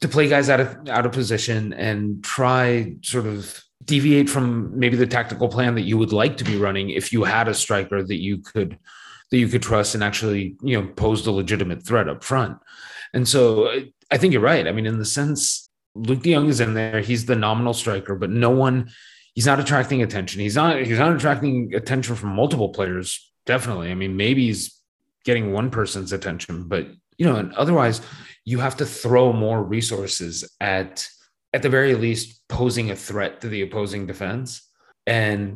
to 0.00 0.08
play 0.08 0.28
guys 0.28 0.50
out 0.50 0.60
of 0.60 0.88
out 0.88 1.06
of 1.06 1.12
position 1.12 1.72
and 1.72 2.22
try 2.22 2.94
sort 3.02 3.26
of 3.26 3.62
deviate 3.84 4.28
from 4.28 4.78
maybe 4.78 4.96
the 4.96 5.06
tactical 5.06 5.48
plan 5.48 5.74
that 5.74 5.82
you 5.82 5.96
would 5.96 6.12
like 6.12 6.36
to 6.36 6.44
be 6.44 6.56
running 6.56 6.90
if 6.90 7.12
you 7.12 7.24
had 7.24 7.48
a 7.48 7.54
striker 7.54 8.02
that 8.02 8.20
you 8.20 8.38
could 8.38 8.78
that 9.30 9.38
you 9.38 9.48
could 9.48 9.62
trust 9.62 9.94
and 9.94 10.04
actually 10.04 10.56
you 10.62 10.80
know 10.80 10.86
posed 10.88 11.26
a 11.26 11.30
legitimate 11.30 11.84
threat 11.84 12.08
up 12.08 12.22
front. 12.22 12.58
And 13.12 13.26
so 13.26 13.70
I 14.10 14.18
think 14.18 14.32
you're 14.32 14.42
right. 14.42 14.66
I 14.66 14.72
mean, 14.72 14.86
in 14.86 14.98
the 14.98 15.04
sense, 15.04 15.68
Luuk 15.96 16.22
de 16.22 16.34
Jong 16.34 16.48
is 16.48 16.60
in 16.60 16.74
there. 16.74 17.00
He's 17.00 17.26
the 17.26 17.36
nominal 17.36 17.74
striker, 17.74 18.14
but 18.14 18.30
no 18.30 18.50
one. 18.50 18.90
He's 19.34 19.46
not 19.46 19.60
attracting 19.60 20.02
attention. 20.02 20.40
He's 20.40 20.56
not. 20.56 20.82
He's 20.82 20.98
not 20.98 21.14
attracting 21.14 21.74
attention 21.74 22.16
from 22.16 22.30
multiple 22.30 22.70
players. 22.70 23.32
Definitely. 23.46 23.90
I 23.90 23.94
mean, 23.94 24.16
maybe 24.16 24.46
he's 24.46 24.80
getting 25.24 25.52
one 25.52 25.70
person's 25.70 26.12
attention, 26.12 26.68
but 26.68 26.88
you 27.16 27.26
know, 27.26 27.36
and 27.36 27.52
otherwise, 27.54 28.00
you 28.50 28.58
have 28.58 28.76
to 28.78 28.86
throw 28.86 29.32
more 29.32 29.62
resources 29.62 30.34
at, 30.60 31.06
at 31.52 31.62
the 31.62 31.68
very 31.68 31.94
least, 31.94 32.28
posing 32.48 32.90
a 32.90 32.96
threat 32.96 33.40
to 33.40 33.48
the 33.48 33.62
opposing 33.62 34.06
defense, 34.06 34.48
and 35.06 35.52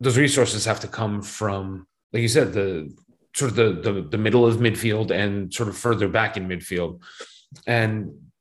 those 0.00 0.18
resources 0.18 0.64
have 0.66 0.80
to 0.80 0.88
come 0.88 1.22
from, 1.22 1.86
like 2.12 2.22
you 2.22 2.28
said, 2.28 2.52
the 2.52 2.94
sort 3.34 3.50
of 3.50 3.56
the, 3.56 3.68
the 3.86 4.02
the 4.14 4.18
middle 4.18 4.44
of 4.46 4.56
midfield 4.56 5.10
and 5.10 5.52
sort 5.52 5.68
of 5.70 5.76
further 5.76 6.08
back 6.08 6.36
in 6.36 6.48
midfield. 6.48 7.00
And 7.66 7.94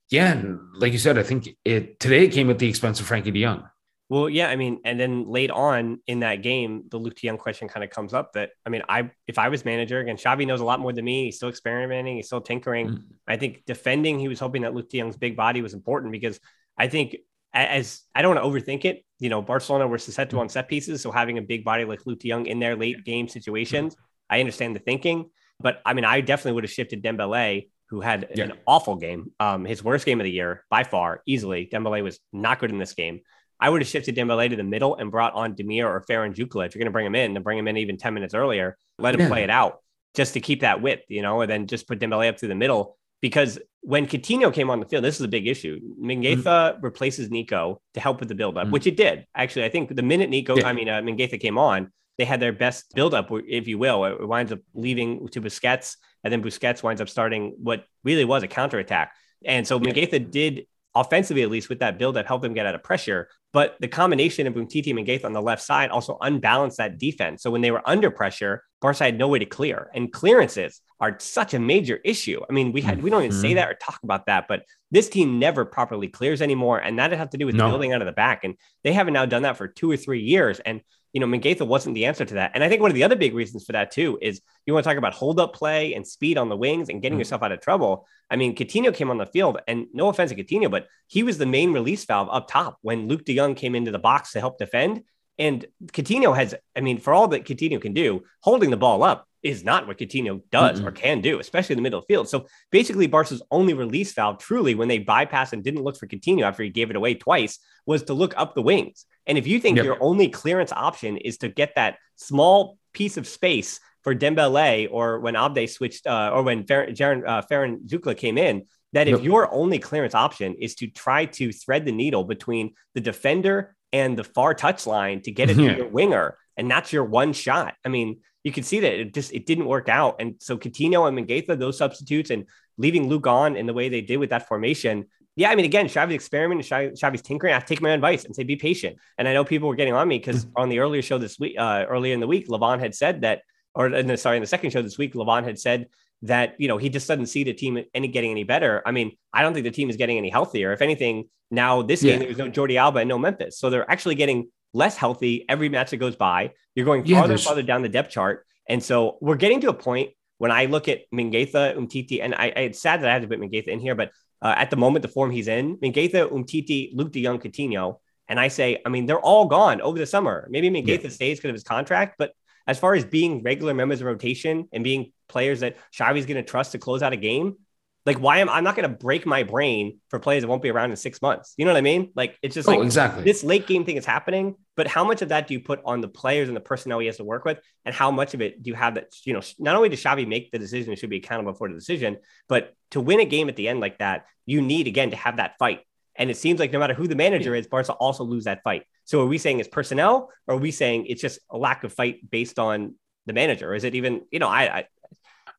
yeah, 0.09 0.41
like 0.81 0.91
you 0.91 0.99
said, 0.99 1.17
I 1.17 1.23
think 1.23 1.49
it 1.63 1.99
today 1.99 2.25
it 2.25 2.33
came 2.33 2.49
at 2.49 2.59
the 2.59 2.69
expense 2.69 2.99
of 2.99 3.07
Frenkie 3.07 3.33
de 3.33 3.43
Jong. 3.43 3.63
Well, 4.09 4.29
yeah, 4.29 4.49
I 4.49 4.57
mean, 4.57 4.79
and 4.85 4.99
then 4.99 5.25
late 5.27 5.49
on 5.49 5.99
in 6.07 6.19
that 6.19 6.43
game, 6.43 6.83
the 6.89 6.99
Luuk 6.99 7.13
DeYoung 7.15 7.39
question 7.39 7.67
kind 7.67 7.83
of 7.83 7.89
comes 7.89 8.13
up 8.13 8.33
that 8.33 8.51
I 8.65 8.69
mean, 8.69 8.83
I 8.87 9.09
if 9.27 9.39
I 9.39 9.49
was 9.49 9.65
manager 9.65 9.99
again, 9.99 10.17
Xavi 10.17 10.45
knows 10.45 10.59
a 10.59 10.65
lot 10.65 10.79
more 10.79 10.93
than 10.93 11.05
me. 11.05 11.25
He's 11.25 11.37
still 11.37 11.49
experimenting, 11.49 12.17
he's 12.17 12.27
still 12.27 12.41
tinkering. 12.41 12.89
Mm. 12.89 13.03
I 13.27 13.37
think 13.37 13.63
defending, 13.65 14.19
he 14.19 14.27
was 14.27 14.39
hoping 14.39 14.63
that 14.63 14.73
Luuk 14.73 14.89
DeYoung's 14.91 15.17
big 15.17 15.35
body 15.35 15.61
was 15.61 15.73
important 15.73 16.11
because 16.11 16.39
I 16.77 16.87
think 16.87 17.15
as 17.53 18.01
I 18.13 18.21
don't 18.21 18.35
want 18.35 18.43
to 18.43 18.49
overthink 18.49 18.83
it, 18.85 19.05
you 19.19 19.29
know, 19.29 19.41
Barcelona 19.41 19.87
were 19.87 19.97
susceptible 19.97 20.41
on 20.41 20.49
set 20.49 20.67
pieces, 20.67 21.01
so 21.01 21.11
having 21.11 21.37
a 21.37 21.41
big 21.41 21.63
body 21.63 21.85
like 21.85 22.03
Luuk 22.03 22.19
DeYoung 22.21 22.45
in 22.45 22.59
their 22.59 22.75
late 22.75 23.05
game 23.05 23.27
situations, 23.27 23.95
I 24.29 24.39
understand 24.41 24.75
the 24.75 24.79
thinking, 24.79 25.29
but 25.59 25.81
I 25.85 25.93
mean, 25.93 26.05
I 26.05 26.21
definitely 26.21 26.53
would 26.53 26.65
have 26.65 26.71
shifted 26.71 27.03
Dembele. 27.03 27.69
Who 27.89 28.01
had 28.01 28.29
Yeah. 28.33 28.45
an 28.45 28.53
awful 28.65 28.95
game, 28.95 29.33
um, 29.39 29.65
his 29.65 29.83
worst 29.83 30.03
game 30.03 30.19
of 30.19 30.23
the 30.23 30.31
year 30.31 30.65
by 30.71 30.83
far, 30.83 31.21
easily. 31.27 31.69
Dembele 31.71 32.01
was 32.01 32.19
not 32.31 32.57
good 32.57 32.71
in 32.71 32.79
this 32.79 32.93
game. 32.93 33.21
I 33.63 33.69
would 33.69 33.81
have 33.81 33.87
shifted 33.87 34.13
Dembele 34.17 34.49
to 34.49 34.57
the 34.57 34.63
middle 34.63 34.95
and 34.97 35.09
brought 35.09 35.33
on 35.33 35.55
Demir 35.55 35.85
or 35.85 36.03
Ferran 36.09 36.33
Jutglà. 36.35 36.65
If 36.65 36.75
you're 36.75 36.79
going 36.81 36.87
to 36.87 36.91
bring 36.91 37.05
him 37.05 37.15
in, 37.15 37.33
then 37.33 37.43
bring 37.43 37.57
him 37.57 37.67
in 37.69 37.77
even 37.77 37.95
10 37.97 38.13
minutes 38.13 38.33
earlier, 38.33 38.77
let 38.99 39.13
him 39.15 39.21
Yeah. 39.21 39.27
play 39.29 39.43
it 39.43 39.49
out 39.49 39.79
just 40.13 40.33
to 40.33 40.41
keep 40.41 40.59
that 40.61 40.81
width, 40.81 41.03
you 41.07 41.21
know, 41.21 41.39
and 41.41 41.49
then 41.49 41.65
just 41.67 41.87
put 41.87 41.97
Dembele 41.99 42.27
up 42.27 42.37
through 42.37 42.49
the 42.49 42.55
middle. 42.55 42.97
Because 43.21 43.57
when 43.79 44.05
Coutinho 44.05 44.53
came 44.53 44.69
on 44.69 44.81
the 44.81 44.85
field, 44.85 45.03
this 45.05 45.15
is 45.15 45.21
a 45.21 45.29
big 45.29 45.47
issue. 45.47 45.79
Mingueza 46.01 46.77
replaces 46.81 47.31
Nico 47.31 47.81
to 47.93 47.99
help 48.01 48.19
with 48.19 48.27
the 48.27 48.35
buildup, 48.35 48.67
Mhm. 48.67 48.71
which 48.71 48.85
it 48.85 48.97
did. 48.97 49.25
Actually, 49.33 49.63
I 49.65 49.69
think 49.69 49.95
the 49.95 50.01
minute 50.03 50.29
Nico, 50.29 50.57
Yeah. 50.57 50.67
I 50.67 50.73
mean, 50.73 50.89
uh, 50.89 51.01
Mingueza 51.01 51.39
came 51.39 51.57
on, 51.57 51.89
they 52.17 52.25
had 52.25 52.41
their 52.41 52.51
best 52.51 52.93
buildup, 52.93 53.29
if 53.47 53.67
you 53.69 53.77
will. 53.77 54.03
It 54.03 54.27
winds 54.27 54.51
up 54.51 54.59
leaving 54.73 55.27
to 55.29 55.39
Busquets, 55.41 55.95
and 56.23 56.33
then 56.33 56.43
Busquets 56.43 56.83
winds 56.83 56.99
up 57.01 57.07
starting 57.07 57.53
what 57.57 57.85
really 58.03 58.25
was 58.25 58.43
a 58.43 58.47
counterattack. 58.47 59.13
And 59.45 59.65
so 59.65 59.79
Mingueza 59.79 60.29
did 60.29 60.67
offensively, 60.95 61.43
at 61.43 61.49
least 61.49 61.69
with 61.69 61.79
that 61.79 61.97
build 61.97 62.15
that 62.15 62.27
helped 62.27 62.43
them 62.43 62.53
get 62.53 62.65
out 62.65 62.75
of 62.75 62.83
pressure. 62.83 63.27
But 63.51 63.75
the 63.79 63.87
combination 63.87 64.47
of 64.47 64.53
Umtiti 64.53 64.95
and 64.95 65.05
Gaith 65.05 65.25
on 65.25 65.33
the 65.33 65.41
left 65.41 65.61
side 65.61 65.89
also 65.89 66.17
unbalanced 66.21 66.77
that 66.77 66.97
defense. 66.97 67.43
So 67.43 67.51
when 67.51 67.61
they 67.61 67.71
were 67.71 67.87
under 67.87 68.09
pressure, 68.11 68.63
Barca 68.81 69.05
had 69.05 69.17
no 69.17 69.27
way 69.27 69.39
to 69.39 69.45
clear, 69.45 69.89
and 69.93 70.11
clearances 70.11 70.81
are 70.99 71.17
such 71.19 71.53
a 71.53 71.59
major 71.59 71.99
issue. 72.03 72.41
I 72.49 72.53
mean, 72.53 72.71
we 72.71 72.81
had 72.81 73.01
we 73.01 73.09
don't 73.09 73.23
even 73.23 73.37
say 73.37 73.51
Mhm. 73.51 73.55
that 73.55 73.69
or 73.69 73.73
talk 73.75 73.99
about 74.03 74.25
that, 74.27 74.47
but 74.47 74.63
this 74.91 75.09
team 75.09 75.39
never 75.39 75.65
properly 75.65 76.07
clears 76.07 76.41
anymore, 76.41 76.79
and 76.79 76.99
that 76.99 77.11
has 77.11 77.29
to 77.29 77.37
do 77.37 77.45
with 77.45 77.55
No. 77.55 77.69
building 77.69 77.93
out 77.93 78.01
of 78.01 78.05
the 78.05 78.11
back, 78.13 78.43
and 78.43 78.55
they 78.83 78.93
haven't 78.93 79.13
now 79.13 79.25
done 79.25 79.43
that 79.43 79.57
for 79.57 79.67
two 79.67 79.89
or 79.91 79.97
three 79.97 80.21
years. 80.21 80.59
And 80.59 80.81
you 81.13 81.19
know, 81.19 81.27
Mingueza 81.27 81.65
wasn't 81.65 81.95
the 81.95 82.05
answer 82.05 82.25
to 82.25 82.33
that. 82.33 82.51
And 82.55 82.63
I 82.63 82.69
think 82.69 82.81
one 82.81 82.91
of 82.91 82.95
the 82.95 83.03
other 83.03 83.15
big 83.15 83.35
reasons 83.35 83.63
for 83.65 83.71
that 83.73 83.91
too 83.91 84.17
is 84.21 84.41
you 84.65 84.73
want 84.73 84.83
to 84.83 84.89
talk 84.89 84.97
about 84.97 85.13
hold 85.13 85.39
up 85.39 85.53
play 85.53 85.93
and 85.93 86.05
speed 86.05 86.37
on 86.37 86.49
the 86.49 86.57
wings 86.57 86.89
and 86.89 87.01
getting 87.01 87.17
Mhm. 87.17 87.21
yourself 87.21 87.43
out 87.43 87.51
of 87.51 87.61
trouble. 87.61 88.07
I 88.31 88.35
mean, 88.35 88.55
Coutinho 88.55 88.93
came 88.93 89.11
on 89.11 89.19
the 89.19 89.27
field, 89.27 89.59
and 89.67 89.87
no 89.93 90.09
offense 90.09 90.31
to 90.31 90.35
Coutinho, 90.35 90.71
but 90.71 90.87
he 91.07 91.21
was 91.21 91.37
the 91.37 91.45
main 91.45 91.71
release 91.71 92.03
valve 92.05 92.29
up 92.31 92.47
top 92.47 92.77
when 92.81 93.07
Luuk 93.07 93.25
De 93.25 93.35
Jong 93.35 93.53
came 93.53 93.75
into 93.75 93.91
the 93.91 93.99
box 93.99 94.31
to 94.31 94.39
help 94.39 94.57
defend. 94.57 95.03
And 95.37 95.65
Coutinho 95.85 96.35
has, 96.35 96.55
I 96.75 96.81
mean, 96.81 96.97
for 96.97 97.13
all 97.13 97.27
that 97.29 97.45
Coutinho 97.45 97.79
can 97.79 97.93
do, 97.93 98.23
holding 98.41 98.71
the 98.71 98.77
ball 98.77 99.03
up 99.03 99.27
is 99.43 99.63
not 99.63 99.87
what 99.87 99.97
Coutinho 99.97 100.41
does 100.51 100.79
Mm-mm. 100.79 100.87
or 100.87 100.91
can 100.91 101.21
do, 101.21 101.39
especially 101.39 101.73
in 101.73 101.77
the 101.77 101.83
middle 101.83 101.99
of 101.99 102.05
the 102.07 102.13
field. 102.13 102.29
So 102.29 102.47
basically, 102.71 103.07
Barca's 103.07 103.41
only 103.51 103.73
release 103.73 104.13
valve, 104.13 104.39
truly, 104.39 104.73
when 104.73 104.87
they 104.87 104.99
bypassed 105.03 105.53
and 105.53 105.63
didn't 105.63 105.83
look 105.83 105.97
for 105.97 106.07
Coutinho 106.07 106.43
after 106.43 106.63
he 106.63 106.69
gave 106.69 106.89
it 106.89 106.95
away 106.95 107.13
twice, 107.13 107.59
was 107.85 108.03
to 108.03 108.13
look 108.13 108.33
up 108.37 108.55
the 108.55 108.61
wings. 108.61 109.05
And 109.27 109.37
if 109.37 109.45
you 109.45 109.59
think 109.59 109.77
Yep. 109.77 109.85
your 109.85 109.97
only 110.01 110.29
clearance 110.29 110.71
option 110.71 111.17
is 111.17 111.37
to 111.39 111.49
get 111.49 111.75
that 111.75 111.97
small 112.15 112.77
piece 112.93 113.17
of 113.17 113.27
space 113.27 113.79
for 114.03 114.15
Dembele 114.15 114.87
or 114.91 115.19
when 115.19 115.35
Abde 115.35 115.69
switched, 115.69 116.07
uh, 116.07 116.31
or 116.33 116.43
when 116.43 116.65
Fer- 116.65 116.87
Jaron, 116.87 117.23
uh, 117.27 117.41
Zukla 117.41 118.17
came 118.17 118.37
in, 118.37 118.63
that 118.93 119.07
if 119.07 119.15
Yep. 119.19 119.23
your 119.23 119.53
only 119.53 119.79
clearance 119.79 120.13
option 120.13 120.55
is 120.55 120.75
to 120.75 120.87
try 120.87 121.25
to 121.25 121.51
thread 121.51 121.85
the 121.85 121.91
needle 121.91 122.23
between 122.23 122.75
the 122.93 123.01
defender 123.01 123.75
and 123.91 124.17
the 124.17 124.23
far 124.23 124.53
touch 124.53 124.85
line 124.87 125.21
to 125.21 125.31
get 125.31 125.49
it 125.49 125.57
Yeah. 125.57 125.71
to 125.73 125.77
your 125.77 125.87
winger, 125.87 126.37
and 126.57 126.69
that's 126.69 126.91
your 126.93 127.03
one 127.05 127.33
shot. 127.33 127.75
I 127.85 127.89
mean, 127.89 128.21
you 128.43 128.51
can 128.51 128.63
see 128.63 128.79
that 128.81 128.93
it 128.93 129.13
just 129.13 129.33
it 129.33 129.45
didn't 129.45 129.65
work 129.65 129.89
out. 129.89 130.17
And 130.19 130.35
so 130.39 130.57
Coutinho 130.57 131.07
and 131.07 131.17
Mingueza, 131.17 131.57
those 131.57 131.77
substitutes, 131.77 132.29
and 132.29 132.45
leaving 132.77 133.09
Luuk 133.09 133.27
on 133.27 133.55
in 133.55 133.65
the 133.65 133.73
way 133.73 133.89
they 133.89 134.01
did 134.01 134.17
with 134.17 134.31
that 134.31 134.47
formation, 134.47 135.05
Yeah, 135.35 135.49
I 135.49 135.55
mean, 135.55 135.65
again, 135.65 135.87
Xavi's 135.87 136.15
experimenting, 136.15 136.63
Xavi's 136.63 137.21
tinkering. 137.21 137.53
I 137.53 137.55
have 137.55 137.65
to 137.65 137.73
take 137.73 137.81
my 137.81 137.89
advice 137.89 138.25
and 138.25 138.35
say 138.35 138.43
be 138.43 138.55
patient. 138.55 138.97
And 139.17 139.27
I 139.27 139.33
know 139.33 139.43
people 139.43 139.67
were 139.67 139.75
getting 139.75 139.93
on 139.93 140.07
me 140.07 140.19
because 140.19 140.45
on 140.55 140.69
the 140.69 140.79
earlier 140.79 141.01
show 141.01 141.17
this 141.17 141.39
week, 141.39 141.55
uh, 141.57 141.85
earlier 141.89 142.13
in 142.13 142.19
the 142.19 142.27
week, 142.27 142.47
Levon 142.47 142.79
had 142.79 142.93
said 142.93 143.21
that, 143.21 143.41
or 143.73 143.87
in 143.87 144.07
the, 144.07 144.17
sorry, 144.17 144.37
in 144.37 144.41
the 144.41 144.47
second 144.47 144.71
show 144.71 144.81
this 144.81 144.97
week, 144.97 145.13
Levon 145.13 145.43
had 145.43 145.57
said 145.57 145.87
that 146.23 146.55
you 146.57 146.67
know 146.67 146.77
he 146.77 146.89
just 146.89 147.07
doesn't 147.07 147.25
see 147.25 147.43
the 147.43 147.53
team 147.53 147.83
any 147.93 148.07
getting 148.07 148.31
any 148.31 148.43
better. 148.43 148.81
I 148.85 148.91
mean, 148.91 149.17
I 149.33 149.41
don't 149.41 149.53
think 149.53 149.65
the 149.65 149.71
team 149.71 149.89
is 149.89 149.97
getting 149.97 150.17
any 150.17 150.29
healthier. 150.29 150.71
If 150.71 150.81
anything, 150.81 151.29
now 151.51 151.81
this 151.81 152.01
yeah. 152.01 152.17
game 152.17 152.19
there's 152.19 152.37
no 152.37 152.49
Jordi 152.49 152.77
Alba 152.77 152.99
and 152.99 153.09
no 153.09 153.17
Memphis, 153.17 153.57
so 153.57 153.69
they're 153.69 153.89
actually 153.89 154.15
getting 154.15 154.49
less 154.73 154.97
healthy 154.97 155.45
every 155.47 155.69
match 155.69 155.91
that 155.91 155.97
goes 155.97 156.15
by. 156.15 156.51
You're 156.75 156.85
going 156.85 157.03
farther 157.03 157.27
yeah, 157.27 157.31
and 157.31 157.41
farther 157.41 157.63
down 157.63 157.81
the 157.81 157.89
depth 157.89 158.11
chart, 158.11 158.45
and 158.67 158.81
so 158.83 159.17
we're 159.21 159.35
getting 159.35 159.61
to 159.61 159.69
a 159.69 159.73
point 159.73 160.11
when 160.37 160.51
I 160.51 160.65
look 160.65 160.87
at 160.87 161.01
Mingueza, 161.13 161.75
Umtiti, 161.77 162.21
and 162.21 162.33
I, 162.35 162.45
I, 162.55 162.59
it's 162.61 162.81
sad 162.81 163.01
that 163.01 163.09
I 163.09 163.13
had 163.13 163.21
to 163.21 163.27
put 163.27 163.39
Mingueza 163.39 163.67
in 163.67 163.79
here, 163.79 163.95
but 163.95 164.11
uh, 164.41 164.53
at 164.57 164.69
the 164.69 164.75
moment, 164.75 165.03
the 165.03 165.07
form 165.07 165.31
he's 165.31 165.47
in, 165.47 165.77
Mingueza, 165.77 166.29
Umtiti, 166.29 166.93
Luuk 166.95 167.11
De 167.11 167.23
Jong, 167.23 167.39
Coutinho, 167.39 167.97
and 168.27 168.39
I 168.39 168.47
say, 168.47 168.81
I 168.85 168.89
mean, 168.89 169.05
they're 169.05 169.19
all 169.19 169.45
gone 169.47 169.79
over 169.81 169.97
the 169.97 170.05
summer. 170.05 170.47
Maybe 170.49 170.69
Mingueza 170.69 171.03
yeah. 171.03 171.09
stays 171.09 171.37
because 171.37 171.49
of 171.49 171.55
his 171.55 171.63
contract, 171.63 172.15
but 172.17 172.31
as 172.67 172.79
far 172.79 172.95
as 172.95 173.05
being 173.05 173.43
regular 173.43 173.73
members 173.73 174.01
of 174.01 174.07
rotation 174.07 174.67
and 174.71 174.83
being 174.83 175.11
players 175.27 175.59
that 175.59 175.77
Xavi's 175.95 176.25
going 176.25 176.43
to 176.43 176.49
trust 176.49 176.71
to 176.71 176.77
close 176.77 177.01
out 177.01 177.13
a 177.13 177.17
game, 177.17 177.57
like 178.05 178.17
why 178.17 178.39
am 178.39 178.49
I'm 178.49 178.63
not 178.63 178.75
going 178.75 178.89
to 178.89 178.95
break 178.95 179.25
my 179.25 179.43
brain 179.43 179.99
for 180.09 180.19
players 180.19 180.43
that 180.43 180.47
won't 180.47 180.61
be 180.61 180.69
around 180.69 180.91
in 180.91 180.95
six 180.97 181.21
months? 181.21 181.53
You 181.57 181.65
know 181.65 181.71
what 181.71 181.77
I 181.77 181.81
mean? 181.81 182.11
Like 182.15 182.37
it's 182.41 182.53
just 182.55 182.67
oh, 182.67 182.73
like 182.73 182.83
exactly 182.83 183.23
this 183.23 183.43
late 183.43 183.65
game 183.67 183.85
thing 183.85 183.95
is 183.95 184.05
happening, 184.05 184.55
but 184.75 184.87
how 184.87 185.03
much 185.03 185.21
of 185.21 185.29
that 185.29 185.47
do 185.47 185.53
you 185.53 185.59
put 185.59 185.79
on 185.85 186.01
the 186.01 186.07
players 186.07 186.49
and 186.49 186.55
the 186.55 186.61
personnel 186.61 186.99
he 186.99 187.07
has 187.07 187.17
to 187.17 187.23
work 187.23 187.45
with, 187.45 187.59
and 187.85 187.95
how 187.95 188.11
much 188.11 188.33
of 188.33 188.41
it 188.41 188.61
do 188.61 188.69
you 188.69 188.75
have 188.75 188.95
that? 188.95 189.07
You 189.25 189.33
know, 189.33 189.41
not 189.59 189.75
only 189.75 189.89
does 189.89 190.03
Xavi 190.03 190.27
make 190.27 190.51
the 190.51 190.59
decision, 190.59 190.91
and 190.91 190.99
should 190.99 191.09
be 191.09 191.17
accountable 191.17 191.53
for 191.53 191.69
the 191.69 191.75
decision, 191.75 192.17
but 192.47 192.73
to 192.91 193.01
win 193.01 193.19
a 193.19 193.25
game 193.25 193.49
at 193.49 193.55
the 193.55 193.67
end 193.67 193.79
like 193.79 193.99
that, 193.99 194.25
you 194.45 194.61
need 194.61 194.87
again 194.87 195.11
to 195.11 195.15
have 195.15 195.37
that 195.37 195.57
fight. 195.57 195.81
And 196.15 196.29
it 196.29 196.37
seems 196.37 196.59
like 196.59 196.71
no 196.71 196.79
matter 196.79 196.93
who 196.93 197.07
the 197.07 197.15
manager 197.15 197.55
is, 197.55 197.67
Barca 197.67 197.93
also 197.93 198.23
lose 198.23 198.43
that 198.43 198.61
fight. 198.63 198.83
So 199.05 199.21
are 199.21 199.25
we 199.25 199.37
saying 199.37 199.59
it's 199.59 199.69
personnel, 199.69 200.29
or 200.47 200.55
are 200.55 200.59
we 200.59 200.71
saying 200.71 201.07
it's 201.07 201.21
just 201.21 201.39
a 201.49 201.57
lack 201.57 201.83
of 201.83 201.93
fight 201.93 202.29
based 202.29 202.59
on 202.59 202.95
the 203.25 203.33
manager? 203.33 203.71
Or 203.71 203.75
is 203.75 203.83
it 203.83 203.95
even, 203.95 204.21
you 204.31 204.39
know, 204.39 204.47
I, 204.47 204.77
I 204.77 204.85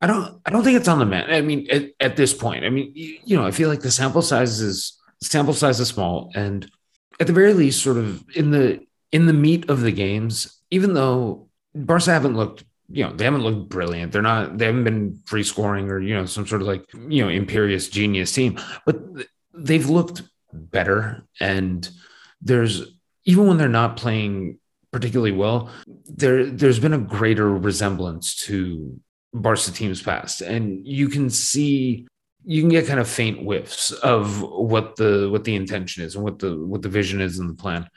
I 0.05 0.07
don't 0.07 0.39
I 0.45 0.51
don't 0.51 0.63
think 0.63 0.77
it's 0.77 0.87
on 0.87 0.99
the 0.99 1.07
man. 1.07 1.31
I 1.31 1.41
mean, 1.41 1.67
at, 1.71 1.93
at 1.99 2.17
this 2.17 2.35
point, 2.35 2.63
I 2.63 2.69
mean, 2.69 2.93
you, 2.95 3.19
you, 3.25 3.37
know, 3.39 3.47
I 3.47 3.53
feel 3.53 3.71
like 3.71 3.81
the 3.81 3.91
sample 3.91 4.21
size 4.21 4.61
is 4.61 5.01
sample 5.23 5.55
size 5.55 5.81
is 5.81 5.89
small, 5.89 6.31
and 6.35 6.71
at 7.19 7.27
the 7.27 7.33
very 7.33 7.55
least, 7.55 7.83
sort 7.83 7.97
of 7.97 8.23
in 8.37 8.51
the 8.51 8.87
in 9.13 9.25
the 9.25 9.33
meat 9.33 9.71
of 9.71 9.81
the 9.81 9.93
games, 9.93 10.61
even 10.71 10.93
though 10.93 11.49
Barca 11.75 12.11
haven't 12.11 12.37
looked, 12.37 12.65
you 12.91 13.03
know, 13.03 13.15
they 13.15 13.25
haven't 13.25 13.45
looked 13.45 13.71
brilliant. 13.71 14.13
They're 14.13 14.21
not. 14.21 14.59
They 14.59 14.67
haven't 14.67 14.85
been 14.85 15.21
free 15.25 15.43
scoring 15.43 15.91
or 15.91 15.99
you 16.01 16.15
know 16.15 16.27
some 16.27 16.47
sort 16.47 16.61
of 16.61 16.69
like 16.69 16.85
you 17.09 17.23
know 17.23 17.31
imperious 17.31 17.89
genius 17.89 18.31
team, 18.31 18.61
but 18.85 19.01
they've 19.55 19.89
looked 19.89 20.21
better. 20.53 21.25
And 21.41 21.89
there's 22.43 22.83
even 23.25 23.47
when 23.47 23.57
they're 23.57 23.69
not 23.71 23.97
playing 23.97 24.59
particularly 24.93 25.33
well, 25.33 25.71
there 25.87 26.45
there's 26.45 26.79
been 26.79 26.93
a 26.93 26.99
greater 26.99 27.49
resemblance 27.49 28.35
to 28.43 29.01
Barca 29.35 29.73
teams 29.73 30.01
past, 30.01 30.41
and 30.41 30.87
you 30.87 31.09
can 31.09 31.29
see 31.29 32.07
you 32.45 32.61
can 32.61 32.69
get 32.69 32.87
kind 32.87 33.01
of 33.01 33.09
faint 33.09 33.41
whiffs 33.41 33.91
of 33.91 34.43
what 34.43 34.97
the 34.97 35.29
what 35.31 35.45
the 35.45 35.57
intention 35.57 36.05
is 36.05 36.15
and 36.15 36.23
what 36.23 36.39
the 36.39 36.57
what 36.57 36.83
the 36.83 36.89
vision 36.89 37.21
is 37.21 37.39
and 37.39 37.51
the 37.51 37.55
plan. 37.55 37.89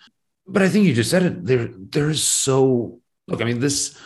But 0.48 0.64
I 0.64 0.70
think 0.70 0.86
you 0.86 0.94
just 0.94 1.12
said 1.12 1.24
it. 1.24 1.46
There 1.46 1.70
there's 1.74 2.24
so 2.24 3.00
look. 3.28 3.42
I 3.42 3.46
mean, 3.46 3.60
this 3.60 3.98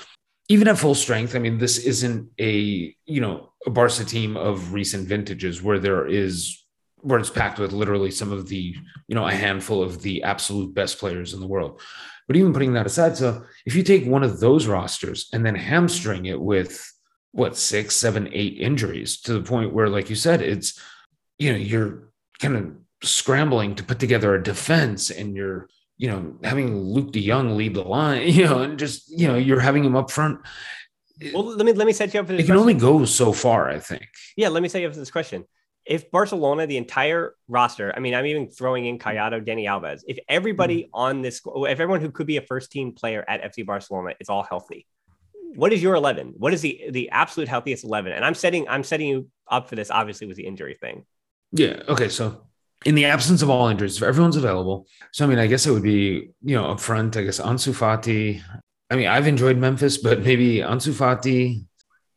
even 0.50 0.68
at 0.68 0.78
full 0.78 0.96
strength. 0.96 1.36
I 1.36 1.40
mean, 1.40 1.58
this 1.58 1.78
isn't 1.78 2.30
a 2.40 2.96
you 3.06 3.22
know 3.22 3.54
a 3.66 3.70
Barca 3.70 4.04
team 4.04 4.36
of 4.36 4.74
recent 4.74 5.08
vintages 5.08 5.62
where 5.62 5.80
there 5.80 6.08
is 6.08 6.58
where 6.98 7.20
it's 7.20 7.30
packed 7.30 7.60
with 7.60 7.72
literally 7.72 8.12
some 8.12 8.32
of 8.32 8.50
the 8.50 8.76
you 9.08 9.16
know 9.16 9.28
a 9.28 9.32
handful 9.32 9.82
of 9.82 10.02
the 10.02 10.24
absolute 10.24 10.74
best 10.74 11.00
players 11.00 11.34
in 11.34 11.40
the 11.40 11.48
world. 11.48 11.80
But 12.28 12.36
even 12.36 12.54
putting 12.54 12.74
that 12.74 12.86
aside, 12.86 13.16
so 13.16 13.46
if 13.66 13.76
you 13.76 13.84
take 13.84 14.06
one 14.06 14.24
of 14.24 14.40
those 14.40 14.68
rosters 14.68 15.30
and 15.34 15.46
then 15.46 15.56
hamstring 15.56 16.26
it 16.26 16.40
with 16.40 16.92
what 17.32 17.58
six, 17.58 17.96
seven, 17.96 18.30
eight 18.34 18.58
injuries 18.60 19.22
to 19.22 19.34
the 19.34 19.42
point 19.42 19.74
where, 19.74 19.90
like 19.90 20.10
you 20.10 20.16
said, 20.16 20.42
it's 20.42 20.80
you 21.38 21.52
know 21.52 21.58
you're 21.58 22.10
kind 22.40 22.56
of 22.56 22.72
scrambling 23.04 23.76
to 23.76 23.84
put 23.84 24.00
together 24.00 24.36
a 24.36 24.44
defense, 24.44 25.10
and 25.10 25.36
you're 25.36 25.70
you 25.98 26.10
know 26.10 26.36
having 26.44 26.74
Luuk 26.74 27.12
De 27.12 27.26
Jong 27.26 27.56
lead 27.56 27.74
the 27.74 27.84
line, 27.84 28.24
you 28.28 28.46
know, 28.46 28.62
and 28.62 28.78
just 28.78 29.10
you 29.10 29.28
know 29.28 29.38
you're 29.38 29.60
having 29.60 29.84
him 29.84 29.96
up 29.96 30.12
front. 30.12 30.40
Well, 31.34 31.44
let 31.44 31.66
me 31.66 31.74
let 31.74 31.86
me 31.86 31.94
set 31.94 32.14
you 32.14 32.20
up 32.20 32.28
for 32.28 32.34
this. 32.34 32.44
It 32.44 32.48
can 32.48 32.58
only 32.58 32.74
go 32.74 33.06
so 33.06 33.32
far, 33.32 33.70
I 33.70 33.80
think. 33.80 34.08
Yeah, 34.36 34.50
let 34.50 34.64
me 34.64 34.70
set 34.70 34.82
you 34.82 34.88
up 34.88 34.94
for 34.94 35.00
this 35.00 35.12
question. 35.12 35.46
If 35.86 36.12
Barcelona, 36.12 36.68
the 36.68 36.78
entire 36.78 37.36
roster, 37.48 37.92
I 37.96 38.00
mean, 38.00 38.14
I'm 38.14 38.26
even 38.28 38.48
throwing 38.48 38.86
in 38.86 39.00
Collado, 39.00 39.44
Dani 39.44 39.66
Alves. 39.66 40.02
If 40.08 40.20
everybody 40.30 40.84
mm-hmm. 40.84 40.96
on 40.96 41.22
this, 41.22 41.42
if 41.46 41.80
everyone 41.80 42.02
who 42.02 42.12
could 42.12 42.28
be 42.28 42.38
a 42.38 42.42
first 42.42 42.72
team 42.72 42.94
player 42.94 43.26
at 43.28 43.42
FC 43.42 43.66
Barcelona 43.66 44.14
is 44.20 44.30
all 44.30 44.44
healthy, 44.44 44.88
what 45.56 45.74
is 45.74 45.82
your 45.82 45.96
11 45.96 46.34
what 46.38 46.54
is 46.54 46.62
the 46.62 46.82
the 46.92 47.10
absolute 47.10 47.48
healthiest 47.48 47.84
11 47.84 48.12
and 48.12 48.24
i'm 48.24 48.34
setting 48.34 48.68
i'm 48.68 48.84
setting 48.84 49.08
you 49.08 49.28
up 49.48 49.68
for 49.68 49.76
this 49.76 49.92
obviously 49.92 50.28
with 50.28 50.38
the 50.38 50.46
injury 50.46 50.76
thing. 50.80 51.06
Yeah 51.52 51.82
okay 51.88 52.10
so 52.10 52.48
in 52.86 52.96
the 52.96 53.06
absence 53.06 53.42
of 53.42 53.50
all 53.50 53.68
injuries 53.68 53.98
if 53.98 54.04
everyone's 54.04 54.38
available 54.38 54.88
so 55.12 55.26
i 55.26 55.28
mean 55.28 55.40
i 55.40 55.48
guess 55.48 55.66
it 55.66 55.72
would 55.72 55.84
be 55.84 56.32
you 56.42 56.56
know 56.56 56.66
up 56.72 56.80
front 56.80 57.18
i 57.18 57.24
guess 57.24 57.40
ansu 57.40 57.74
fati. 57.74 58.42
I 58.90 58.96
mean 58.96 59.08
i've 59.08 59.28
enjoyed 59.28 59.58
memphis 59.58 59.98
but 59.98 60.24
maybe 60.24 60.58
ansu 60.58 60.94
fati 60.94 61.66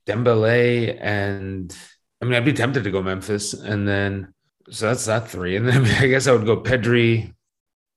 dembele 0.07 0.99
and 1.01 1.77
i 2.23 2.25
mean 2.25 2.35
i'd 2.35 2.44
be 2.44 2.53
tempted 2.53 2.85
to 2.85 2.90
go 2.90 3.03
memphis 3.03 3.53
and 3.53 3.87
then 3.87 4.33
so 4.70 4.87
that's 4.87 5.05
that 5.05 5.29
three. 5.29 5.57
And 5.57 5.68
then 5.68 5.85
i 6.03 6.07
guess 6.07 6.27
i 6.27 6.33
would 6.33 6.47
go 6.47 6.61
pedri 6.61 7.33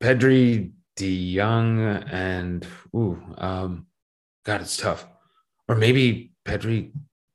pedri 0.01 0.71
de 0.95 1.35
Jong 1.35 1.79
and 1.79 2.65
ooh 2.95 3.21
um 3.37 3.85
god 4.43 4.61
it's 4.61 4.77
tough 4.77 5.05
or 5.67 5.75
maybe 5.75 6.31
Pedri, 6.45 6.91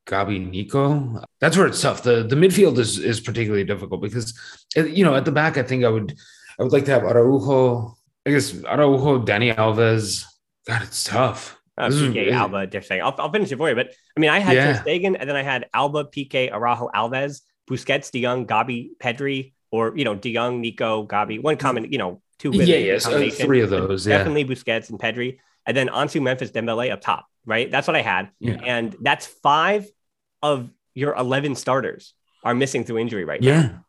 Gavi, 0.07 0.49
Nico. 0.49 1.23
That's 1.39 1.57
where 1.57 1.67
it's 1.67 1.81
tough. 1.81 2.03
The 2.03 2.23
the 2.23 2.35
midfield 2.35 2.77
is 2.77 2.99
is 2.99 3.19
particularly 3.19 3.63
difficult 3.63 4.01
because 4.01 4.33
you 4.75 5.03
know 5.03 5.15
at 5.15 5.25
the 5.25 5.31
back 5.31 5.57
I 5.57 5.63
think 5.63 5.83
I 5.83 5.89
would 5.89 6.15
I 6.59 6.63
would 6.63 6.73
like 6.73 6.85
to 6.85 6.91
have 6.91 7.03
Araujo. 7.03 7.97
I 8.25 8.31
guess 8.31 8.63
Araujo, 8.63 9.25
Dani 9.25 9.53
Alves. 9.55 10.25
God, 10.65 10.81
it's 10.83 11.03
tough. 11.03 11.59
Uh, 11.77 11.87
Piqué, 11.87 12.31
Alba, 12.31 12.67
different. 12.67 13.01
I'll, 13.01 13.15
I'll 13.17 13.31
finish 13.31 13.51
it 13.51 13.57
for 13.57 13.67
you. 13.67 13.75
But 13.75 13.93
I 14.15 14.19
mean, 14.19 14.29
I 14.29 14.39
had 14.39 14.55
yeah. 14.55 14.77
Ter 14.77 14.83
Stegen, 14.83 15.17
and 15.19 15.27
then 15.27 15.35
I 15.35 15.41
had 15.41 15.65
Alba, 15.73 16.05
Piqué, 16.05 16.51
Araujo, 16.51 16.89
Alves, 16.93 17.41
Busquets, 17.69 18.11
De 18.11 18.21
Jong, 18.21 18.45
Gavi, 18.45 18.91
Pedri, 19.01 19.53
or 19.71 19.97
you 19.97 20.05
know, 20.05 20.15
De 20.15 20.33
Jong, 20.33 20.61
Nico, 20.61 21.07
Gavi. 21.07 21.41
One 21.41 21.57
common, 21.57 21.91
you 21.91 21.97
know, 21.97 22.21
two. 22.37 22.51
Yeah, 22.53 22.77
yes, 22.77 23.07
uh, 23.07 23.29
three 23.31 23.61
of 23.61 23.71
those. 23.71 24.05
Yeah. 24.05 24.19
Definitely 24.19 24.45
Busquets 24.45 24.89
and 24.89 24.99
Pedri, 24.99 25.39
and 25.65 25.75
then 25.75 25.87
Ansu, 25.87 26.21
Memphis, 26.21 26.51
Dembele 26.51 26.91
up 26.91 27.01
top 27.01 27.27
right? 27.45 27.69
That's 27.69 27.87
what 27.87 27.95
I 27.95 28.01
had. 28.01 28.29
Yeah. 28.39 28.53
And 28.63 28.95
that's 29.01 29.25
five 29.25 29.87
of 30.41 30.69
your 30.93 31.15
11 31.15 31.55
starters 31.55 32.13
are 32.43 32.53
missing 32.53 32.83
through 32.83 32.99
injury 32.99 33.25
right 33.25 33.41
yeah. 33.41 33.61
now. 33.61 33.85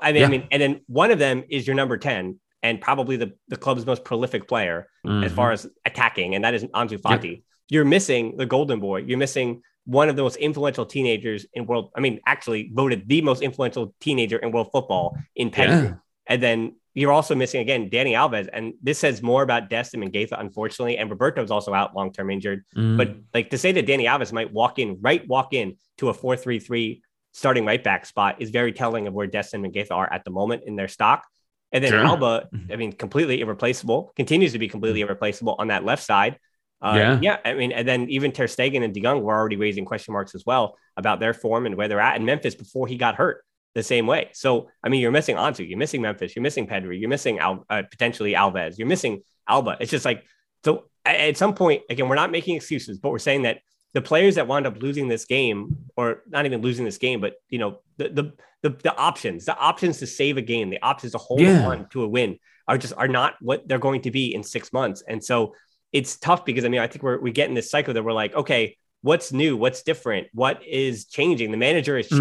I 0.00 0.12
mean, 0.12 0.20
yeah. 0.20 0.26
I 0.26 0.30
mean, 0.30 0.48
and 0.50 0.62
then 0.62 0.80
one 0.86 1.10
of 1.10 1.18
them 1.18 1.44
is 1.48 1.66
your 1.66 1.76
number 1.76 1.96
10 1.96 2.40
and 2.62 2.80
probably 2.80 3.16
the, 3.16 3.34
the 3.48 3.56
club's 3.56 3.86
most 3.86 4.04
prolific 4.04 4.48
player 4.48 4.88
mm-hmm. 5.06 5.24
as 5.24 5.32
far 5.32 5.52
as 5.52 5.66
attacking, 5.84 6.34
and 6.34 6.44
that 6.44 6.54
is 6.54 6.64
Ansu 6.64 6.98
Fati. 7.00 7.30
Yep. 7.30 7.40
You're 7.68 7.84
missing 7.84 8.36
the 8.36 8.46
golden 8.46 8.80
boy. 8.80 8.98
You're 8.98 9.18
missing 9.18 9.62
one 9.84 10.08
of 10.08 10.16
the 10.16 10.22
most 10.22 10.36
influential 10.36 10.86
teenagers 10.86 11.46
in 11.52 11.66
world. 11.66 11.90
I 11.96 12.00
mean, 12.00 12.18
actually 12.26 12.70
voted 12.72 13.08
the 13.08 13.22
most 13.22 13.42
influential 13.42 13.94
teenager 14.00 14.38
in 14.38 14.50
world 14.50 14.70
football 14.72 15.16
in 15.36 15.50
Pedri. 15.50 15.84
Yeah. 15.84 15.94
And 16.26 16.42
then 16.42 16.76
you're 16.96 17.12
also 17.12 17.34
missing 17.34 17.60
again 17.60 17.90
Dani 17.90 18.12
Alves, 18.12 18.48
and 18.50 18.72
this 18.82 18.98
says 18.98 19.22
more 19.22 19.42
about 19.42 19.68
Destin 19.68 20.02
and 20.02 20.10
Gaitha, 20.10 20.40
unfortunately. 20.40 20.96
And 20.96 21.10
Roberto's 21.10 21.50
also 21.50 21.74
out 21.74 21.94
long 21.94 22.10
term 22.10 22.30
injured. 22.30 22.64
Mm. 22.74 22.96
But 22.96 23.16
like 23.34 23.50
to 23.50 23.58
say 23.58 23.70
that 23.72 23.86
Dani 23.86 24.04
Alves 24.04 24.32
might 24.32 24.50
walk 24.50 24.78
in, 24.78 24.96
right, 25.02 25.26
walk 25.28 25.52
in 25.52 25.76
to 25.98 26.08
a 26.08 26.14
four 26.14 26.36
three 26.36 26.58
three 26.58 27.02
starting 27.32 27.66
right 27.66 27.84
back 27.84 28.06
spot 28.06 28.36
is 28.40 28.48
very 28.48 28.72
telling 28.72 29.06
of 29.06 29.12
where 29.12 29.26
Destin 29.26 29.62
and 29.66 29.74
Gaitha 29.74 29.90
are 29.90 30.10
at 30.10 30.24
the 30.24 30.30
moment 30.30 30.62
in 30.64 30.74
their 30.74 30.88
stock. 30.88 31.26
And 31.70 31.84
then 31.84 31.90
sure. 31.90 32.02
Alba, 32.02 32.48
mm-hmm. 32.54 32.72
I 32.72 32.76
mean, 32.76 32.92
completely 32.92 33.42
irreplaceable, 33.42 34.12
continues 34.16 34.52
to 34.52 34.58
be 34.58 34.68
completely 34.68 35.00
mm. 35.00 35.04
irreplaceable 35.04 35.54
on 35.58 35.68
that 35.68 35.84
left 35.84 36.02
side. 36.02 36.38
Uh, 36.80 36.94
yeah. 36.96 37.18
yeah, 37.20 37.36
I 37.44 37.52
mean, 37.52 37.72
and 37.72 37.86
then 37.86 38.08
even 38.08 38.32
Ter 38.32 38.46
Stegen 38.46 38.82
and 38.82 38.94
De 38.94 39.00
Jong 39.00 39.22
were 39.22 39.34
already 39.34 39.56
raising 39.56 39.84
question 39.84 40.12
marks 40.12 40.34
as 40.34 40.44
well 40.46 40.78
about 40.96 41.20
their 41.20 41.34
form 41.34 41.66
and 41.66 41.76
where 41.76 41.88
they're 41.88 42.00
at 42.00 42.16
in 42.16 42.24
Memphis 42.24 42.54
before 42.54 42.86
he 42.86 42.96
got 42.96 43.16
hurt 43.16 43.44
the 43.76 43.82
same 43.82 44.06
way. 44.06 44.30
So, 44.32 44.70
I 44.82 44.88
mean, 44.88 45.02
you're 45.02 45.12
missing 45.12 45.36
Ansu, 45.36 45.68
you're 45.68 45.78
missing 45.78 46.00
Memphis, 46.00 46.34
you're 46.34 46.42
missing 46.42 46.66
Pedri, 46.66 46.98
you're 46.98 47.10
missing 47.10 47.38
Al, 47.38 47.64
uh, 47.68 47.82
potentially 47.88 48.32
Alves, 48.32 48.78
you're 48.78 48.88
missing 48.88 49.20
Alba. 49.46 49.76
It's 49.78 49.90
just 49.90 50.06
like, 50.06 50.24
so 50.64 50.86
at 51.04 51.36
some 51.36 51.54
point, 51.54 51.82
again, 51.90 52.08
we're 52.08 52.16
not 52.16 52.32
making 52.32 52.56
excuses, 52.56 52.98
but 52.98 53.10
we're 53.10 53.18
saying 53.18 53.42
that 53.42 53.58
the 53.92 54.00
players 54.00 54.36
that 54.36 54.48
wound 54.48 54.66
up 54.66 54.80
losing 54.80 55.08
this 55.08 55.26
game, 55.26 55.76
or 55.94 56.22
not 56.26 56.46
even 56.46 56.62
losing 56.62 56.86
this 56.86 56.96
game, 56.96 57.20
but 57.20 57.34
you 57.50 57.58
know, 57.58 57.80
the 57.98 58.08
the 58.08 58.32
the, 58.62 58.70
the 58.82 58.96
options, 58.96 59.44
the 59.44 59.56
options 59.56 59.98
to 59.98 60.06
save 60.06 60.38
a 60.38 60.42
game, 60.42 60.70
the 60.70 60.82
options 60.82 61.12
to 61.12 61.18
hold 61.18 61.40
yeah. 61.40 61.68
on 61.68 61.86
to 61.90 62.02
a 62.02 62.08
win 62.08 62.38
are 62.66 62.78
just 62.78 62.94
are 62.96 63.08
not 63.08 63.34
what 63.40 63.68
they're 63.68 63.78
going 63.78 64.00
to 64.02 64.10
be 64.10 64.34
in 64.34 64.42
six 64.42 64.72
months. 64.72 65.02
And 65.06 65.22
so 65.22 65.54
it's 65.92 66.16
tough 66.16 66.46
because 66.46 66.64
I 66.64 66.68
mean, 66.68 66.80
I 66.80 66.86
think 66.86 67.02
we're 67.02 67.20
we 67.20 67.30
get 67.30 67.48
in 67.48 67.54
this 67.54 67.70
cycle 67.70 67.92
that 67.92 68.02
we're 68.02 68.12
like, 68.12 68.34
okay, 68.34 68.76
what's 69.02 69.32
new, 69.32 69.54
what's 69.56 69.82
different, 69.82 70.28
what 70.32 70.62
is 70.66 71.04
changing? 71.04 71.50
The 71.50 71.58
manager 71.58 71.96
has 71.98 72.08
mm. 72.08 72.18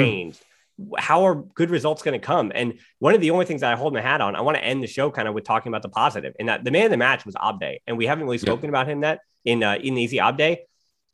How 0.97 1.25
are 1.25 1.35
good 1.35 1.69
results 1.69 2.03
going 2.03 2.19
to 2.19 2.25
come? 2.25 2.51
And 2.53 2.79
one 2.99 3.15
of 3.15 3.21
the 3.21 3.31
only 3.31 3.45
things 3.45 3.61
that 3.61 3.71
I 3.71 3.75
hold 3.75 3.93
my 3.93 4.01
hat 4.01 4.21
on, 4.21 4.35
I 4.35 4.41
want 4.41 4.57
to 4.57 4.63
end 4.63 4.83
the 4.83 4.87
show 4.87 5.09
kind 5.09 5.27
of 5.27 5.33
with 5.33 5.43
talking 5.43 5.69
about 5.69 5.81
the 5.81 5.89
positive, 5.89 6.33
and 6.39 6.49
that 6.49 6.63
the 6.63 6.71
man 6.71 6.85
of 6.85 6.91
the 6.91 6.97
match 6.97 7.25
was 7.25 7.35
Abde, 7.35 7.79
and 7.87 7.97
we 7.97 8.05
haven't 8.05 8.25
really 8.25 8.37
spoken 8.37 8.69
about 8.69 8.87
him 8.87 9.01
that 9.01 9.19
in 9.43 9.63
uh, 9.63 9.75
in 9.75 9.97
Easy 9.97 10.17
Abde. 10.17 10.57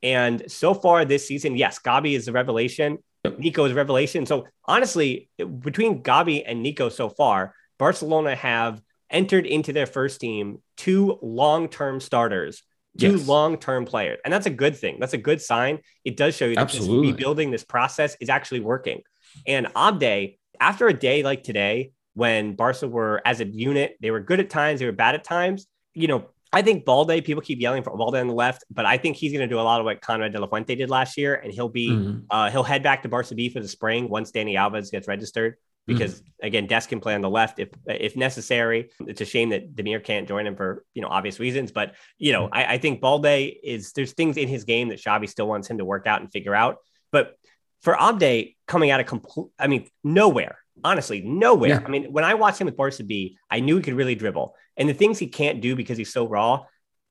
And 0.04 0.52
so 0.52 0.74
far 0.74 1.06
this 1.06 1.28
season, 1.28 1.56
yes, 1.56 1.80
Gavi 1.80 2.16
is 2.16 2.26
the 2.26 2.32
revelation. 2.32 2.98
Nico 3.38 3.66
is 3.66 3.72
a 3.72 3.76
revelation. 3.76 4.26
So 4.26 4.48
honestly, 4.66 5.30
between 5.38 6.02
Gavi 6.02 6.44
and 6.46 6.64
Nico 6.64 6.90
so 6.90 7.08
far, 7.08 7.54
Barcelona 7.78 8.36
have 8.36 8.82
entered 9.12 9.46
into 9.46 9.74
their 9.74 9.86
first 9.86 10.22
team 10.22 10.62
two 10.76 11.20
long-term 11.22 12.00
starters, 12.00 12.64
two 12.98 13.18
yes. 13.18 13.28
long-term 13.28 13.86
players, 13.86 14.20
and 14.26 14.34
that's 14.34 14.48
a 14.48 14.52
good 14.52 14.76
thing. 14.76 14.98
That's 15.00 15.14
a 15.14 15.20
good 15.20 15.40
sign. 15.40 15.80
It 16.04 16.18
does 16.18 16.36
show 16.36 16.46
you 16.46 16.56
that 16.56 16.62
Absolutely. 16.62 17.08
this 17.08 17.14
rebuilding 17.14 17.52
this 17.52 17.64
process 17.64 18.18
is 18.20 18.30
actually 18.30 18.62
working. 18.62 19.04
And 19.48 19.68
Abde, 19.76 20.36
after 20.60 20.88
a 20.88 20.94
day 20.94 21.24
like 21.24 21.44
today, 21.44 21.92
when 22.14 22.56
Barca 22.56 22.88
were 22.88 23.22
as 23.26 23.40
a 23.40 23.46
unit, 23.46 23.98
they 24.02 24.12
were 24.12 24.20
good 24.20 24.40
at 24.40 24.50
times, 24.50 24.80
they 24.80 24.86
were 24.86 24.92
bad 24.92 25.16
at 25.16 25.24
times. 25.24 25.68
You 25.94 26.08
know, 26.08 26.30
I 26.54 26.62
think 26.62 26.84
Balde, 26.84 27.24
people 27.24 27.42
keep 27.42 27.62
yelling 27.62 27.84
for 27.84 27.96
Balde 27.96 28.16
on 28.16 28.28
the 28.28 28.34
left, 28.34 28.66
but 28.70 28.86
I 28.86 28.98
think 28.98 29.16
he's 29.16 29.32
going 29.32 29.48
to 29.48 29.54
do 29.54 29.60
a 29.60 29.64
lot 29.64 29.80
of 29.80 29.86
what 29.86 30.02
Konrad 30.02 30.34
de 30.34 30.40
la 30.40 30.48
Fuente 30.48 30.76
did 30.76 30.90
last 30.90 31.18
year, 31.18 31.36
and 31.36 31.52
he'll 31.52 31.70
be 31.70 31.90
mm-hmm. 31.90 32.20
uh, 32.30 32.52
he'll 32.52 32.64
head 32.64 32.84
back 32.84 33.04
to 33.04 33.10
Barca 33.10 33.36
B 33.36 33.50
for 33.50 33.62
the 33.62 33.68
spring 33.68 34.10
once 34.10 34.32
Dani 34.32 34.56
Alves 34.56 34.92
gets 34.92 35.08
registered. 35.08 35.56
Because 35.88 36.22
mm-hmm. 36.22 36.46
again, 36.46 36.68
Dest 36.68 36.90
can 36.90 37.00
play 37.00 37.16
on 37.16 37.22
the 37.22 37.30
left 37.30 37.60
if 37.60 37.70
if 37.88 38.16
necessary. 38.16 38.90
It's 39.08 39.22
a 39.22 39.26
shame 39.26 39.50
that 39.50 39.76
Demir 39.76 40.04
can't 40.04 40.28
join 40.28 40.46
him 40.46 40.56
for 40.56 40.86
you 40.94 41.02
know 41.02 41.08
obvious 41.08 41.40
reasons, 41.40 41.72
but 41.72 41.96
you 42.18 42.34
know 42.34 42.46
mm-hmm. 42.46 42.54
I, 42.54 42.74
I 42.74 42.78
think 42.78 43.02
Balde 43.02 43.26
is 43.26 43.94
there's 43.94 44.12
things 44.12 44.38
in 44.38 44.48
his 44.48 44.66
game 44.66 44.90
that 44.90 45.00
Xavi 45.00 45.30
still 45.30 45.48
wants 45.48 45.70
him 45.70 45.78
to 45.78 45.86
work 45.86 46.06
out 46.06 46.22
and 46.22 46.32
figure 46.32 46.54
out. 46.54 46.78
But 47.12 47.36
for 47.82 48.00
Abde 48.00 48.56
coming 48.68 48.92
out 48.92 49.00
of 49.00 49.06
complete, 49.06 49.48
I 49.60 49.68
mean, 49.68 49.90
nowhere, 50.04 50.58
honestly, 50.84 51.22
nowhere. 51.22 51.70
Yeah. 51.70 51.82
I 51.86 51.90
mean, 51.90 52.12
when 52.12 52.24
I 52.24 52.36
watched 52.36 52.62
him 52.62 52.66
with 52.66 52.78
Barca 52.78 53.04
B, 53.04 53.38
I 53.50 53.60
knew 53.60 53.78
he 53.78 53.82
could 53.82 53.96
really 53.96 54.16
dribble. 54.16 54.56
And 54.78 54.88
the 54.88 54.94
things 54.94 55.20
he 55.20 55.28
can't 55.28 55.62
do 55.62 55.76
because 55.76 55.98
he's 55.98 56.14
so 56.14 56.28
raw, 56.28 56.66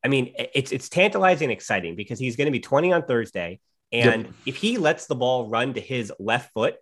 I 0.05 0.09
mean, 0.09 0.33
it's 0.55 0.73
it's 0.73 0.89
tantalizing 0.89 1.47
and 1.47 1.53
exciting 1.53 1.95
because 1.95 2.19
he's 2.19 2.37
going 2.37 2.47
to 2.47 2.53
be 2.53 2.61
20 2.61 2.93
on 2.93 3.03
Thursday. 3.03 3.61
And 3.93 4.25
yep. 4.25 4.35
if 4.47 4.57
he 4.57 4.79
lets 4.79 5.07
the 5.07 5.15
ball 5.15 5.49
run 5.49 5.75
to 5.75 5.81
his 5.81 6.13
left 6.19 6.53
foot, 6.53 6.77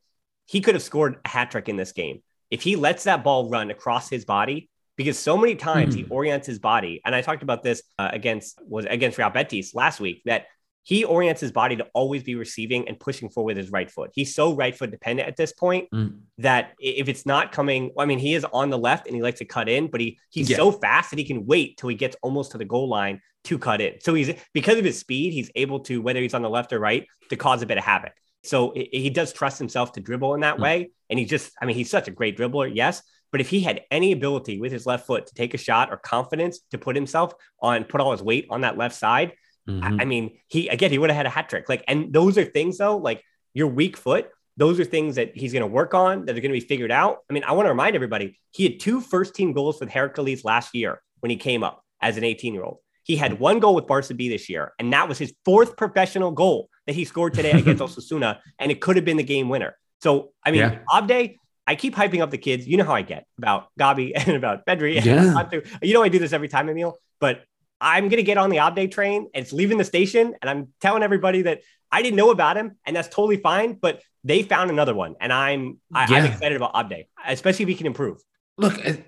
he 0.47 0.61
could 0.61 0.75
have 0.75 0.83
scored 0.83 1.19
a 1.25 1.29
hat 1.29 1.51
trick 1.51 1.69
in 1.69 1.77
this 1.77 1.93
game. 1.93 2.23
If 2.51 2.63
he 2.63 2.77
lets 2.77 3.05
that 3.05 3.25
ball 3.25 3.51
run 3.51 3.71
across 3.71 4.09
his 4.09 4.25
body, 4.25 4.71
because 4.97 5.19
so 5.19 5.37
many 5.37 5.55
times 5.55 5.95
mm. 5.95 5.99
he 5.99 6.05
orients 6.11 6.47
his 6.47 6.59
body, 6.59 7.01
and 7.05 7.15
I 7.15 7.23
talked 7.23 7.43
about 7.43 7.63
this 7.63 7.83
uh, 7.99 8.11
against 8.13 8.61
was 8.63 8.85
against 8.85 9.17
Real 9.19 9.31
Betis 9.31 9.75
last 9.75 10.01
week 10.01 10.23
that 10.27 10.47
he 10.89 11.05
orients 11.05 11.39
his 11.43 11.53
body 11.53 11.77
to 11.77 11.87
always 11.93 12.23
be 12.23 12.35
receiving 12.35 12.89
and 12.89 12.99
pushing 12.99 13.29
forward 13.29 13.57
with 13.57 13.63
his 13.63 13.71
right 13.71 13.91
foot. 13.91 14.11
He's 14.15 14.35
so 14.35 14.55
right 14.55 14.75
foot 14.75 14.91
dependent 14.91 15.29
at 15.29 15.37
this 15.37 15.53
point 15.53 15.87
mm. 15.95 16.17
that 16.39 16.73
if 16.81 17.11
it's 17.11 17.27
not 17.27 17.53
coming, 17.53 17.91
I 17.99 18.07
mean, 18.07 18.19
he 18.19 18.33
is 18.33 18.47
on 18.55 18.71
the 18.71 18.79
left 18.79 19.07
and 19.07 19.15
he 19.15 19.21
likes 19.21 19.41
to 19.41 19.45
cut 19.45 19.69
in, 19.69 19.89
but 19.89 20.01
he 20.01 20.19
he's 20.31 20.49
yeah. 20.49 20.57
so 20.57 20.73
fast 20.73 21.11
that 21.11 21.19
he 21.19 21.27
can 21.27 21.45
wait 21.45 21.77
till 21.77 21.91
he 21.91 21.95
gets 21.95 22.17
almost 22.23 22.53
to 22.53 22.59
the 22.59 22.65
goal 22.65 22.89
line 22.89 23.21
to 23.45 23.59
cut 23.59 23.83
in. 23.83 24.01
So 24.01 24.15
he's 24.15 24.33
because 24.55 24.79
of 24.79 24.85
his 24.87 24.99
speed, 24.99 25.35
he's 25.35 25.51
able 25.55 25.81
to 25.81 26.01
whether 26.01 26.23
he's 26.23 26.33
on 26.33 26.41
the 26.41 26.49
left 26.49 26.73
or 26.73 26.79
right 26.79 27.07
to 27.29 27.37
cause 27.37 27.61
a 27.61 27.67
bit 27.67 27.77
of 27.77 27.85
havoc. 27.85 28.13
So 28.43 28.73
he 28.75 29.11
does 29.11 29.35
trust 29.35 29.59
himself 29.59 29.93
to 29.93 30.01
dribble 30.01 30.33
in 30.37 30.41
that 30.41 30.57
mm. 30.57 30.63
way, 30.63 30.91
and 31.11 31.19
he 31.19 31.27
just, 31.27 31.53
I 31.61 31.67
mean, 31.67 31.77
he's 31.77 31.91
such 31.91 32.09
a 32.09 32.13
great 32.13 32.39
dribbler, 32.39 32.71
yes. 32.75 33.03
But 33.31 33.43
if 33.43 33.51
he 33.51 33.61
had 33.61 33.83
any 33.91 34.13
ability 34.13 34.59
with 34.59 34.73
his 34.73 34.87
left 34.87 35.07
foot 35.07 35.27
to 35.27 35.35
take 35.35 35.53
a 35.53 35.59
shot 35.59 35.91
or 35.91 35.99
confidence 35.99 36.61
to 36.71 36.79
put 36.79 36.97
himself 36.97 37.35
on, 37.61 37.85
put 37.85 38.01
all 38.01 38.13
his 38.13 38.23
weight 38.23 38.47
on 38.49 38.63
that 38.63 38.79
left 38.79 38.95
side, 38.95 39.33
Mm-hmm. 39.69 40.01
I, 40.01 40.05
mean, 40.05 40.39
he 40.49 40.69
again, 40.69 40.91
he 40.91 40.99
would 40.99 41.11
have 41.11 41.17
had 41.17 41.27
a 41.27 41.31
hat 41.31 41.49
trick. 41.49 41.69
Like, 41.69 41.85
and 41.87 42.13
those 42.13 42.39
are 42.39 42.45
things 42.45 42.79
though, 42.79 42.97
like 42.97 43.23
your 43.55 43.69
weak 43.69 43.97
foot. 43.97 44.29
Those 44.57 44.81
are 44.81 44.85
things 44.85 45.15
that 45.17 45.37
he's 45.37 45.53
going 45.53 45.63
to 45.63 45.69
work 45.69 45.95
on 45.95 46.25
that 46.25 46.37
are 46.37 46.41
going 46.41 46.53
to 46.53 46.61
be 46.61 46.67
figured 46.67 46.91
out. 46.91 47.19
I 47.31 47.33
mean, 47.33 47.45
I 47.45 47.53
want 47.53 47.67
to 47.67 47.71
remind 47.71 47.95
everybody 47.95 48.41
he 48.51 48.65
had 48.65 48.81
two 48.81 49.01
first 49.01 49.35
team 49.35 49.53
goals 49.53 49.79
with 49.79 49.89
Heracles 49.89 50.45
last 50.45 50.75
year 50.75 51.01
when 51.21 51.31
he 51.31 51.37
came 51.37 51.63
up 51.63 51.85
as 52.01 52.17
an 52.17 52.25
18 52.25 52.55
year 52.55 52.65
old. 52.65 52.79
He 53.05 53.17
had 53.17 53.39
one 53.39 53.61
goal 53.61 53.75
with 53.75 53.87
Barca 53.87 54.15
B 54.15 54.29
this 54.29 54.49
year, 54.49 54.73
and 54.79 54.93
that 54.93 55.09
was 55.09 55.17
his 55.17 55.33
fourth 55.45 55.77
professional 55.77 56.31
goal 56.31 56.69
that 56.87 56.95
he 56.95 57.05
scored 57.05 57.35
today 57.35 57.53
against 57.59 57.83
Osasuna, 57.83 58.41
and 58.59 58.71
it 58.71 58.81
could 58.81 58.97
have 58.97 59.05
been 59.05 59.17
the 59.17 59.23
game 59.23 59.49
winner. 59.49 59.77
So, 60.03 60.33
I 60.45 60.51
mean, 60.51 60.61
yeah. 60.61 60.79
Abde, 60.93 61.37
I 61.67 61.75
keep 61.75 61.95
hyping 61.95 62.21
up 62.21 62.31
the 62.31 62.39
kids. 62.39 62.67
You 62.67 62.79
know 62.79 62.85
how 62.85 62.95
I 62.95 63.03
get 63.03 63.27
about 63.37 63.69
Gavi 63.79 64.13
and 64.27 64.37
about 64.37 64.67
Pedri. 64.67 65.05
Yeah. 65.05 65.49
you 65.83 65.95
know 65.95 66.03
I 66.03 66.09
do 66.09 66.19
this 66.19 66.33
every 66.33 66.49
time, 66.49 66.69
Emile. 66.69 66.99
But 67.21 67.45
I'm 67.81 68.05
going 68.05 68.19
to 68.19 68.23
get 68.23 68.39
on 68.39 68.51
the 68.51 68.59
Abde 68.59 68.91
train 68.91 69.29
and 69.35 69.43
it's 69.43 69.53
leaving 69.53 69.79
the 69.79 69.85
station. 69.85 70.35
And 70.41 70.51
I'm 70.51 70.69
telling 70.81 71.03
everybody 71.03 71.43
that 71.43 71.61
I 71.91 72.03
didn't 72.03 72.17
know 72.17 72.31
about 72.31 72.57
him 72.57 72.77
and 72.85 72.95
that's 72.95 73.09
totally 73.09 73.37
fine. 73.37 73.75
But 73.75 74.03
they 74.25 74.43
found 74.43 74.71
another 74.71 74.95
one. 74.95 75.15
And 75.21 75.33
I'm, 75.33 75.79
I, 75.95 76.05
am 76.13 76.27
excited 76.27 76.57
about 76.57 76.73
Abde, 76.75 77.07
especially 77.27 77.65
if 77.65 77.69
he 77.69 77.75
can 77.75 77.87
improve. 77.87 78.19
Look, 78.57 78.79
I, 78.87 79.05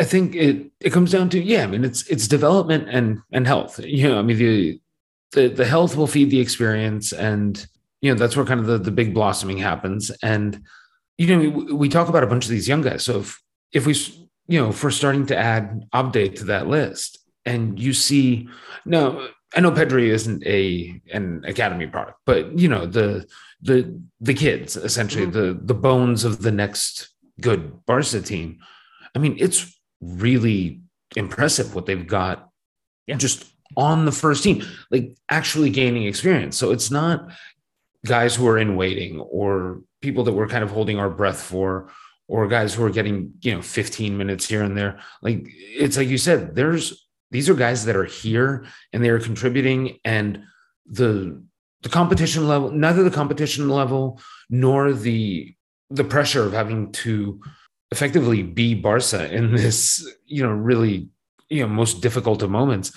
I, 0.00 0.04
think 0.04 0.34
it, 0.34 0.70
it 0.80 0.92
comes 0.92 1.12
down 1.12 1.28
to, 1.30 1.42
yeah, 1.42 1.62
I 1.62 1.66
mean, 1.66 1.84
it's, 1.84 2.06
it's 2.08 2.26
development 2.26 2.88
and, 2.90 3.20
and 3.32 3.46
health. 3.46 3.78
You 3.78 4.08
know, 4.08 4.18
I 4.18 4.22
mean, 4.22 4.38
the, 4.38 4.80
the, 5.32 5.48
the 5.48 5.66
health 5.66 5.96
will 5.96 6.06
feed 6.06 6.30
the 6.30 6.40
experience 6.40 7.12
and, 7.12 7.64
you 8.00 8.12
know, 8.12 8.18
that's 8.18 8.36
where 8.36 8.46
kind 8.46 8.60
of 8.60 8.66
the, 8.66 8.78
the 8.78 8.90
big 8.90 9.14
blossoming 9.14 9.58
happens. 9.58 10.10
And, 10.22 10.62
you 11.18 11.26
know, 11.26 11.38
we, 11.38 11.72
we 11.72 11.88
talk 11.88 12.08
about 12.08 12.24
a 12.24 12.28
bunch 12.28 12.44
of 12.44 12.50
these 12.50 12.68
young 12.68 12.82
guys. 12.82 13.04
So 13.04 13.20
if, 13.20 13.42
if 13.72 13.86
we, 13.86 13.94
you 14.48 14.60
know, 14.60 14.70
if 14.70 14.82
we're 14.82 14.90
starting 14.90 15.26
to 15.26 15.36
add 15.36 15.84
Abde 15.92 16.36
to 16.36 16.44
that 16.44 16.66
list, 16.66 17.18
and 17.46 17.78
you 17.78 17.92
see 17.92 18.48
no 18.84 19.28
I 19.54 19.60
know 19.60 19.70
Pedri 19.70 20.08
isn't 20.08 20.44
a 20.46 21.00
an 21.12 21.44
academy 21.46 21.86
product, 21.86 22.18
but 22.26 22.58
you 22.58 22.68
know 22.68 22.84
the 22.84 23.26
the 23.62 23.98
the 24.20 24.34
kids 24.34 24.76
essentially 24.76 25.26
mm-hmm. 25.26 25.38
the 25.38 25.60
the 25.62 25.74
bones 25.74 26.24
of 26.24 26.42
the 26.42 26.52
next 26.52 27.08
good 27.40 27.84
Barca 27.86 28.20
team. 28.20 28.58
I 29.14 29.18
mean, 29.18 29.36
it's 29.38 29.74
really 30.00 30.82
impressive 31.16 31.74
what 31.74 31.86
they've 31.86 32.06
got 32.06 32.50
yeah. 33.06 33.16
just 33.16 33.46
on 33.76 34.04
the 34.04 34.12
first 34.12 34.42
team, 34.42 34.62
like 34.90 35.16
actually 35.30 35.70
gaining 35.70 36.04
experience. 36.04 36.56
So 36.56 36.70
it's 36.70 36.90
not 36.90 37.30
guys 38.04 38.34
who 38.34 38.46
are 38.48 38.58
in 38.58 38.76
waiting 38.76 39.20
or 39.20 39.82
people 40.02 40.24
that 40.24 40.32
we're 40.32 40.48
kind 40.48 40.64
of 40.64 40.70
holding 40.70 40.98
our 40.98 41.10
breath 41.10 41.40
for 41.40 41.90
or 42.28 42.46
guys 42.46 42.74
who 42.74 42.84
are 42.84 42.90
getting, 42.90 43.32
you 43.40 43.54
know, 43.54 43.62
15 43.62 44.16
minutes 44.16 44.46
here 44.46 44.62
and 44.62 44.76
there. 44.76 45.00
Like 45.22 45.46
it's 45.48 45.96
like 45.96 46.08
you 46.08 46.18
said, 46.18 46.54
there's 46.54 47.05
these 47.30 47.48
are 47.48 47.54
guys 47.54 47.84
that 47.84 47.96
are 47.96 48.04
here 48.04 48.64
and 48.92 49.02
they 49.02 49.08
are 49.08 49.20
contributing 49.20 49.98
and 50.04 50.42
the 50.86 51.42
the 51.82 51.88
competition 51.88 52.46
level 52.48 52.70
neither 52.70 53.02
the 53.02 53.10
competition 53.10 53.68
level 53.68 54.20
nor 54.50 54.92
the 54.92 55.54
the 55.90 56.04
pressure 56.04 56.42
of 56.42 56.52
having 56.52 56.92
to 56.92 57.40
effectively 57.90 58.42
be 58.42 58.74
Barca 58.74 59.32
in 59.32 59.54
this 59.54 60.06
you 60.26 60.42
know 60.42 60.52
really 60.52 61.08
you 61.48 61.62
know 61.62 61.68
most 61.68 62.02
difficult 62.02 62.42
of 62.42 62.50
moments 62.50 62.92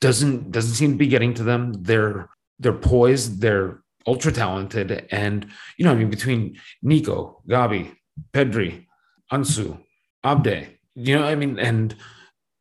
doesn't 0.00 0.50
doesn't 0.50 0.74
seem 0.74 0.92
to 0.92 0.98
be 0.98 1.06
getting 1.06 1.34
to 1.34 1.42
them. 1.42 1.72
They're 1.72 2.28
they're 2.58 2.72
poised 2.72 3.40
they're 3.40 3.82
ultra 4.06 4.32
talented 4.32 5.06
and 5.10 5.46
you 5.76 5.84
know 5.84 5.92
I 5.92 5.94
mean 5.94 6.10
between 6.10 6.58
Nico 6.82 7.42
Gavi 7.48 7.94
Pedri 8.32 8.86
Ansu 9.32 9.78
Abde 10.24 10.68
you 10.94 11.18
know 11.18 11.24
I 11.24 11.34
mean 11.34 11.58
and 11.58 11.94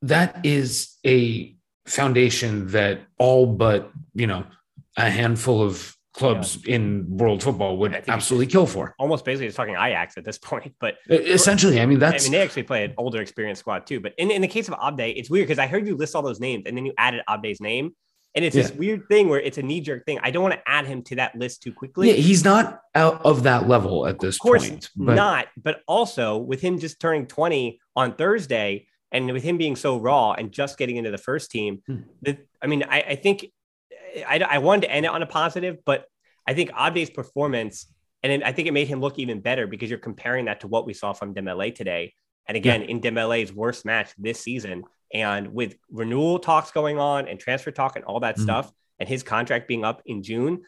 that 0.07 0.45
is 0.45 0.97
a 1.05 1.55
foundation 1.85 2.67
that 2.67 3.01
all 3.17 3.45
but 3.45 3.91
you 4.13 4.27
know 4.27 4.45
a 4.97 5.09
handful 5.09 5.61
of 5.61 5.95
clubs 6.13 6.57
yeah. 6.65 6.75
in 6.75 7.17
world 7.17 7.43
football 7.43 7.77
would 7.77 7.93
absolutely 8.07 8.47
kill 8.47 8.65
for. 8.65 8.95
Almost 8.97 9.25
basically 9.25 9.47
just 9.47 9.57
talking 9.57 9.75
Ajax 9.75 10.17
at 10.17 10.23
this 10.23 10.37
point, 10.49 10.73
but 10.79 10.95
essentially, 11.09 11.81
I 11.81 11.85
mean 11.85 11.99
that's. 11.99 12.23
I 12.23 12.25
mean 12.25 12.33
they 12.33 12.41
actually 12.43 12.63
play 12.63 12.85
an 12.85 12.93
older 12.97 13.21
experienced 13.21 13.59
squad 13.59 13.85
too. 13.85 13.99
But 13.99 14.13
in, 14.17 14.31
in 14.31 14.41
the 14.41 14.47
case 14.47 14.67
of 14.67 14.75
Abde, 14.75 15.17
it's 15.17 15.29
weird 15.29 15.47
because 15.47 15.59
I 15.59 15.67
heard 15.67 15.87
you 15.87 15.95
list 15.95 16.15
all 16.15 16.21
those 16.21 16.39
names 16.39 16.63
and 16.65 16.77
then 16.77 16.85
you 16.85 16.93
added 16.97 17.21
Abde's 17.29 17.59
name. 17.59 17.95
And 18.33 18.43
it's 18.43 18.53
yeah. 18.53 18.63
this 18.63 18.73
weird 18.73 19.07
thing 19.07 19.29
where 19.29 19.39
it's 19.39 19.57
a 19.57 19.61
knee 19.61 19.79
jerk 19.79 20.05
thing. 20.05 20.19
I 20.21 20.29
don't 20.29 20.43
want 20.43 20.55
to 20.55 20.61
add 20.67 20.85
him 20.85 21.03
to 21.03 21.15
that 21.15 21.37
list 21.37 21.63
too 21.63 21.71
quickly. 21.71 22.09
Yeah, 22.09 22.15
he's 22.15 22.43
not 22.43 22.81
out 22.93 23.25
of 23.25 23.43
that 23.43 23.69
level 23.69 24.05
at 24.07 24.19
this 24.19 24.35
of 24.35 24.41
course 24.41 24.69
point. 24.69 24.89
But... 24.93 25.13
Not, 25.13 25.47
but 25.55 25.81
also 25.87 26.37
with 26.37 26.59
him 26.59 26.77
just 26.77 26.99
turning 26.99 27.27
20 27.27 27.79
on 27.95 28.15
Thursday, 28.15 28.87
and 29.11 29.31
with 29.31 29.43
him 29.43 29.57
being 29.57 29.75
so 29.75 29.97
raw 29.97 30.33
and 30.33 30.51
just 30.51 30.77
getting 30.77 30.97
into 30.97 31.11
the 31.11 31.17
first 31.17 31.51
team, 31.51 31.81
hmm. 31.87 32.01
that 32.23 32.39
I 32.61 32.67
mean, 32.67 32.83
I, 32.83 33.01
I 33.01 33.15
think 33.15 33.45
I, 34.27 34.39
I, 34.39 34.57
wanted 34.59 34.83
to 34.83 34.91
end 34.91 35.05
it 35.05 35.11
on 35.11 35.21
a 35.21 35.25
positive, 35.25 35.77
but 35.85 36.05
I 36.47 36.53
think 36.53 36.71
Abde's 36.71 37.09
performance, 37.09 37.87
and 38.23 38.31
it, 38.31 38.43
I 38.43 38.51
think 38.51 38.67
it 38.67 38.71
made 38.71 38.87
him 38.87 39.01
look 39.01 39.19
even 39.19 39.41
better 39.41 39.67
because 39.67 39.89
you're 39.89 39.99
comparing 39.99 40.45
that 40.45 40.61
to 40.61 40.67
what 40.67 40.85
we 40.85 40.93
saw 40.93 41.13
from 41.13 41.33
Dembele 41.33 41.73
today. 41.73 42.13
And 42.47 42.55
again, 42.55 42.81
yeah. 42.81 42.87
in 42.87 43.01
Dembele's 43.01 43.51
worst 43.51 43.85
match 43.85 44.13
this 44.17 44.39
season, 44.39 44.83
and 45.13 45.53
with 45.53 45.75
renewal 45.89 46.39
talks 46.39 46.71
going 46.71 46.99
on 46.99 47.27
and 47.27 47.39
transfer 47.39 47.71
talk 47.71 47.95
and 47.95 48.05
all 48.05 48.19
that 48.21 48.37
mm 48.37 48.43
stuff, 48.43 48.71
and 48.99 49.09
his 49.09 49.23
contract 49.23 49.67
being 49.67 49.83
up 49.83 50.01
in 50.05 50.23
June, 50.23 50.61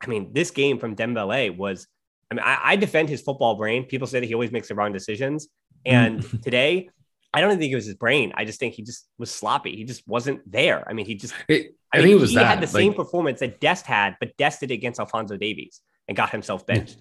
I 0.00 0.06
mean, 0.06 0.32
this 0.32 0.50
game 0.50 0.78
from 0.78 0.96
Dembele 0.96 1.56
was. 1.56 1.86
I 2.32 2.36
mean, 2.36 2.44
I, 2.44 2.58
I 2.62 2.76
defend 2.76 3.08
his 3.08 3.22
football 3.22 3.56
brain. 3.56 3.86
People 3.86 4.06
say 4.06 4.20
that 4.20 4.26
he 4.26 4.34
always 4.34 4.52
makes 4.52 4.68
the 4.68 4.76
wrong 4.76 4.92
decisions, 4.92 5.48
and 5.84 6.22
today 6.42 6.90
I 7.32 7.40
don't 7.40 7.50
even 7.50 7.60
think 7.60 7.72
it 7.72 7.76
was 7.76 7.86
his 7.86 7.94
brain. 7.94 8.32
I 8.34 8.44
just 8.44 8.58
think 8.58 8.74
he 8.74 8.82
just 8.82 9.06
was 9.18 9.30
sloppy. 9.30 9.76
He 9.76 9.84
just 9.84 10.06
wasn't 10.06 10.50
there. 10.50 10.88
I 10.88 10.92
mean, 10.92 11.06
he 11.06 11.14
just. 11.14 11.34
It, 11.48 11.74
I, 11.92 11.98
I 11.98 12.00
mean, 12.00 12.08
think 12.08 12.18
it 12.18 12.20
was 12.20 12.30
he 12.30 12.36
that. 12.36 12.46
had 12.46 12.58
the 12.58 12.66
like, 12.66 12.82
same 12.82 12.94
performance 12.94 13.40
that 13.40 13.60
Dest 13.60 13.86
had, 13.86 14.16
but 14.20 14.36
Dest 14.36 14.60
did 14.60 14.70
it 14.70 14.74
against 14.74 15.00
Alphonso 15.00 15.36
Davies 15.36 15.80
and 16.08 16.16
got 16.16 16.30
himself 16.30 16.66
benched. 16.66 16.96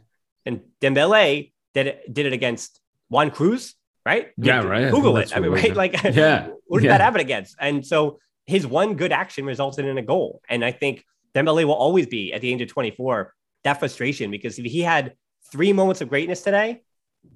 And 0.45 0.61
Dembele 0.81 1.51
did 1.73 1.87
it, 1.87 2.13
did 2.13 2.25
it 2.25 2.33
against 2.33 2.79
Juan 3.09 3.31
Cruz, 3.31 3.75
right? 4.05 4.29
Yeah, 4.37 4.63
right. 4.63 4.91
Google 4.91 5.17
it. 5.17 5.35
I 5.35 5.39
mean, 5.39 5.51
right? 5.51 5.75
Like, 5.75 6.01
yeah. 6.03 6.49
What 6.67 6.79
did 6.79 6.85
yeah. 6.85 6.97
that 6.97 7.01
happen 7.01 7.21
against? 7.21 7.55
And 7.59 7.85
so 7.85 8.19
his 8.45 8.65
one 8.65 8.95
good 8.95 9.11
action 9.11 9.45
resulted 9.45 9.85
in 9.85 9.97
a 9.97 10.01
goal. 10.01 10.41
And 10.49 10.63
I 10.65 10.71
think 10.71 11.03
Dembele 11.35 11.65
will 11.65 11.73
always 11.73 12.07
be 12.07 12.33
at 12.33 12.41
the 12.41 12.51
age 12.51 12.61
of 12.61 12.67
24 12.67 13.33
that 13.63 13.79
frustration 13.79 14.31
because 14.31 14.57
if 14.57 14.65
he 14.65 14.81
had 14.81 15.13
three 15.51 15.73
moments 15.73 16.01
of 16.01 16.09
greatness 16.09 16.41
today, 16.41 16.81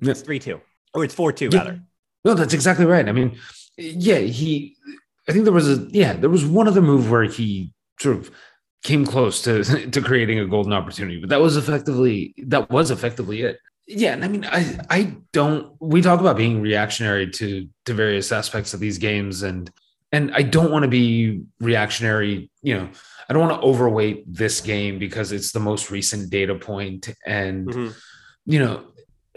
yeah. 0.02 0.12
it's 0.12 0.22
3 0.22 0.40
2 0.40 0.60
or 0.94 1.04
it's 1.04 1.14
4 1.14 1.34
2 1.34 1.50
yeah. 1.52 1.58
rather. 1.58 1.82
No, 2.24 2.34
that's 2.34 2.54
exactly 2.54 2.86
right. 2.86 3.08
I 3.08 3.12
mean, 3.12 3.38
yeah, 3.78 4.20
he, 4.20 4.76
I 5.28 5.32
think 5.32 5.44
there 5.44 5.54
was 5.54 5.70
a, 5.70 5.88
yeah, 5.90 6.14
there 6.14 6.30
was 6.30 6.46
one 6.46 6.68
other 6.68 6.82
move 6.82 7.12
where 7.12 7.24
he 7.24 7.72
sort 8.00 8.18
of 8.18 8.32
came 8.84 9.06
close 9.06 9.42
to, 9.44 9.64
to 9.92 10.02
creating 10.02 10.40
a 10.40 10.46
golden 10.46 10.74
opportunity, 10.74 11.20
but 11.20 11.30
that 11.30 11.42
was 11.42 11.58
effectively, 11.58 12.34
that 12.38 12.70
was 12.70 12.92
effectively 12.92 13.42
it. 13.42 13.58
Yeah, 13.86 14.14
and 14.14 14.24
I 14.24 14.28
mean, 14.30 14.46
I 14.46 14.80
I 14.90 15.18
don't. 15.34 15.76
We 15.82 16.02
talk 16.02 16.22
about 16.22 16.38
being 16.38 16.62
reactionary 16.62 17.30
to 17.32 17.68
to 17.86 17.94
various 17.94 18.32
aspects 18.32 18.74
of 18.74 18.80
these 18.80 18.98
games, 18.98 19.44
and 19.44 19.70
and 20.12 20.34
I 20.34 20.44
don't 20.44 20.72
want 20.72 20.84
to 20.84 20.90
be 20.90 21.42
reactionary. 21.60 22.50
You 22.62 22.78
know, 22.78 22.90
I 23.28 23.34
don't 23.34 23.46
want 23.46 23.62
to 23.62 23.68
overweight 23.68 24.24
this 24.32 24.62
game 24.62 25.00
because 25.00 25.34
it's 25.34 25.52
the 25.52 25.60
most 25.60 25.92
recent 25.92 26.30
data 26.30 26.56
point, 26.56 27.10
and 27.26 27.68
mm-hmm. 27.68 27.90
you 28.46 28.60
know, 28.60 28.86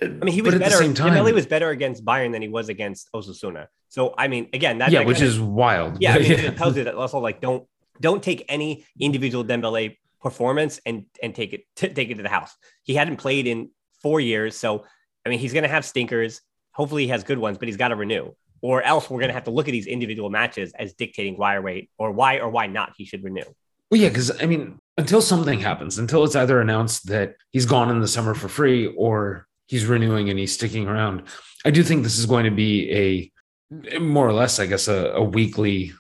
I 0.03 0.07
mean, 0.07 0.35
he 0.35 0.43
was 0.43 0.55
better. 0.55 0.77
Same 0.77 0.95
time, 0.95 1.15
Dembele 1.15 1.33
was 1.33 1.47
better 1.47 1.71
against 1.71 2.05
Bayern 2.05 2.33
than 2.33 2.43
he 2.43 2.49
was 2.49 2.69
against 2.69 3.11
Osasuna. 3.15 3.69
So 3.89 4.15
I 4.19 4.29
mean, 4.29 4.49
again, 4.53 4.79
that 4.79 4.91
yeah, 4.91 5.05
which 5.05 5.23
is 5.23 5.39
of, 5.39 5.49
wild. 5.49 6.01
Yeah, 6.01 6.15
I 6.15 6.19
mean, 6.19 6.33
it 6.33 6.57
tells 6.57 6.77
you 6.77 6.85
that 6.85 6.95
also 6.95 7.19
like 7.19 7.41
don't 7.41 7.67
don't 8.01 8.23
take 8.23 8.45
any 8.49 8.85
individual 9.01 9.45
Dembele 9.45 9.97
performance 10.21 10.81
and 10.85 11.07
and 11.23 11.35
take 11.35 11.53
it 11.53 11.65
t- 11.77 11.89
take 11.89 12.11
it 12.11 12.17
to 12.17 12.23
the 12.23 12.29
house. 12.29 12.55
He 12.83 12.95
hadn't 12.95 13.17
played 13.17 13.47
in 13.47 13.71
four 14.03 14.21
years. 14.21 14.57
So, 14.57 14.85
I 15.25 15.29
mean, 15.29 15.39
he's 15.39 15.53
going 15.53 15.63
to 15.63 15.69
have 15.69 15.85
stinkers. 15.85 16.41
Hopefully, 16.73 17.05
he 17.05 17.09
has 17.09 17.25
good 17.25 17.39
ones, 17.39 17.59
but 17.59 17.69
he's 17.69 17.77
got 17.77 17.89
to 17.89 17.97
renew. 17.97 18.33
Or 18.61 18.83
else 18.83 19.09
we're 19.09 19.21
going 19.21 19.29
to 19.29 19.35
have 19.35 19.45
to 19.45 19.51
look 19.51 19.69
at 19.69 19.73
these 19.73 19.87
individual 19.87 20.31
matches 20.31 20.73
as 20.79 20.95
dictating 20.95 21.37
why 21.37 21.55
or 21.55 21.63
wait 21.63 21.91
or 21.99 22.11
why 22.11 22.39
or 22.39 22.49
why 22.51 22.67
not 22.67 22.95
he 22.97 23.05
should 23.05 23.23
renew. 23.23 23.45
Well, 23.91 24.01
yeah, 24.01 24.09
because 24.09 24.43
I 24.43 24.47
mean, 24.47 24.79
until 24.99 25.23
something 25.23 25.61
happens, 25.61 25.99
until 25.99 26.25
it's 26.25 26.37
either 26.37 26.61
announced 26.61 27.07
that 27.07 27.37
he's 27.51 27.67
gone 27.67 27.91
in 27.91 28.01
the 28.01 28.09
summer 28.09 28.35
for 28.35 28.49
free 28.49 28.87
or 28.87 29.46
he's 29.67 29.87
renewing 29.87 30.31
and 30.31 30.39
he's 30.39 30.55
sticking 30.55 30.87
around, 30.87 31.23
I 31.65 31.71
do 31.71 31.83
think 31.83 32.03
this 32.03 32.19
is 32.19 32.27
going 32.27 32.45
to 32.45 32.51
be 32.51 32.91
a 32.93 33.99
more 33.99 34.27
or 34.27 34.33
less, 34.33 34.59
I 34.59 34.67
guess, 34.67 34.89
a, 34.89 35.13
a 35.13 35.23
weekly 35.23 35.93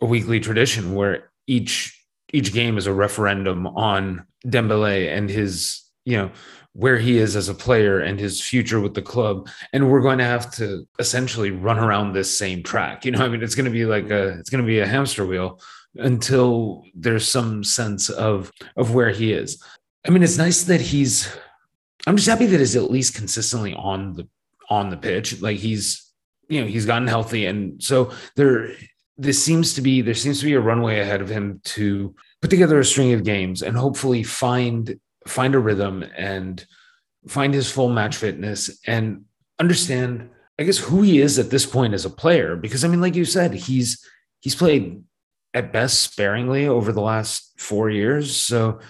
a 0.00 0.06
weekly 0.06 0.40
tradition 0.40 0.94
where 0.94 1.30
each 1.46 1.98
each 2.32 2.52
game 2.52 2.76
is 2.76 2.86
a 2.86 2.92
referendum 2.92 3.66
on 3.66 4.26
Dembele 4.46 5.16
and 5.16 5.30
his 5.30 5.82
you 6.04 6.16
know 6.16 6.30
where 6.72 6.98
he 6.98 7.18
is 7.18 7.36
as 7.36 7.48
a 7.48 7.54
player 7.54 8.00
and 8.00 8.18
his 8.18 8.40
future 8.40 8.80
with 8.80 8.94
the 8.94 9.02
club. 9.02 9.48
And 9.72 9.90
we're 9.90 10.00
going 10.00 10.18
to 10.18 10.24
have 10.24 10.52
to 10.56 10.84
essentially 10.98 11.52
run 11.52 11.78
around 11.78 12.12
this 12.12 12.36
same 12.36 12.62
track. 12.62 13.04
You 13.04 13.12
know 13.12 13.24
i 13.24 13.28
mean 13.28 13.42
it's 13.42 13.54
going 13.54 13.66
to 13.66 13.70
be 13.70 13.84
like 13.84 14.10
a 14.10 14.38
it's 14.38 14.50
going 14.50 14.62
to 14.62 14.66
be 14.66 14.80
a 14.80 14.86
hamster 14.86 15.24
wheel 15.26 15.60
until 15.96 16.82
there's 16.94 17.28
some 17.28 17.62
sense 17.62 18.08
of 18.10 18.50
of 18.76 18.94
where 18.94 19.10
he 19.10 19.32
is. 19.32 19.62
I 20.06 20.10
mean 20.10 20.22
it's 20.22 20.38
nice 20.38 20.64
that 20.64 20.80
he's 20.80 21.34
i'm 22.06 22.16
just 22.16 22.28
happy 22.28 22.46
that 22.46 22.60
he's 22.60 22.76
at 22.76 22.90
least 22.90 23.14
consistently 23.14 23.74
on 23.74 24.14
the 24.14 24.28
on 24.68 24.90
the 24.90 24.96
pitch. 24.96 25.40
Like 25.40 25.58
he's 25.58 26.10
you 26.48 26.60
know 26.60 26.66
he's 26.66 26.86
gotten 26.86 27.08
healthy. 27.08 27.46
And 27.46 27.82
so 27.82 28.12
there 28.36 28.70
this 29.16 29.42
seems 29.42 29.74
to 29.74 29.82
be 29.82 30.00
there 30.00 30.14
seems 30.14 30.40
to 30.40 30.46
be 30.46 30.54
a 30.54 30.60
runway 30.60 31.00
ahead 31.00 31.20
of 31.20 31.28
him 31.28 31.60
to 31.64 32.14
put 32.40 32.50
together 32.50 32.78
a 32.78 32.84
string 32.84 33.12
of 33.12 33.24
games 33.24 33.62
and 33.62 33.76
hopefully 33.76 34.22
find 34.22 34.98
find 35.26 35.54
a 35.54 35.58
rhythm 35.58 36.04
and 36.16 36.66
find 37.28 37.54
his 37.54 37.70
full 37.70 37.88
match 37.88 38.16
fitness 38.16 38.78
and 38.86 39.24
understand 39.58 40.28
i 40.58 40.62
guess 40.62 40.76
who 40.76 41.00
he 41.00 41.20
is 41.20 41.38
at 41.38 41.50
this 41.50 41.64
point 41.64 41.94
as 41.94 42.04
a 42.04 42.10
player. 42.10 42.56
Because 42.56 42.84
i 42.84 42.88
mean 42.88 43.00
like 43.00 43.14
you 43.14 43.24
said 43.24 43.54
he's 43.54 44.04
he's 44.40 44.54
played 44.54 45.02
at 45.54 45.72
best 45.72 46.00
sparingly 46.00 46.66
over 46.66 46.90
the 46.90 47.00
last 47.00 47.52
4 47.60 47.88
years. 47.88 48.36
So 48.36 48.80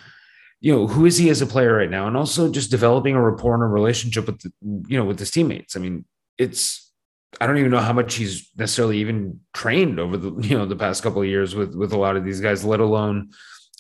you 0.65 0.73
know 0.73 0.87
who 0.87 1.05
is 1.05 1.19
he 1.19 1.29
as 1.29 1.43
a 1.43 1.47
player 1.47 1.75
right 1.75 1.91
now 1.91 2.07
and 2.07 2.17
also 2.17 2.51
just 2.51 2.71
developing 2.71 3.15
a 3.15 3.21
rapport 3.21 3.55
and 3.55 3.63
a 3.63 3.67
relationship 3.67 4.27
with 4.27 4.41
the, 4.41 4.53
you 4.89 4.97
know 4.97 5.05
with 5.05 5.19
his 5.19 5.31
teammates 5.31 5.77
i 5.77 5.79
mean 5.79 6.05
it's 6.39 6.93
i 7.41 7.47
don't 7.47 7.59
even 7.59 7.71
know 7.71 7.81
how 7.81 7.93
much 7.93 8.15
he's 8.15 8.51
necessarily 8.57 8.99
even 8.99 9.39
trained 9.53 10.01
over 10.01 10.17
the 10.17 10.33
you 10.49 10.57
know 10.57 10.65
the 10.65 10.77
past 10.77 11.03
couple 11.03 11.21
of 11.21 11.29
years 11.29 11.55
with 11.55 11.75
with 11.75 11.93
a 11.93 11.99
lot 11.99 12.17
of 12.17 12.25
these 12.25 12.41
guys 12.41 12.65
let 12.65 12.81
alone 12.81 13.29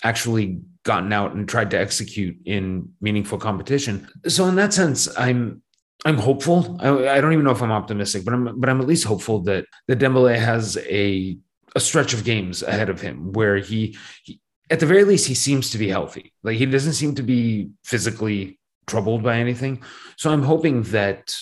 actually 0.02 0.60
gotten 0.84 1.12
out 1.12 1.34
and 1.34 1.48
tried 1.48 1.70
to 1.70 1.78
execute 1.78 2.36
in 2.44 2.90
meaningful 3.00 3.38
competition. 3.38 4.06
So 4.28 4.46
in 4.46 4.54
that 4.56 4.72
sense, 4.72 5.08
I'm 5.18 5.62
I'm 6.04 6.18
hopeful. 6.18 6.76
I, 6.80 7.16
I, 7.16 7.20
don't 7.22 7.32
even 7.32 7.46
know 7.46 7.50
if 7.50 7.62
I'm 7.62 7.72
optimistic, 7.72 8.24
but 8.24 8.34
I'm 8.34 8.60
but 8.60 8.68
I'm 8.68 8.80
at 8.80 8.86
least 8.86 9.04
hopeful 9.04 9.40
that 9.44 9.64
that 9.88 9.98
Dembele 9.98 10.38
has 10.38 10.76
a 10.76 11.38
a 11.74 11.80
stretch 11.80 12.12
of 12.12 12.24
games 12.24 12.62
ahead 12.62 12.88
of 12.88 13.00
him 13.00 13.32
where 13.32 13.56
he, 13.56 13.96
he 14.22 14.38
at 14.70 14.80
the 14.80 14.86
very 14.86 15.04
least 15.04 15.26
he 15.26 15.34
seems 15.34 15.70
to 15.70 15.78
be 15.78 15.88
healthy. 15.88 16.32
Like 16.42 16.56
he 16.56 16.66
doesn't 16.66 16.94
seem 16.94 17.14
to 17.16 17.22
be 17.22 17.70
physically 17.84 18.58
troubled 18.86 19.22
by 19.22 19.36
anything. 19.36 19.82
So 20.16 20.30
I'm 20.30 20.42
hoping 20.42 20.82
that 20.84 21.36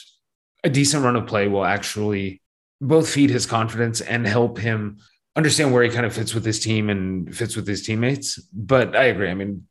a 0.64 0.70
decent 0.70 1.04
run 1.04 1.16
of 1.16 1.26
play 1.26 1.48
will 1.48 1.64
actually 1.64 2.40
both 2.80 3.08
feed 3.08 3.30
his 3.30 3.46
confidence 3.46 4.00
and 4.00 4.26
help 4.26 4.58
him 4.58 4.98
understand 5.36 5.72
where 5.72 5.82
he 5.82 5.90
kind 5.90 6.06
of 6.06 6.12
fits 6.12 6.34
with 6.34 6.44
his 6.44 6.60
team 6.60 6.90
and 6.90 7.34
fits 7.34 7.56
with 7.56 7.66
his 7.66 7.82
teammates. 7.82 8.38
But 8.52 8.96
I 8.96 9.04
agree. 9.04 9.30
I 9.30 9.34
mean, 9.34 9.66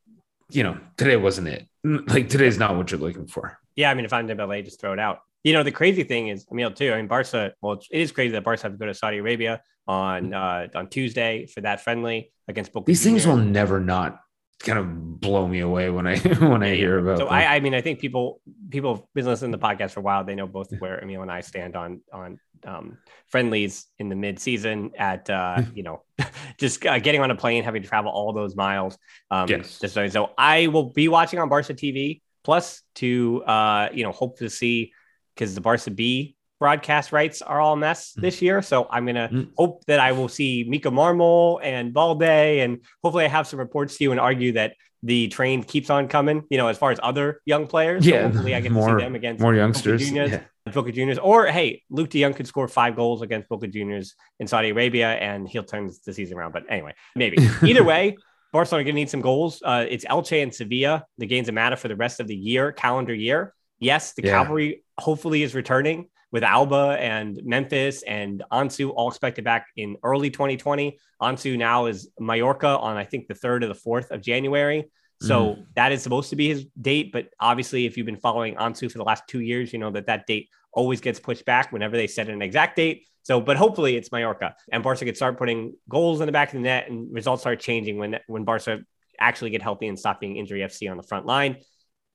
you 0.49 0.63
know, 0.63 0.77
today 0.97 1.15
wasn't 1.17 1.47
it. 1.47 1.67
Like 1.83 2.29
today's 2.29 2.57
not 2.57 2.75
what 2.75 2.91
you're 2.91 2.99
looking 2.99 3.27
for. 3.27 3.57
Yeah, 3.75 3.89
I 3.89 3.93
mean, 3.93 4.05
if 4.05 4.13
I'm 4.13 4.27
Dembele, 4.27 4.63
just 4.63 4.79
throw 4.79 4.93
it 4.93 4.99
out. 4.99 5.21
You 5.43 5.53
know, 5.53 5.63
the 5.63 5.71
crazy 5.71 6.03
thing 6.03 6.27
is, 6.27 6.45
mean, 6.51 6.73
too. 6.73 6.93
I 6.93 6.97
mean, 6.97 7.07
Barca. 7.07 7.53
Well, 7.61 7.73
it 7.73 8.01
is 8.01 8.11
crazy 8.11 8.31
that 8.33 8.43
Barca 8.43 8.63
have 8.63 8.73
to 8.73 8.77
go 8.77 8.85
to 8.85 8.93
Saudi 8.93 9.17
Arabia 9.17 9.61
on 9.87 10.33
uh, 10.33 10.67
on 10.75 10.87
Tuesday 10.87 11.47
for 11.47 11.61
that 11.61 11.81
friendly 11.81 12.31
against 12.47 12.71
Boca. 12.73 12.85
These 12.85 13.03
things 13.03 13.25
will 13.25 13.37
never 13.37 13.79
not 13.79 14.19
kind 14.61 14.77
of 14.77 15.19
blow 15.19 15.47
me 15.47 15.59
away 15.59 15.89
when 15.89 16.07
I 16.07 16.17
when 16.39 16.63
I 16.63 16.75
hear 16.75 16.99
about. 16.99 17.17
So 17.17 17.27
I, 17.27 17.55
I 17.55 17.59
mean, 17.59 17.73
I 17.73 17.81
think 17.81 17.99
people 17.99 18.41
people 18.69 18.95
have 18.95 19.03
been 19.13 19.25
listening 19.25 19.51
to 19.51 19.57
the 19.57 19.63
podcast 19.63 19.91
for 19.91 19.99
a 19.99 20.03
while. 20.03 20.23
They 20.23 20.35
know 20.35 20.47
both 20.47 20.71
where 20.79 21.01
Emile 21.01 21.21
and 21.21 21.31
I 21.31 21.41
stand 21.41 21.75
on 21.75 22.01
on 22.13 22.39
um, 22.65 22.97
friendlies 23.27 23.87
in 23.99 24.09
the 24.09 24.15
mid 24.15 24.39
season 24.39 24.91
at 24.97 25.29
uh, 25.29 25.61
you 25.73 25.83
know 25.83 26.03
just 26.57 26.85
uh, 26.85 26.99
getting 26.99 27.21
on 27.21 27.31
a 27.31 27.35
plane, 27.35 27.63
having 27.63 27.81
to 27.81 27.87
travel 27.87 28.11
all 28.11 28.33
those 28.33 28.55
miles. 28.55 28.97
Um, 29.29 29.49
yes. 29.49 29.79
Just 29.79 29.93
so, 29.93 30.07
so 30.07 30.31
I 30.37 30.67
will 30.67 30.91
be 30.91 31.07
watching 31.07 31.39
on 31.39 31.49
Barca 31.49 31.73
TV 31.73 32.21
plus 32.43 32.81
to 32.95 33.43
uh, 33.45 33.89
you 33.93 34.03
know 34.03 34.11
hope 34.11 34.37
to 34.39 34.49
see 34.49 34.93
because 35.41 35.55
the 35.55 35.61
Barca 35.61 35.89
B 35.89 36.35
broadcast 36.59 37.11
rights 37.11 37.41
are 37.41 37.59
all 37.59 37.73
a 37.73 37.77
mess 37.77 38.13
mm. 38.13 38.21
this 38.21 38.43
year. 38.43 38.61
So 38.61 38.87
I'm 38.91 39.07
gonna 39.07 39.27
mm. 39.27 39.49
hope 39.57 39.83
that 39.85 39.99
I 39.99 40.11
will 40.11 40.27
see 40.27 40.63
Mika 40.69 40.89
Marmol 40.89 41.59
and 41.63 41.91
Balde, 41.91 42.21
and 42.21 42.81
hopefully 43.03 43.25
I 43.25 43.27
have 43.27 43.47
some 43.47 43.57
reports 43.57 43.97
to 43.97 44.03
you 44.03 44.11
and 44.11 44.19
argue 44.19 44.51
that 44.53 44.75
the 45.01 45.29
train 45.29 45.63
keeps 45.63 45.89
on 45.89 46.07
coming. 46.07 46.43
You 46.51 46.59
know, 46.59 46.67
as 46.67 46.77
far 46.77 46.91
as 46.91 46.99
other 47.01 47.41
young 47.45 47.65
players. 47.65 48.05
Yeah, 48.05 48.21
so 48.21 48.27
hopefully 48.27 48.53
I 48.53 48.61
get 48.61 48.71
more, 48.71 48.87
to 48.87 48.99
see 48.99 49.03
them 49.03 49.15
against 49.15 49.41
more 49.41 49.55
youngsters. 49.55 50.05
Juniors, 50.05 50.31
yeah. 50.31 50.43
Boca 50.71 50.91
Juniors, 50.91 51.17
or 51.17 51.47
hey, 51.47 51.81
Luuk 51.91 52.09
de 52.09 52.21
Jong 52.21 52.35
could 52.35 52.45
score 52.45 52.67
five 52.67 52.95
goals 52.95 53.23
against 53.23 53.49
Boca 53.49 53.67
Juniors 53.67 54.13
in 54.39 54.45
Saudi 54.45 54.69
Arabia, 54.69 55.09
and 55.13 55.49
he'll 55.49 55.63
turn 55.63 55.89
the 56.05 56.13
season 56.13 56.37
around. 56.37 56.51
But 56.51 56.65
anyway, 56.69 56.93
maybe 57.15 57.37
either 57.63 57.83
way. 57.83 58.17
Barcelona 58.53 58.83
going 58.83 58.95
to 58.95 58.99
need 58.99 59.09
some 59.09 59.21
goals. 59.21 59.61
Uh, 59.63 59.85
it's 59.87 60.03
Elche 60.03 60.43
and 60.43 60.53
Sevilla. 60.53 61.05
The 61.17 61.25
games 61.25 61.45
that 61.45 61.53
matter 61.53 61.77
for 61.77 61.87
the 61.87 61.95
rest 61.95 62.19
of 62.19 62.27
the 62.27 62.35
year, 62.35 62.73
calendar 62.73 63.13
year. 63.13 63.53
Yes, 63.79 64.13
the 64.13 64.23
yeah. 64.23 64.31
cavalry 64.31 64.83
hopefully 65.01 65.43
is 65.43 65.55
returning 65.55 66.07
with 66.31 66.43
Alba 66.43 66.97
and 66.99 67.39
Memphis 67.43 68.03
and 68.03 68.43
Ansu 68.51 68.93
all 68.95 69.09
expected 69.09 69.43
back 69.43 69.67
in 69.75 69.97
early 70.03 70.29
2020. 70.29 70.97
Ansu 71.21 71.57
now 71.57 71.87
is 71.87 72.09
Mallorca 72.19 72.67
on 72.67 72.95
I 72.95 73.03
think 73.03 73.27
the 73.27 73.35
third 73.35 73.63
or 73.63 73.67
the 73.67 73.75
fourth 73.75 74.11
of 74.11 74.21
January. 74.21 74.89
So 75.21 75.55
mm. 75.55 75.65
that 75.75 75.91
is 75.91 76.01
supposed 76.01 76.31
to 76.31 76.35
be 76.35 76.47
his 76.47 76.65
date, 76.79 77.11
but 77.11 77.27
obviously, 77.39 77.85
if 77.85 77.95
you've 77.95 78.07
been 78.07 78.17
following 78.17 78.55
Ansu 78.55 78.91
for 78.91 78.97
the 78.97 79.03
last 79.03 79.23
two 79.27 79.41
years, 79.41 79.71
you 79.71 79.77
know 79.77 79.91
that 79.91 80.07
that 80.07 80.25
date 80.25 80.49
always 80.73 80.99
gets 80.99 81.19
pushed 81.19 81.45
back 81.45 81.71
whenever 81.71 81.95
they 81.95 82.07
set 82.07 82.27
an 82.27 82.41
exact 82.41 82.75
date. 82.75 83.05
So, 83.21 83.39
but 83.39 83.55
hopefully, 83.55 83.95
it's 83.95 84.11
Mallorca 84.11 84.55
and 84.71 84.81
Barca 84.81 85.05
could 85.05 85.15
start 85.15 85.37
putting 85.37 85.75
goals 85.87 86.21
in 86.21 86.25
the 86.25 86.31
back 86.31 86.49
of 86.49 86.53
the 86.53 86.61
net, 86.61 86.89
and 86.89 87.13
results 87.13 87.43
start 87.43 87.59
changing 87.59 87.99
when 87.99 88.17
when 88.25 88.45
Barca 88.45 88.79
actually 89.19 89.51
get 89.51 89.61
healthy 89.61 89.87
and 89.87 89.99
stop 89.99 90.19
being 90.19 90.37
injury 90.37 90.61
FC 90.61 90.89
on 90.89 90.97
the 90.97 91.03
front 91.03 91.27
line. 91.27 91.57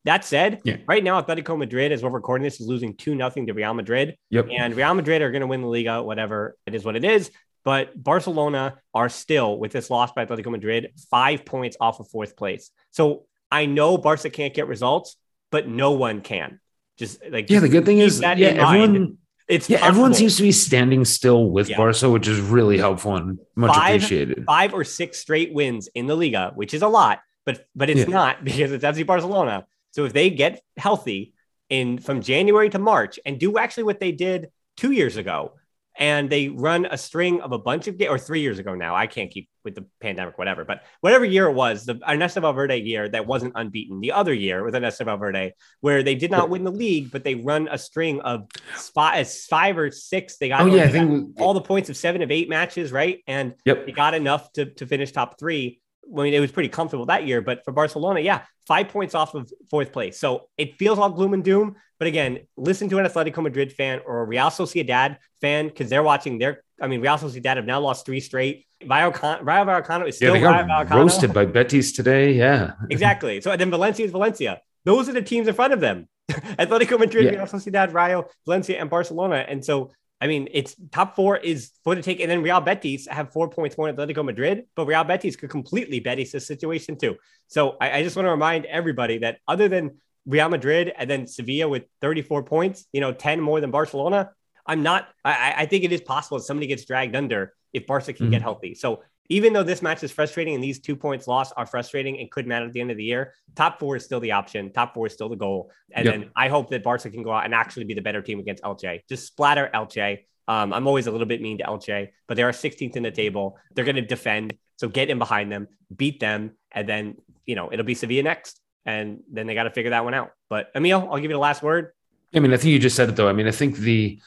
That 0.06 0.24
said, 0.24 0.60
yeah. 0.64 0.76
right 0.86 1.02
now 1.02 1.20
Atletico 1.20 1.58
Madrid, 1.58 1.92
as 1.92 2.02
we're 2.02 2.10
recording 2.10 2.44
this, 2.44 2.60
is 2.60 2.66
losing 2.66 2.94
2 2.96 3.14
nothing 3.14 3.48
to 3.48 3.52
Real 3.52 3.74
Madrid. 3.74 4.16
Yep. 4.30 4.48
And 4.56 4.74
Real 4.74 4.94
Madrid 4.94 5.20
are 5.20 5.32
going 5.32 5.40
to 5.40 5.48
win 5.48 5.62
the 5.62 5.66
Liga, 5.66 6.02
whatever 6.02 6.56
it 6.64 6.74
is 6.74 6.84
what 6.84 6.96
it 6.96 7.04
is. 7.04 7.30
But 7.64 8.00
Barcelona 8.00 8.78
are 8.94 9.08
still, 9.08 9.58
with 9.58 9.72
this 9.72 9.90
loss 9.90 10.12
by 10.12 10.24
Atletico 10.24 10.52
Madrid, 10.52 10.92
five 11.10 11.44
points 11.44 11.76
off 11.80 11.98
of 11.98 12.08
fourth 12.08 12.36
place. 12.36 12.70
So 12.92 13.26
I 13.50 13.66
know 13.66 13.98
Barca 13.98 14.30
can't 14.30 14.54
get 14.54 14.68
results, 14.68 15.16
but 15.50 15.66
no 15.68 15.92
one 15.92 16.20
can. 16.20 16.60
Just 16.96 17.20
like 17.28 17.50
yeah, 17.50 17.58
the 17.58 17.68
good 17.68 17.84
thing 17.84 17.98
is 17.98 18.20
yeah, 18.20 18.30
everyone 18.30 19.18
it's 19.48 19.68
yeah, 19.68 19.78
possible. 19.78 19.88
everyone 19.88 20.14
seems 20.14 20.36
to 20.36 20.42
be 20.42 20.52
standing 20.52 21.04
still 21.04 21.50
with 21.50 21.68
yeah. 21.68 21.76
Barca, 21.76 22.08
which 22.08 22.26
is 22.26 22.40
really 22.40 22.78
helpful 22.78 23.16
and 23.16 23.38
much 23.54 23.74
five, 23.74 23.96
appreciated. 23.96 24.44
Five 24.46 24.72
or 24.72 24.82
six 24.82 25.18
straight 25.18 25.52
wins 25.52 25.88
in 25.94 26.06
the 26.06 26.16
Liga, 26.16 26.52
which 26.54 26.74
is 26.74 26.82
a 26.82 26.88
lot, 26.88 27.20
but 27.44 27.66
but 27.74 27.90
it's 27.90 28.00
yeah. 28.00 28.06
not 28.06 28.44
because 28.44 28.72
it's 28.72 28.84
FC 28.84 29.04
Barcelona. 29.06 29.66
So 29.96 30.04
if 30.04 30.12
they 30.12 30.28
get 30.28 30.60
healthy 30.76 31.32
in 31.70 31.96
from 31.96 32.20
January 32.20 32.68
to 32.68 32.78
March 32.78 33.18
and 33.24 33.40
do 33.40 33.56
actually 33.56 33.84
what 33.84 33.98
they 33.98 34.12
did 34.12 34.50
two 34.76 34.92
years 34.92 35.16
ago, 35.16 35.54
and 35.98 36.28
they 36.28 36.50
run 36.50 36.86
a 36.90 36.98
string 36.98 37.40
of 37.40 37.52
a 37.52 37.58
bunch 37.58 37.88
of 37.88 37.96
games, 37.96 38.10
or 38.10 38.18
three 38.18 38.42
years 38.42 38.58
ago 38.58 38.74
now. 38.74 38.94
I 38.94 39.06
can't 39.06 39.30
keep 39.30 39.48
with 39.64 39.74
the 39.74 39.86
pandemic, 40.02 40.36
whatever. 40.36 40.66
But 40.66 40.82
whatever 41.00 41.24
year 41.24 41.46
it 41.46 41.54
was, 41.54 41.86
the 41.86 41.98
Ernesto 42.06 42.42
Valverde 42.42 42.76
year 42.82 43.08
that 43.08 43.26
wasn't 43.26 43.54
unbeaten. 43.56 44.00
The 44.00 44.12
other 44.12 44.34
year 44.34 44.62
with 44.62 44.74
Ernesto 44.74 45.04
Valverde, 45.04 45.54
where 45.80 46.02
they 46.02 46.14
did 46.14 46.30
not 46.30 46.50
win 46.50 46.64
the 46.64 46.70
league, 46.70 47.10
but 47.10 47.24
they 47.24 47.34
run 47.34 47.66
a 47.70 47.78
string 47.78 48.20
of 48.20 48.46
spot 48.76 49.16
uh, 49.16 49.24
five 49.24 49.78
or 49.78 49.90
six. 49.90 50.36
They 50.36 50.50
got 50.50 50.60
oh 50.60 50.66
yeah, 50.66 50.84
I 50.84 50.88
think 50.88 51.40
all 51.40 51.54
the 51.54 51.62
points 51.62 51.88
of 51.88 51.96
seven 51.96 52.20
of 52.20 52.30
eight 52.30 52.50
matches, 52.50 52.92
right? 52.92 53.24
And 53.26 53.54
yep. 53.64 53.86
they 53.86 53.92
got 53.92 54.12
enough 54.12 54.52
to 54.52 54.66
to 54.66 54.86
finish 54.86 55.12
top 55.12 55.38
three. 55.38 55.80
I 56.12 56.22
mean, 56.22 56.34
it 56.34 56.40
was 56.40 56.52
pretty 56.52 56.68
comfortable 56.68 57.06
that 57.06 57.26
year, 57.26 57.40
but 57.40 57.64
for 57.64 57.72
Barcelona, 57.72 58.20
yeah, 58.20 58.42
five 58.66 58.88
points 58.88 59.14
off 59.14 59.34
of 59.34 59.50
fourth 59.70 59.92
place. 59.92 60.18
So 60.18 60.48
it 60.56 60.76
feels 60.76 60.98
all 60.98 61.10
gloom 61.10 61.34
and 61.34 61.44
doom. 61.44 61.76
But 61.98 62.08
again, 62.08 62.40
listen 62.56 62.88
to 62.90 62.98
an 62.98 63.06
Atletico 63.06 63.42
Madrid 63.42 63.72
fan 63.72 64.00
or 64.04 64.20
a 64.20 64.24
Real 64.24 64.46
Sociedad 64.46 65.16
fan 65.40 65.68
because 65.68 65.88
they're 65.88 66.02
watching 66.02 66.38
their. 66.38 66.62
I 66.80 66.88
mean, 66.88 67.00
Real 67.00 67.16
Sociedad 67.16 67.56
have 67.56 67.64
now 67.64 67.80
lost 67.80 68.04
three 68.04 68.20
straight. 68.20 68.66
Rayo, 68.86 69.10
Rayo 69.10 69.64
Vallecano 69.64 70.06
is 70.06 70.16
still 70.16 70.36
yeah, 70.36 70.66
got 70.66 70.90
roasted 70.90 71.32
by 71.32 71.46
Betis 71.46 71.92
today. 71.92 72.32
Yeah, 72.32 72.72
exactly. 72.90 73.40
So 73.40 73.56
then 73.56 73.70
Valencia 73.70 74.04
is 74.04 74.12
Valencia. 74.12 74.60
Those 74.84 75.08
are 75.08 75.12
the 75.12 75.22
teams 75.22 75.48
in 75.48 75.54
front 75.54 75.72
of 75.72 75.80
them: 75.80 76.08
Atletico 76.30 76.98
Madrid, 76.98 77.24
yeah. 77.24 77.30
Real 77.30 77.46
Sociedad, 77.46 77.94
Rayo, 77.94 78.28
Valencia, 78.44 78.78
and 78.78 78.90
Barcelona. 78.90 79.44
And 79.48 79.64
so 79.64 79.92
I 80.20 80.26
mean, 80.28 80.48
it's 80.52 80.74
top 80.92 81.14
four 81.14 81.36
is 81.36 81.72
for 81.84 81.94
the 81.94 82.02
take, 82.02 82.20
and 82.20 82.30
then 82.30 82.42
Real 82.42 82.60
Betis 82.60 83.06
have 83.06 83.32
four 83.32 83.50
points 83.50 83.76
more 83.76 83.92
than 83.92 83.96
Atletico 83.96 84.24
Madrid, 84.24 84.64
but 84.74 84.86
Real 84.86 85.04
Betis 85.04 85.36
could 85.36 85.50
completely 85.50 86.00
Betis 86.00 86.32
this 86.32 86.46
situation 86.46 86.96
too. 86.96 87.16
So 87.48 87.76
I, 87.80 87.98
I, 87.98 88.02
just 88.02 88.16
want 88.16 88.26
to 88.26 88.30
remind 88.30 88.64
everybody 88.64 89.18
that 89.18 89.38
other 89.46 89.68
than 89.68 89.98
Real 90.24 90.48
Madrid 90.48 90.92
and 90.96 91.08
then 91.08 91.26
Sevilla 91.26 91.68
with 91.68 91.84
34 92.00 92.44
points, 92.44 92.86
you 92.92 93.00
know, 93.00 93.12
10 93.12 93.40
more 93.40 93.60
than 93.60 93.70
Barcelona, 93.70 94.30
I'm 94.66 94.82
not. 94.82 95.08
I, 95.24 95.54
I 95.58 95.66
think 95.66 95.84
it 95.84 95.92
is 95.92 96.00
possible 96.00 96.38
that 96.38 96.44
somebody 96.44 96.66
gets 96.66 96.84
dragged 96.86 97.14
under 97.14 97.52
if 97.72 97.86
Barca 97.86 98.12
can 98.12 98.26
mm-hmm. 98.26 98.32
get 98.32 98.42
healthy. 98.42 98.74
So 98.74 99.02
even 99.28 99.52
though 99.52 99.62
this 99.62 99.82
match 99.82 100.02
is 100.02 100.12
frustrating 100.12 100.54
and 100.54 100.62
these 100.62 100.78
two 100.78 100.96
points 100.96 101.26
lost 101.26 101.52
are 101.56 101.66
frustrating 101.66 102.18
and 102.18 102.30
could 102.30 102.46
matter 102.46 102.66
at 102.66 102.72
the 102.72 102.80
end 102.80 102.90
of 102.90 102.96
the 102.96 103.04
year, 103.04 103.34
top 103.54 103.78
four 103.78 103.96
is 103.96 104.04
still 104.04 104.20
the 104.20 104.32
option. 104.32 104.72
Top 104.72 104.94
four 104.94 105.06
is 105.06 105.12
still 105.12 105.28
the 105.28 105.36
goal. 105.36 105.70
And 105.92 106.04
yep. 106.04 106.14
then 106.14 106.30
I 106.36 106.48
hope 106.48 106.70
that 106.70 106.82
Barca 106.82 107.10
can 107.10 107.22
go 107.22 107.32
out 107.32 107.44
and 107.44 107.54
actually 107.54 107.84
be 107.84 107.94
the 107.94 108.02
better 108.02 108.22
team 108.22 108.38
against 108.38 108.62
Elche. 108.62 109.00
Just 109.08 109.26
splatter 109.26 109.70
Elche. 109.74 110.24
Um, 110.48 110.72
I'm 110.72 110.86
always 110.86 111.06
a 111.06 111.10
little 111.10 111.26
bit 111.26 111.42
mean 111.42 111.58
to 111.58 111.64
Elche, 111.64 112.08
but 112.28 112.36
they 112.36 112.42
are 112.42 112.52
16th 112.52 112.96
in 112.96 113.02
the 113.02 113.10
table. 113.10 113.58
They're 113.74 113.84
going 113.84 113.96
to 113.96 114.02
defend. 114.02 114.54
So 114.76 114.88
get 114.88 115.10
in 115.10 115.18
behind 115.18 115.50
them, 115.50 115.68
beat 115.94 116.20
them, 116.20 116.52
and 116.70 116.88
then, 116.88 117.16
you 117.46 117.54
know, 117.54 117.72
it'll 117.72 117.84
be 117.84 117.94
Sevilla 117.94 118.22
next. 118.22 118.60
And 118.84 119.20
then 119.32 119.46
they 119.46 119.54
got 119.54 119.64
to 119.64 119.70
figure 119.70 119.90
that 119.90 120.04
one 120.04 120.14
out. 120.14 120.30
But 120.48 120.70
Emile, 120.76 121.08
I'll 121.10 121.16
give 121.16 121.30
you 121.30 121.36
the 121.36 121.38
last 121.38 121.62
word. 121.62 121.92
I 122.34 122.40
mean, 122.40 122.52
I 122.52 122.56
think 122.56 122.72
you 122.72 122.78
just 122.78 122.94
said 122.94 123.08
it 123.08 123.16
though. 123.16 123.28
I 123.28 123.32
mean, 123.32 123.48
I 123.48 123.50
think 123.50 123.76
the 123.76 124.20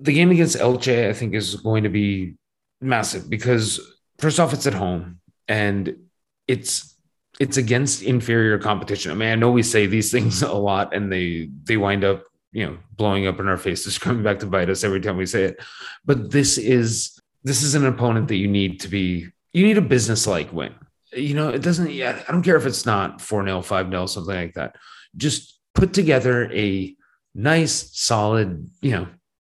the 0.00 0.12
game 0.12 0.30
against 0.30 0.56
Elche, 0.56 1.08
I 1.08 1.12
think, 1.12 1.34
is 1.34 1.56
going 1.56 1.82
to 1.82 1.88
be 1.88 2.34
massive 2.80 3.28
because 3.28 3.80
first 4.18 4.40
off, 4.40 4.52
it's 4.52 4.66
at 4.66 4.74
home 4.74 5.20
and 5.48 5.96
it's 6.48 6.94
it's 7.38 7.56
against 7.56 8.02
inferior 8.02 8.58
competition. 8.58 9.10
I 9.10 9.14
mean, 9.14 9.28
I 9.28 9.34
know 9.34 9.50
we 9.50 9.62
say 9.62 9.86
these 9.86 10.10
things 10.12 10.42
a 10.42 10.52
lot 10.52 10.94
and 10.94 11.12
they 11.12 11.50
they 11.64 11.76
wind 11.76 12.04
up, 12.04 12.24
you 12.52 12.66
know, 12.66 12.78
blowing 12.92 13.26
up 13.26 13.40
in 13.40 13.48
our 13.48 13.56
faces, 13.56 13.98
coming 14.06 14.22
back 14.22 14.40
to 14.40 14.46
bite 14.46 14.70
us 14.70 14.84
every 14.84 15.00
time 15.00 15.16
we 15.16 15.26
say 15.26 15.44
it. 15.44 15.60
But 16.04 16.30
this 16.30 16.58
is 16.58 17.18
this 17.44 17.62
is 17.62 17.74
an 17.74 17.86
opponent 17.86 18.28
that 18.28 18.36
you 18.36 18.48
need 18.48 18.80
to 18.80 18.88
be 18.88 19.28
you 19.52 19.66
need 19.66 19.78
a 19.78 19.82
business 19.82 20.26
like 20.26 20.52
win. 20.52 20.74
You 21.12 21.34
know, 21.34 21.48
it 21.48 21.62
doesn't 21.62 21.90
yeah, 21.92 22.22
I 22.28 22.32
don't 22.32 22.42
care 22.42 22.56
if 22.56 22.66
it's 22.66 22.84
not 22.84 23.20
4-0, 23.20 23.64
5-0, 23.64 24.08
something 24.08 24.34
like 24.34 24.54
that. 24.54 24.76
Just 25.16 25.58
put 25.74 25.92
together 25.94 26.50
a 26.52 26.94
nice, 27.34 27.90
solid, 27.98 28.68
you 28.80 28.90
know, 28.90 29.08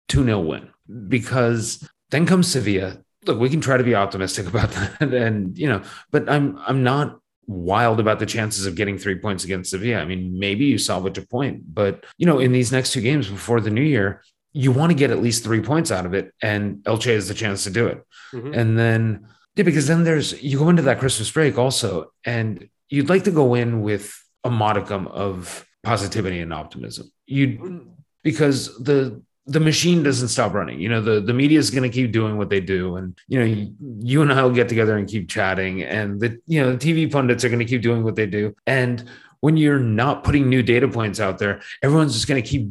2-0 0.10 0.46
win. 0.46 0.70
Because 1.08 1.88
then 2.10 2.26
comes 2.26 2.52
Sevilla 2.52 3.03
look, 3.26 3.40
we 3.40 3.50
can 3.50 3.62
try 3.62 3.78
to 3.78 3.84
be 3.84 3.96
optimistic 3.96 4.48
about 4.54 4.72
that, 4.72 5.14
and 5.14 5.58
you 5.58 5.68
know, 5.68 5.82
but 6.12 6.30
I'm 6.30 6.58
I'm 6.66 6.84
not 6.84 7.20
wild 7.46 8.00
about 8.00 8.20
the 8.20 8.26
chances 8.26 8.66
of 8.66 8.76
getting 8.76 8.98
three 8.98 9.16
points 9.16 9.44
against 9.44 9.72
Sevilla. 9.72 10.00
I 10.00 10.06
mean, 10.06 10.40
maybe 10.40 10.66
you 10.66 10.78
salvage 10.78 11.18
a 11.18 11.28
point, 11.28 11.74
but 11.74 12.06
you 12.18 12.26
know, 12.26 12.40
in 12.40 12.52
these 12.52 12.72
next 12.72 12.94
two 12.94 13.02
games 13.02 13.28
before 13.28 13.60
the 13.60 13.70
new 13.70 13.82
year, 13.82 14.24
you 14.54 14.72
want 14.72 14.92
to 14.92 14.98
get 14.98 15.12
at 15.12 15.22
least 15.22 15.44
three 15.44 15.62
points 15.62 15.92
out 15.92 16.06
of 16.06 16.14
it, 16.14 16.34
and 16.42 16.78
Elche 16.84 17.14
has 17.14 17.28
the 17.28 17.34
chance 17.34 17.64
to 17.64 17.70
do 17.70 17.88
it. 17.88 18.04
Mm-hmm. 18.34 18.54
And 18.54 18.78
then, 18.78 19.28
yeah, 19.56 19.64
because 19.64 19.88
then 19.88 20.04
there's 20.04 20.42
you 20.42 20.58
go 20.58 20.70
into 20.70 20.84
that 20.84 21.00
Christmas 21.00 21.30
break 21.32 21.58
also, 21.58 22.12
and 22.26 22.70
you'd 22.90 23.10
like 23.10 23.24
to 23.26 23.32
go 23.32 23.56
in 23.56 23.82
with 23.82 24.16
a 24.44 24.50
modicum 24.50 25.08
of 25.08 25.66
positivity 25.84 26.40
and 26.40 26.54
optimism. 26.54 27.12
You 27.26 27.88
because 28.24 28.78
the 28.82 29.22
the 29.46 29.60
machine 29.60 30.04
doesn't 30.04 30.30
stop 30.30 30.54
running. 30.54 30.80
You 30.80 30.90
know, 30.90 31.02
the, 31.02 31.20
the 31.20 31.34
media 31.34 31.60
is 31.60 31.70
going 31.70 31.84
to 31.84 31.90
keep 31.90 32.12
doing 32.12 32.38
what 32.38 32.50
they 32.50 32.62
do. 32.62 32.96
And, 32.96 33.18
you 33.28 33.40
know, 33.40 33.46
you, 33.46 33.76
you 34.00 34.22
and 34.22 34.32
I 34.32 34.42
will 34.44 34.52
get 34.52 34.70
together 34.70 34.98
and 34.98 35.08
keep 35.08 35.30
chatting. 35.30 35.84
And 35.84 36.20
the, 36.20 36.40
you 36.48 36.62
know, 36.62 36.76
the 36.76 36.78
TV 36.78 37.12
pundits 37.12 37.44
are 37.44 37.50
going 37.50 37.60
to 37.60 37.66
keep 37.66 37.82
doing 37.82 38.04
what 38.04 38.16
they 38.16 38.26
do. 38.26 38.56
And 38.66 39.04
when 39.42 39.58
you're 39.58 39.80
not 39.80 40.24
putting 40.24 40.48
new 40.48 40.64
data 40.64 40.88
points 40.88 41.20
out 41.20 41.40
there, 41.40 41.62
everyone's 41.82 42.14
just 42.14 42.28
going 42.28 42.42
to 42.42 42.48
keep 42.48 42.70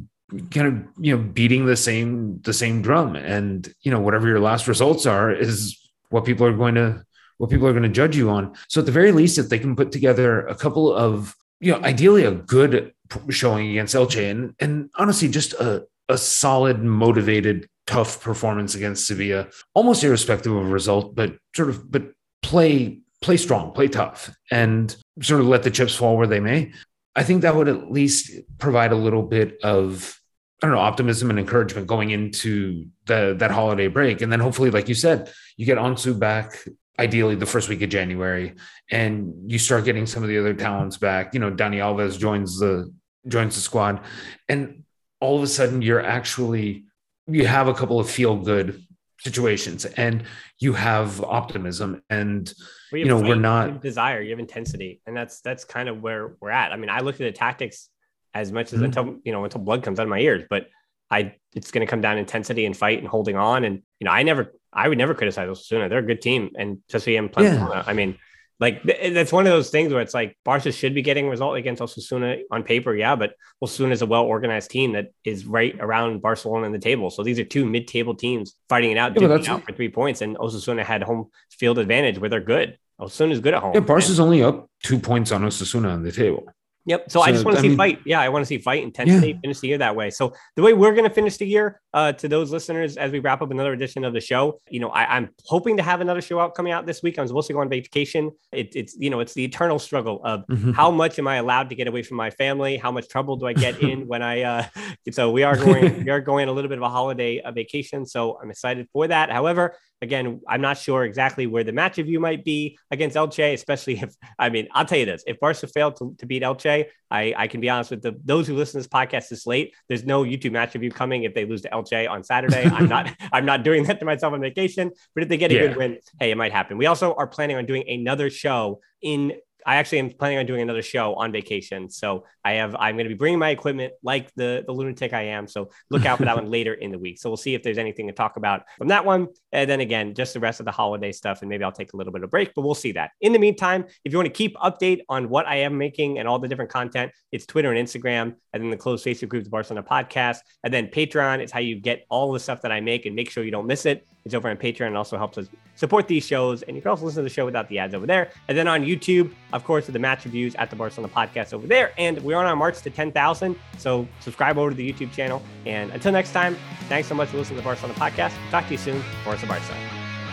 kind 0.51 0.67
of, 0.67 1.05
you 1.05 1.15
know, 1.15 1.23
beating 1.23 1.67
the 1.67 1.77
same, 1.77 2.41
the 2.41 2.55
same 2.55 2.81
drum. 2.81 3.17
And, 3.17 3.71
you 3.83 3.91
know, 3.91 4.01
whatever 4.01 4.27
your 4.27 4.41
last 4.41 4.67
results 4.67 5.05
are 5.05 5.31
is 5.31 5.79
what 6.09 6.25
people 6.25 6.47
are 6.47 6.57
going 6.57 6.77
to, 6.77 7.05
what 7.37 7.51
people 7.51 7.67
are 7.67 7.73
going 7.73 7.83
to 7.83 7.91
judge 7.91 8.17
you 8.17 8.31
on. 8.31 8.55
So 8.69 8.81
at 8.81 8.87
the 8.87 8.93
very 8.93 9.13
least, 9.13 9.37
if 9.37 9.51
they 9.51 9.59
can 9.59 9.77
put 9.77 9.93
together 9.93 10.47
a 10.47 10.55
couple 10.55 10.91
of, 10.91 11.37
you 11.61 11.73
know, 11.73 11.83
ideally 11.83 12.25
a 12.25 12.33
good 12.33 12.95
showing 13.29 13.69
against 13.69 13.95
Elche 13.95 14.31
and, 14.31 14.55
and 14.59 14.89
honestly, 14.95 15.29
just 15.29 15.53
a, 15.55 15.87
a 16.13 16.19
solid, 16.19 16.83
motivated, 16.83 17.69
tough 17.87 18.23
performance 18.23 18.75
against 18.75 19.07
Sevilla, 19.07 19.49
almost 19.75 20.05
irrespective 20.05 20.55
of 20.55 20.71
result, 20.71 21.15
but 21.15 21.37
sort 21.57 21.69
of, 21.71 21.91
but 21.91 22.13
play, 22.43 23.01
play 23.21 23.37
strong, 23.37 23.73
play 23.73 23.89
tough, 23.89 24.31
and 24.51 24.95
sort 25.21 25.41
of 25.41 25.47
let 25.47 25.63
the 25.63 25.71
chips 25.71 25.95
fall 25.95 26.17
where 26.17 26.27
they 26.27 26.41
may. 26.41 26.73
I 27.15 27.25
think 27.25 27.43
that 27.43 27.57
would 27.57 27.69
at 27.69 27.91
least 27.91 28.31
provide 28.59 28.93
a 28.93 28.97
little 28.97 29.23
bit 29.23 29.59
of 29.63 30.19
I 30.63 30.69
don't 30.69 30.77
know, 30.77 30.81
optimism 30.81 31.29
and 31.29 31.41
encouragement 31.41 31.89
going 31.89 32.11
into 32.11 32.87
the 33.07 33.35
that 33.41 33.51
holiday 33.51 33.89
break. 33.89 34.23
And 34.23 34.31
then 34.31 34.39
hopefully, 34.39 34.71
like 34.71 34.89
you 34.89 34.95
said, 34.95 35.33
you 35.57 35.67
get 35.67 35.77
Ansu 35.77 36.17
back 36.17 36.57
ideally 37.01 37.35
the 37.35 37.47
first 37.47 37.69
week 37.69 37.83
of 37.83 37.91
January, 37.91 38.55
and 38.89 39.51
you 39.51 39.59
start 39.59 39.85
getting 39.85 40.07
some 40.07 40.23
of 40.23 40.29
the 40.29 40.39
other 40.39 40.55
talents 40.55 40.99
back. 40.99 41.35
You 41.35 41.41
know, 41.41 41.51
Dani 41.51 41.79
Alves 41.79 42.17
joins 42.17 42.61
the 42.61 42.93
joins 43.27 43.57
the 43.57 43.61
squad. 43.61 44.03
And 44.49 44.85
all 45.23 45.37
of 45.37 45.43
a 45.43 45.47
sudden 45.47 45.81
you're 45.81 46.05
actually 46.05 46.85
you 47.29 47.47
have 47.47 47.69
a 47.69 47.75
couple 47.75 48.01
of 48.01 48.11
feel 48.11 48.37
good 48.37 48.83
situations 49.21 49.85
and 49.85 50.25
you 50.59 50.73
have 50.73 51.23
optimism 51.23 52.03
and 52.11 52.53
well, 52.91 52.99
you, 52.99 53.05
you 53.05 53.09
know 53.09 53.21
we're 53.21 53.37
not 53.37 53.81
desire 53.81 54.21
you 54.21 54.31
have 54.31 54.41
intensity 54.41 55.01
and 55.07 55.17
that's 55.17 55.41
that's 55.41 55.65
kind 55.65 55.89
of 55.89 56.03
where 56.03 56.35
we're 56.41 56.51
at 56.51 56.73
i 56.73 56.77
mean 56.77 56.91
i 56.91 56.99
look 56.99 57.15
at 57.15 57.19
the 57.19 57.31
tactics 57.31 57.89
as 58.35 58.51
much 58.51 58.73
as 58.73 58.81
mm-hmm. 58.81 58.87
until 58.87 59.17
you 59.25 59.31
know 59.31 59.45
until 59.45 59.61
blood 59.61 59.85
comes 59.85 60.01
out 60.01 60.03
of 60.03 60.09
my 60.09 60.19
ears 60.19 60.43
but 60.51 60.67
i 61.09 61.33
it's 61.55 61.71
going 61.71 61.87
to 61.87 61.91
come 61.91 62.01
down 62.01 62.19
intensity 62.19 62.67
and 62.67 62.77
fight 62.77 62.99
and 62.99 63.07
holding 63.07 63.37
on 63.37 63.63
and 63.63 63.81
you 64.01 64.05
know 64.05 64.11
i 64.11 64.25
never 64.25 64.53
i 64.73 64.89
would 64.89 64.99
never 64.99 65.15
criticize 65.15 65.49
Osasuna. 65.49 65.89
they're 65.89 65.99
a 65.99 66.03
good 66.03 66.21
team 66.21 66.51
and 66.59 66.79
to 66.89 66.99
see 66.99 67.15
him 67.15 67.29
play 67.29 67.45
yeah. 67.45 67.85
i 67.87 67.93
mean 67.93 68.19
like 68.63 68.81
that's 68.85 69.33
one 69.33 69.45
of 69.45 69.53
those 69.53 69.71
things 69.71 69.93
where 69.93 70.01
it's 70.01 70.15
like 70.15 70.39
Barca 70.45 70.71
should 70.71 70.95
be 70.95 71.03
getting 71.03 71.27
a 71.27 71.31
result 71.31 71.57
against 71.57 71.83
Osasuna 71.83 72.43
on 72.53 72.63
paper, 72.63 72.95
yeah, 72.95 73.17
but 73.17 73.35
Osasuna 73.61 73.91
is 73.91 74.03
a 74.03 74.07
well 74.07 74.23
organized 74.23 74.71
team 74.71 74.93
that 74.93 75.07
is 75.25 75.45
right 75.45 75.75
around 75.81 76.23
Barcelona 76.23 76.67
in 76.67 76.73
the 76.73 76.79
table. 76.79 77.11
So 77.11 77.25
these 77.25 77.41
are 77.41 77.45
two 77.45 77.65
mid 77.65 77.89
table 77.89 78.15
teams 78.15 78.55
fighting 78.69 78.93
it 78.93 78.99
out, 78.99 79.21
yeah, 79.21 79.27
out 79.49 79.65
for 79.65 79.73
three 79.73 79.89
points, 79.89 80.21
and 80.21 80.37
Osasuna 80.37 80.85
had 80.85 81.03
home 81.03 81.31
field 81.51 81.81
advantage 81.81 82.21
where 82.21 82.31
they're 82.31 82.41
good. 82.41 82.79
Osasuna 83.01 83.33
is 83.33 83.41
good 83.41 83.55
at 83.55 83.61
home. 83.61 83.73
Yeah, 83.75 83.81
Barca's 83.81 84.21
only 84.21 84.45
up 84.45 84.71
two 84.85 85.01
points 85.01 85.33
on 85.33 85.43
Osasuna 85.43 85.93
on 85.93 86.05
the 86.05 86.13
table. 86.13 86.45
Yep. 86.87 87.11
So, 87.11 87.21
so 87.21 87.23
I 87.23 87.31
just 87.31 87.45
want 87.45 87.57
to 87.57 87.63
see 87.63 87.69
mean, 87.69 87.77
fight. 87.77 88.01
Yeah, 88.05 88.21
I 88.21 88.29
want 88.29 88.43
to 88.43 88.47
see 88.47 88.59
fight 88.59 88.83
intensity 88.83 89.33
yeah. 89.33 89.41
finish 89.41 89.61
the 89.61 89.69
year 89.69 89.79
that 89.79 89.95
way. 89.95 90.11
So 90.11 90.35
the 90.57 90.63
way 90.63 90.73
we're 90.73 90.93
going 90.93 91.09
to 91.09 91.15
finish 91.15 91.37
the 91.37 91.47
year, 91.47 91.81
uh, 91.95 92.13
to 92.13 92.29
those 92.29 92.51
listeners, 92.51 92.97
as 92.97 93.13
we 93.13 93.21
wrap 93.21 93.41
up 93.43 93.51
another 93.51 93.73
edition 93.73 94.05
of 94.05 94.15
the 94.15 94.21
show, 94.21 94.59
you 94.69 94.81
know, 94.81 94.89
I, 94.89 95.17
am 95.17 95.31
hoping 95.45 95.77
to 95.77 95.83
have 95.83 96.01
another 96.01 96.21
show 96.21 96.41
out 96.41 96.55
coming 96.55 96.73
out 96.73 96.87
this 96.87 97.03
week. 97.03 97.19
I'm 97.19 97.27
supposed 97.27 97.47
to 97.49 97.53
go 97.53 97.61
on 97.61 97.69
vacation. 97.69 98.33
It, 98.51 98.75
it's 98.75 98.97
you 98.99 99.11
know, 99.11 99.21
it's 99.21 99.35
the 99.35 99.45
eternal 99.45 99.79
struggle 99.79 100.21
of 100.25 100.45
mm-hmm. 100.47 100.73
how 100.73 100.91
much 100.91 101.19
am 101.19 101.29
I 101.29 101.37
allowed 101.37 101.69
to 101.69 101.77
get 101.77 101.87
away 101.87 102.03
from 102.03 102.17
my 102.17 102.31
family? 102.31 102.77
How 102.77 102.91
much 102.91 103.09
trouble 103.09 103.37
do 103.37 103.47
I 103.47 103.53
get 103.53 103.81
in 103.81 104.07
when 104.09 104.23
I? 104.23 104.43
Uh, 104.43 104.65
so 105.13 105.31
we 105.31 105.45
are 105.45 105.57
going, 105.57 106.05
we 106.05 106.11
are 106.11 106.21
going 106.33 106.49
a 106.49 106.53
little 106.53 106.69
bit 106.69 106.79
of 106.79 106.85
a 106.85 106.91
holiday 106.91 107.41
a 107.45 107.53
vacation. 107.53 108.07
So 108.07 108.39
I'm 108.43 108.51
excited 108.51 108.89
for 108.93 109.07
that. 109.07 109.31
However, 109.31 109.77
Again, 110.03 110.41
I'm 110.49 110.61
not 110.61 110.77
sure 110.79 111.05
exactly 111.05 111.47
where 111.47 111.65
the 111.65 111.73
match 111.73 111.99
of 111.99 112.09
you 112.09 112.19
might 112.21 112.45
be 112.45 112.77
against 112.91 113.17
Elche, 113.17 113.55
especially 113.55 114.01
if, 114.01 114.15
I 114.39 114.51
mean, 114.51 114.69
I'll 114.73 114.85
tell 114.85 114.99
you 114.99 115.07
this 115.07 115.23
if 115.27 115.39
Barca 115.39 115.67
failed 115.69 115.97
to, 115.97 116.15
to 116.19 116.27
beat 116.27 116.43
Elche, 116.43 116.87
I, 117.11 117.35
I 117.37 117.47
can 117.47 117.61
be 117.61 117.71
honest 117.71 117.91
with 117.91 118.03
the, 118.03 118.19
those 118.25 118.47
who 118.47 118.57
listen 118.57 118.73
to 118.73 118.79
this 118.79 118.89
podcast 118.89 119.29
this 119.29 119.47
late, 119.47 119.75
there's 119.89 120.05
no 120.05 120.25
YouTube 120.25 120.53
match 120.53 120.75
of 120.75 120.83
you 120.83 120.91
coming 120.91 121.23
if 121.23 121.35
they 121.35 121.45
lose 121.45 121.63
to 121.63 121.69
Elche 121.71 122.11
on 122.11 122.25
Saturday. 122.25 122.65
I'm 122.73 122.89
not, 122.89 123.15
I'm 123.33 123.47
not 123.47 123.63
doing 123.63 123.85
that 123.85 124.01
to 124.01 124.05
myself 124.05 124.33
on 124.33 124.41
vacation, 124.41 124.91
but 125.15 125.23
if 125.23 125.29
they 125.29 125.37
get 125.37 125.53
a 125.53 125.55
yeah. 125.55 125.61
good 125.69 125.77
win, 125.77 125.99
hey, 126.19 126.33
it 126.33 126.37
might 126.37 126.53
happen. 126.53 126.79
We 126.79 126.87
also 126.87 127.15
are 127.15 127.29
planning 127.29 127.57
on 127.57 127.65
doing 127.65 127.89
another 127.89 128.29
show 128.29 128.81
in 129.01 129.35
I 129.67 129.77
actually 129.77 130.01
am 130.01 130.11
planning 130.11 130.39
on 130.39 130.47
doing 130.47 130.63
another 130.63 130.83
show 130.83 131.15
on 131.15 131.33
vacation. 131.33 131.91
So 131.91 132.25
I 132.45 132.53
have 132.55 132.75
I'm 132.79 132.97
going 132.97 133.05
to 133.05 133.09
be 133.09 133.15
bringing 133.15 133.39
my 133.39 133.51
equipment 133.51 133.93
like 134.03 134.33
the 134.35 134.65
the 134.67 134.73
lunatic 134.73 135.13
I 135.13 135.23
am. 135.23 135.47
So 135.47 135.71
look 135.91 136.05
out 136.07 136.19
for 136.19 136.25
that 136.25 136.37
one 136.43 136.51
later 136.51 136.75
in 136.75 136.91
the 136.91 136.99
week. 136.99 137.19
So 137.19 137.31
we'll 137.31 137.37
see 137.37 137.55
if 137.55 137.63
there's 137.63 137.79
anything 137.79 138.07
to 138.07 138.13
talk 138.13 138.37
about 138.37 138.63
from 138.79 138.89
that 138.89 139.05
one. 139.05 139.29
And 139.53 139.69
then 139.69 139.81
again, 139.81 140.15
just 140.15 140.35
the 140.35 140.41
rest 140.41 140.61
of 140.61 140.67
the 140.67 140.73
holiday 140.73 141.13
stuff, 141.13 141.43
and 141.43 141.49
maybe 141.49 141.65
I'll 141.65 141.73
take 141.73 141.93
a 141.93 141.97
little 141.97 142.13
bit 142.13 142.23
of 142.23 142.31
break, 142.31 142.53
but 142.55 142.63
we'll 142.63 142.75
see 142.75 142.93
that. 142.93 143.11
In 143.21 143.33
the 143.33 143.39
meantime, 143.39 143.85
if 144.05 144.13
you 144.13 144.19
want 144.19 144.27
to 144.27 144.33
keep 144.33 144.57
update 144.57 145.01
on 145.09 145.29
what 145.29 145.47
I 145.47 145.57
am 145.57 145.79
making 145.79 146.19
and 146.19 146.27
all 146.27 146.39
the 146.39 146.49
different 146.49 146.71
content, 146.71 147.13
it's 147.31 147.47
Twitter 147.47 147.73
and 147.73 147.87
Instagram, 147.87 148.35
and 148.53 148.63
then 148.63 148.71
the 148.71 148.77
closed 148.77 149.05
Facebook 149.05 149.29
group, 149.29 149.45
the 149.45 149.51
Barcelona 149.51 149.87
Podcast, 149.89 150.39
and 150.65 150.73
then 150.73 150.89
Patreon 150.89 151.43
is 151.43 151.51
how 151.51 151.61
you 151.61 151.81
get 151.81 152.05
all 152.09 152.33
the 152.33 152.41
stuff 152.41 152.63
that 152.63 152.73
I 152.73 152.81
make 152.81 153.07
and 153.07 153.15
make 153.15 153.31
sure 153.31 153.45
you 153.45 153.51
don't 153.51 153.67
miss 153.67 153.87
it. 153.87 154.07
It's 154.25 154.35
over 154.35 154.49
on 154.49 154.57
Patreon 154.57 154.87
and 154.87 154.97
also 154.97 155.17
helps 155.17 155.39
us 155.39 155.49
support 155.75 156.07
these 156.07 156.25
shows. 156.25 156.63
And 156.63 156.77
you 156.77 156.83
can 156.83 156.91
also 156.91 157.05
listen 157.05 157.23
to 157.23 157.29
the 157.29 157.35
show 157.35 157.45
without 157.45 157.69
the 157.69 157.79
ads 157.79 157.95
over 157.95 158.07
there. 158.07 158.31
And 158.49 158.57
then 158.57 158.69
on 158.69 158.85
YouTube, 158.85 159.33
of 159.53 159.65
course, 159.65 159.87
the 159.87 159.99
match 159.99 160.25
reviews 160.25 160.55
at 160.57 160.71
the 160.71 160.77
Barcelona 160.77 161.13
podcast 161.13 161.53
over 161.53 161.67
there. 161.67 161.93
And 161.99 162.19
we're 162.23 162.37
on 162.37 162.47
our 162.47 162.57
march 162.57 162.81
to 162.83 162.91
10,000. 162.91 163.57
So 163.79 164.07
subscribe 164.21 164.59
over 164.59 164.71
to 164.71 164.77
the 164.77 164.93
YouTube 164.93 165.13
channel. 165.13 165.43
And 165.67 165.91
until 165.91 166.13
next 166.13 166.33
time, 166.33 166.57
thanks 166.89 167.09
so 167.09 167.15
much 167.15 167.29
for 167.29 167.39
listening 167.39 167.57
to 167.59 167.63
the 167.63 167.67
Barcelona 167.67 167.95
podcast. 167.95 168.35
Talk 168.51 168.67
to 168.67 168.73
you 168.73 168.79
soon. 168.79 169.03
Forza 169.25 169.47
Barca. 169.47 169.77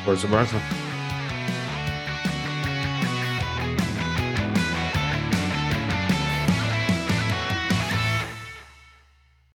Forza 0.06 0.28
Barca. 0.28 0.89